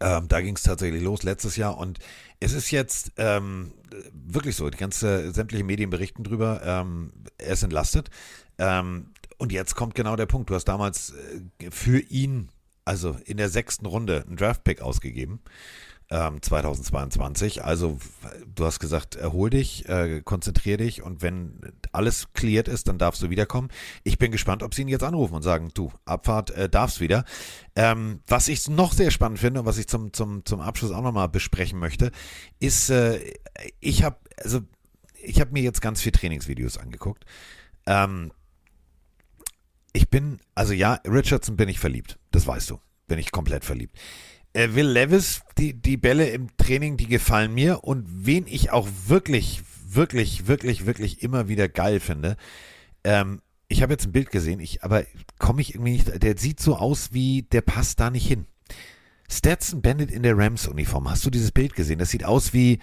[0.00, 1.98] ähm, da ging es tatsächlich los letztes Jahr und
[2.40, 3.72] es ist jetzt ähm,
[4.12, 8.08] wirklich so, die ganze sämtliche Medien berichten drüber, ähm, er ist entlastet.
[8.58, 9.08] Ähm,
[9.38, 10.50] und jetzt kommt genau der Punkt.
[10.50, 11.14] Du hast damals
[11.60, 12.50] äh, für ihn,
[12.84, 15.40] also in der sechsten Runde, einen Draftpick ausgegeben.
[16.10, 17.58] 2022.
[17.58, 17.98] Ähm, also
[18.54, 21.60] du hast gesagt, erhol dich, äh, konzentrier dich und wenn
[21.92, 23.68] alles cleared ist, dann darfst du wiederkommen.
[24.04, 27.26] Ich bin gespannt, ob sie ihn jetzt anrufen und sagen, du, Abfahrt äh, darfst wieder.
[27.76, 31.02] Ähm, was ich noch sehr spannend finde und was ich zum, zum, zum Abschluss auch
[31.02, 32.10] nochmal besprechen möchte,
[32.58, 32.90] ist,
[33.80, 34.60] ich habe also
[35.20, 37.24] ich habe mir jetzt ganz viel Trainingsvideos angeguckt.
[37.86, 38.32] Ähm,
[39.98, 42.18] ich bin, also ja, Richardson bin ich verliebt.
[42.30, 42.78] Das weißt du.
[43.08, 43.98] Bin ich komplett verliebt.
[44.52, 47.82] Äh, Will Levis, die, die Bälle im Training, die gefallen mir.
[47.82, 52.36] Und wen ich auch wirklich, wirklich, wirklich, wirklich immer wieder geil finde,
[53.02, 55.04] ähm, ich habe jetzt ein Bild gesehen, ich, aber
[55.38, 58.46] komme ich irgendwie nicht, der sieht so aus wie, der passt da nicht hin.
[59.28, 61.10] Stetson Bennett in der Rams-Uniform.
[61.10, 61.98] Hast du dieses Bild gesehen?
[61.98, 62.78] Das sieht aus wie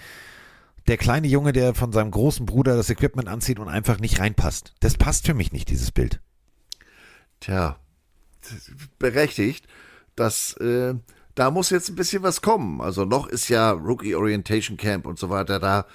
[0.88, 4.74] der kleine Junge, der von seinem großen Bruder das Equipment anzieht und einfach nicht reinpasst.
[4.82, 6.20] Das passt für mich nicht, dieses Bild.
[7.46, 7.78] Tja,
[8.98, 9.68] berechtigt.
[10.16, 10.96] dass äh,
[11.36, 12.82] da muss jetzt ein bisschen was kommen.
[12.82, 15.86] Also noch ist ja Rookie Orientation Camp und so weiter da.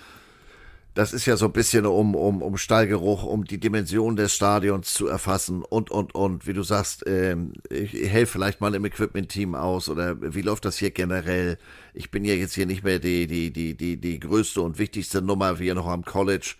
[0.94, 4.94] Das ist ja so ein bisschen um, um, um Stallgeruch, um die Dimension des Stadions
[4.94, 6.46] zu erfassen und, und, und.
[6.46, 10.78] Wie du sagst, ähm, ich, helfe vielleicht mal im Equipment-Team aus oder wie läuft das
[10.78, 11.58] hier generell?
[11.94, 15.20] Ich bin ja jetzt hier nicht mehr die, die, die, die, die größte und wichtigste
[15.20, 16.54] Nummer, wie noch am College.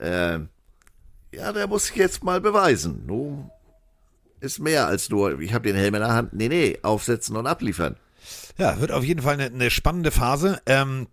[0.00, 0.48] Ähm,
[1.32, 3.04] ja, der muss sich jetzt mal beweisen.
[3.06, 3.50] Nun
[4.40, 6.32] ist mehr als nur, ich habe den Helm in der Hand.
[6.32, 7.96] Nee, nee, aufsetzen und abliefern.
[8.58, 10.60] Ja, wird auf jeden Fall eine, eine spannende Phase.
[10.66, 11.08] Ähm,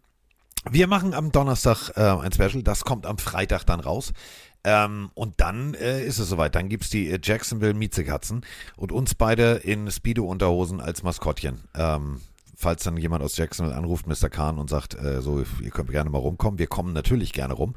[0.70, 4.14] wir machen am Donnerstag äh, ein Special, das kommt am Freitag dann raus.
[4.64, 6.56] Ähm, und dann äh, ist es soweit.
[6.56, 8.46] Dann gibt es die äh, Jacksonville Miezekatzen
[8.78, 11.60] und uns beide in Speedo-Unterhosen als Maskottchen.
[11.76, 12.22] Ähm,
[12.56, 14.30] falls dann jemand aus Jacksonville anruft, Mr.
[14.30, 16.60] Kahn, und sagt, äh, so, ihr könnt gerne mal rumkommen.
[16.60, 17.76] Wir kommen natürlich gerne rum.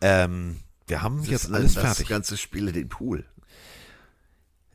[0.00, 2.06] Ähm, wir haben das jetzt alles das fertig.
[2.06, 3.24] Das ganze Spiel in den Pool.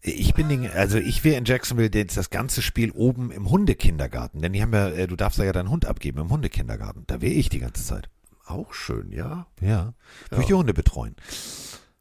[0.08, 4.54] Ich bin den, also ich wäre in Jacksonville das ganze Spiel oben im Hundekindergarten, denn
[4.54, 7.06] die haben ja, äh, du darfst da ja deinen Hund abgeben im Hundekindergarten.
[7.08, 8.10] Da wäre ich die ganze Zeit.
[8.46, 9.48] Auch schön, ja.
[9.62, 9.96] Ja.
[10.30, 10.48] Durch ja.
[10.48, 11.16] die Hunde betreuen.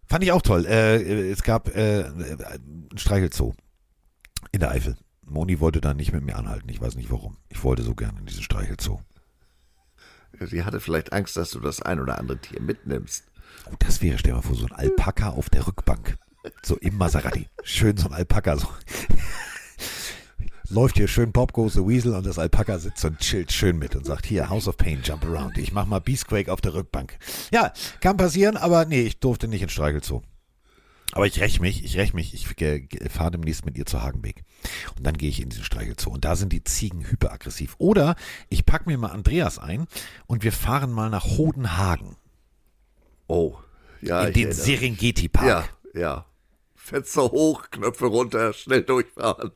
[0.06, 0.66] Fand ich auch toll.
[0.66, 3.55] Äh, es gab äh, ein Streichelzoo
[4.52, 4.98] in der Eifel.
[5.22, 6.68] Moni wollte da nicht mit mir anhalten.
[6.68, 7.39] Ich weiß nicht warum.
[7.48, 9.01] Ich wollte so gerne in diesen Streichelzoo.
[10.40, 13.24] Sie hatte vielleicht Angst, dass du das ein oder andere Tier mitnimmst.
[13.66, 16.18] Oh, das wäre, stell mal vor, so ein Alpaka auf der Rückbank.
[16.62, 17.49] So im Maserati.
[17.62, 18.57] Schön so ein Alpaka.
[18.57, 18.69] So.
[20.71, 23.95] Läuft hier schön Bob Goes the Weasel und das Alpaka sitzt und chillt schön mit
[23.95, 25.59] und sagt, hier, House of Pain, jump around.
[25.59, 27.19] Ich mach mal Beastquake auf der Rückbank.
[27.53, 30.23] Ja, kann passieren, aber nee, ich durfte nicht in Streichelzoo.
[31.12, 32.49] Aber ich räche mich, ich räche mich, ich
[33.12, 34.43] fahre demnächst mit ihr zu Hagenbeek.
[34.97, 36.11] Und dann gehe ich in diesen Streichelzoo.
[36.11, 37.77] Und da sind die Ziegen hyperaggressiv.
[37.79, 38.16] Oder
[38.49, 39.87] ich packe mir mal Andreas ein
[40.27, 42.16] und wir fahren mal nach Hodenhagen.
[43.29, 43.55] Oh,
[44.01, 44.25] ja.
[44.25, 45.47] In den Serengeti-Park.
[45.47, 46.27] Ja, ja.
[46.85, 49.52] Fenster hoch, Knöpfe runter, schnell durchfahren.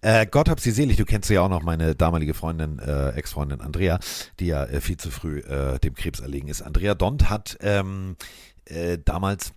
[0.00, 3.60] Äh, Gott hab sie selig, du kennst ja auch noch meine damalige Freundin, äh, Ex-Freundin
[3.60, 4.00] Andrea,
[4.40, 6.62] die ja äh, viel zu früh äh, dem Krebs erlegen ist.
[6.62, 8.16] Andrea Dont hat ähm,
[8.64, 9.52] äh, damals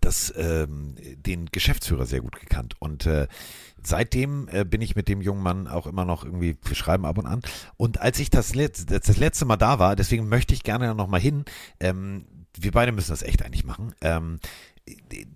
[0.00, 3.28] das, ähm, den Geschäftsführer sehr gut gekannt und äh,
[3.82, 7.18] seitdem äh, bin ich mit dem jungen Mann auch immer noch irgendwie, wir schreiben ab
[7.18, 7.42] und an.
[7.76, 11.08] Und als ich das, Letz-, das letzte Mal da war, deswegen möchte ich gerne noch
[11.08, 11.44] mal hin,
[11.80, 12.24] ähm,
[12.56, 13.94] wir beide müssen das echt eigentlich machen.
[14.00, 14.40] Ähm,
[14.86, 15.26] äh,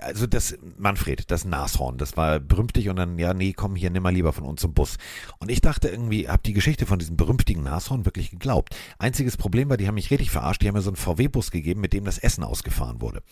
[0.00, 4.02] also das Manfred, das Nashorn, das war berühmtig und dann, ja, nee, komm hier, nimm
[4.02, 4.96] mal lieber von uns zum Bus.
[5.38, 8.74] Und ich dachte irgendwie, hab die Geschichte von diesem berühmtigen Nashorn wirklich geglaubt.
[8.98, 11.80] Einziges Problem war, die haben mich richtig verarscht, die haben mir so einen VW-Bus gegeben,
[11.80, 13.22] mit dem das Essen ausgefahren wurde.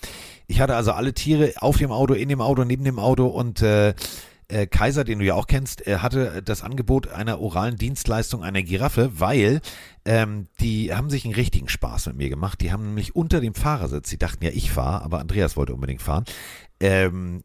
[0.47, 3.63] Ich hatte also alle Tiere auf dem Auto, in dem Auto, neben dem Auto und
[3.63, 3.95] äh,
[4.53, 8.63] äh, Kaiser, den du ja auch kennst, er hatte das Angebot einer oralen Dienstleistung einer
[8.63, 9.61] Giraffe, weil
[10.05, 12.61] ähm, die haben sich einen richtigen Spaß mit mir gemacht.
[12.61, 16.03] Die haben nämlich unter dem Fahrersitz, sie dachten ja, ich fahre, aber Andreas wollte unbedingt
[16.03, 16.25] fahren,
[16.81, 17.43] ähm,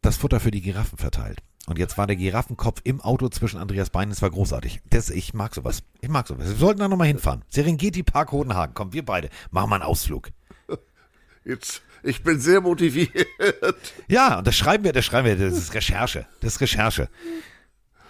[0.00, 1.40] das Futter für die Giraffen verteilt.
[1.66, 4.10] Und jetzt war der Giraffenkopf im Auto zwischen Andreas Beinen.
[4.10, 4.80] Es war großartig.
[4.90, 5.84] Das, ich mag sowas.
[6.00, 6.48] Ich mag sowas.
[6.48, 7.44] Wir sollten da nochmal hinfahren.
[7.48, 8.74] Serengeti Park Hodenhagen.
[8.74, 9.28] Komm, wir beide.
[9.52, 10.30] Machen mal einen Ausflug.
[11.44, 13.26] Jetzt ich bin sehr motiviert.
[14.08, 16.26] Ja, und das schreiben wir, das schreiben wir, das ist Recherche.
[16.40, 17.08] Das ist Recherche.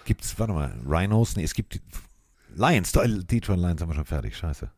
[0.04, 1.36] gibt's, warte mal, Rhinos?
[1.36, 1.80] Nee, es gibt
[2.54, 4.70] Lions, Detroit Lions haben wir schon fertig, scheiße.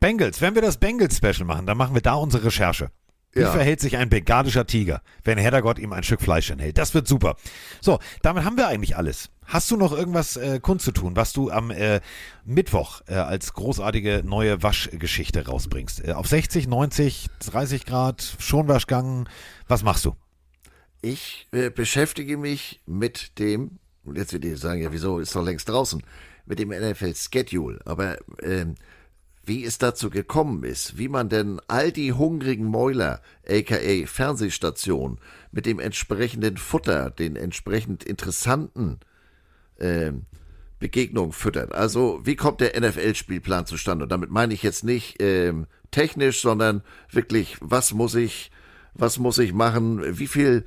[0.00, 2.90] Bengals, wenn wir das Bengals-Special machen, dann machen wir da unsere Recherche.
[3.32, 3.52] Wie Ja.
[3.52, 6.78] verhält sich ein bengalischer Tiger, wenn Heddergott ihm ein Stück Fleisch hinhält?
[6.78, 7.36] Das wird super.
[7.80, 9.30] So, damit haben wir eigentlich alles.
[9.46, 12.00] Hast du noch irgendwas äh, kundzutun, was du am äh,
[12.44, 16.04] Mittwoch äh, als großartige neue Waschgeschichte rausbringst?
[16.06, 19.28] Äh, auf 60, 90, 30 Grad, Schonwaschgang,
[19.68, 20.16] was machst du?
[21.02, 25.44] Ich äh, beschäftige mich mit dem, und jetzt wird ihr sagen, ja, wieso ist doch
[25.44, 26.02] längst draußen,
[26.46, 27.80] mit dem NFL-Schedule.
[27.84, 28.74] Aber ähm,
[29.44, 35.18] wie es dazu gekommen ist, wie man denn all die hungrigen Mäuler, aka Fernsehstationen,
[35.50, 39.00] mit dem entsprechenden Futter, den entsprechend interessanten
[39.78, 40.26] ähm,
[40.78, 41.72] Begegnungen füttert.
[41.72, 44.04] Also wie kommt der NFL-Spielplan zustande?
[44.04, 48.50] Und damit meine ich jetzt nicht ähm, technisch, sondern wirklich, was muss ich,
[48.94, 50.18] was muss ich machen?
[50.18, 50.64] Wie viel,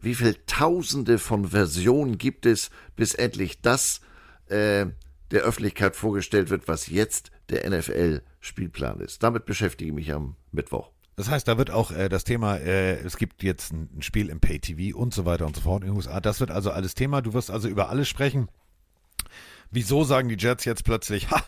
[0.00, 4.00] wie viel Tausende von Versionen gibt es, bis endlich das
[4.48, 4.86] äh,
[5.30, 9.22] der Öffentlichkeit vorgestellt wird, was jetzt der NFL-Spielplan ist?
[9.22, 10.90] Damit beschäftige ich mich am Mittwoch.
[11.16, 14.28] Das heißt, da wird auch äh, das Thema, äh, es gibt jetzt ein, ein Spiel
[14.28, 16.20] im Pay-TV und so weiter und so fort in den USA.
[16.20, 17.22] Das wird also alles Thema.
[17.22, 18.48] Du wirst also über alles sprechen.
[19.70, 21.42] Wieso sagen die Jets jetzt plötzlich, ha,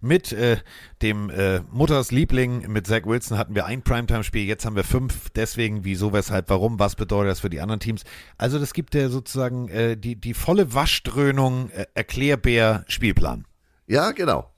[0.00, 0.58] mit äh,
[1.00, 5.30] dem äh, Mutters Liebling, mit Zach Wilson hatten wir ein Primetime-Spiel, jetzt haben wir fünf,
[5.30, 8.04] deswegen, wieso, weshalb, warum, was bedeutet das für die anderen Teams?
[8.38, 13.46] Also das gibt ja sozusagen äh, die, die volle Waschdröhnung, äh, erklärbär Spielplan.
[13.86, 14.52] Ja, genau.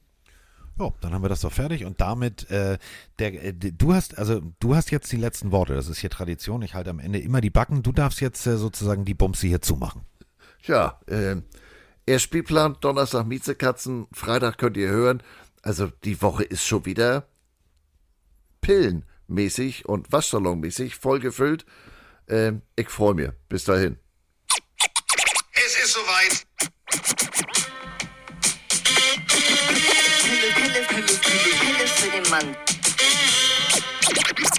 [0.77, 2.78] So, dann haben wir das doch fertig und damit, äh,
[3.20, 5.74] der, äh, du hast, also du hast jetzt die letzten Worte.
[5.74, 6.62] Das ist hier Tradition.
[6.62, 7.82] Ich halte am Ende immer die Backen.
[7.82, 10.03] Du darfst jetzt äh, sozusagen die Bumse hier zumachen.
[10.66, 11.36] Ja, äh,
[12.07, 15.23] er Spielplan, Donnerstag Miezekatzen, Freitag könnt ihr hören.
[15.63, 17.27] Also die Woche ist schon wieder
[18.61, 21.65] pillenmäßig und Waschsalonmäßig vollgefüllt.
[22.29, 23.31] Ähm, ich freue mich.
[23.49, 23.99] Bis dahin.
[25.53, 26.47] Es ist soweit.
[30.25, 32.57] Pille, Pille, Pille, Pille, Pille für den Mann.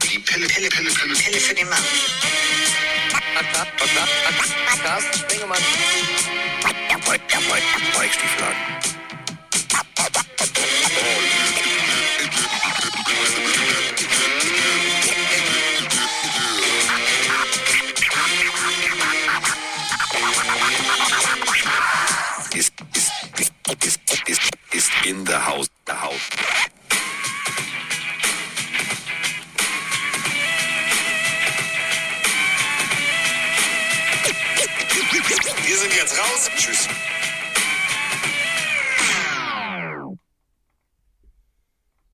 [0.03, 1.83] Die Pille, Pille, Pille, Pille, Pille für den Mann.
[7.05, 7.61] Spengemann.
[22.55, 26.21] ist, ist, ist, ist, in the house, the house.
[35.65, 36.49] Wir sind jetzt raus.
[36.55, 36.87] Tschüss.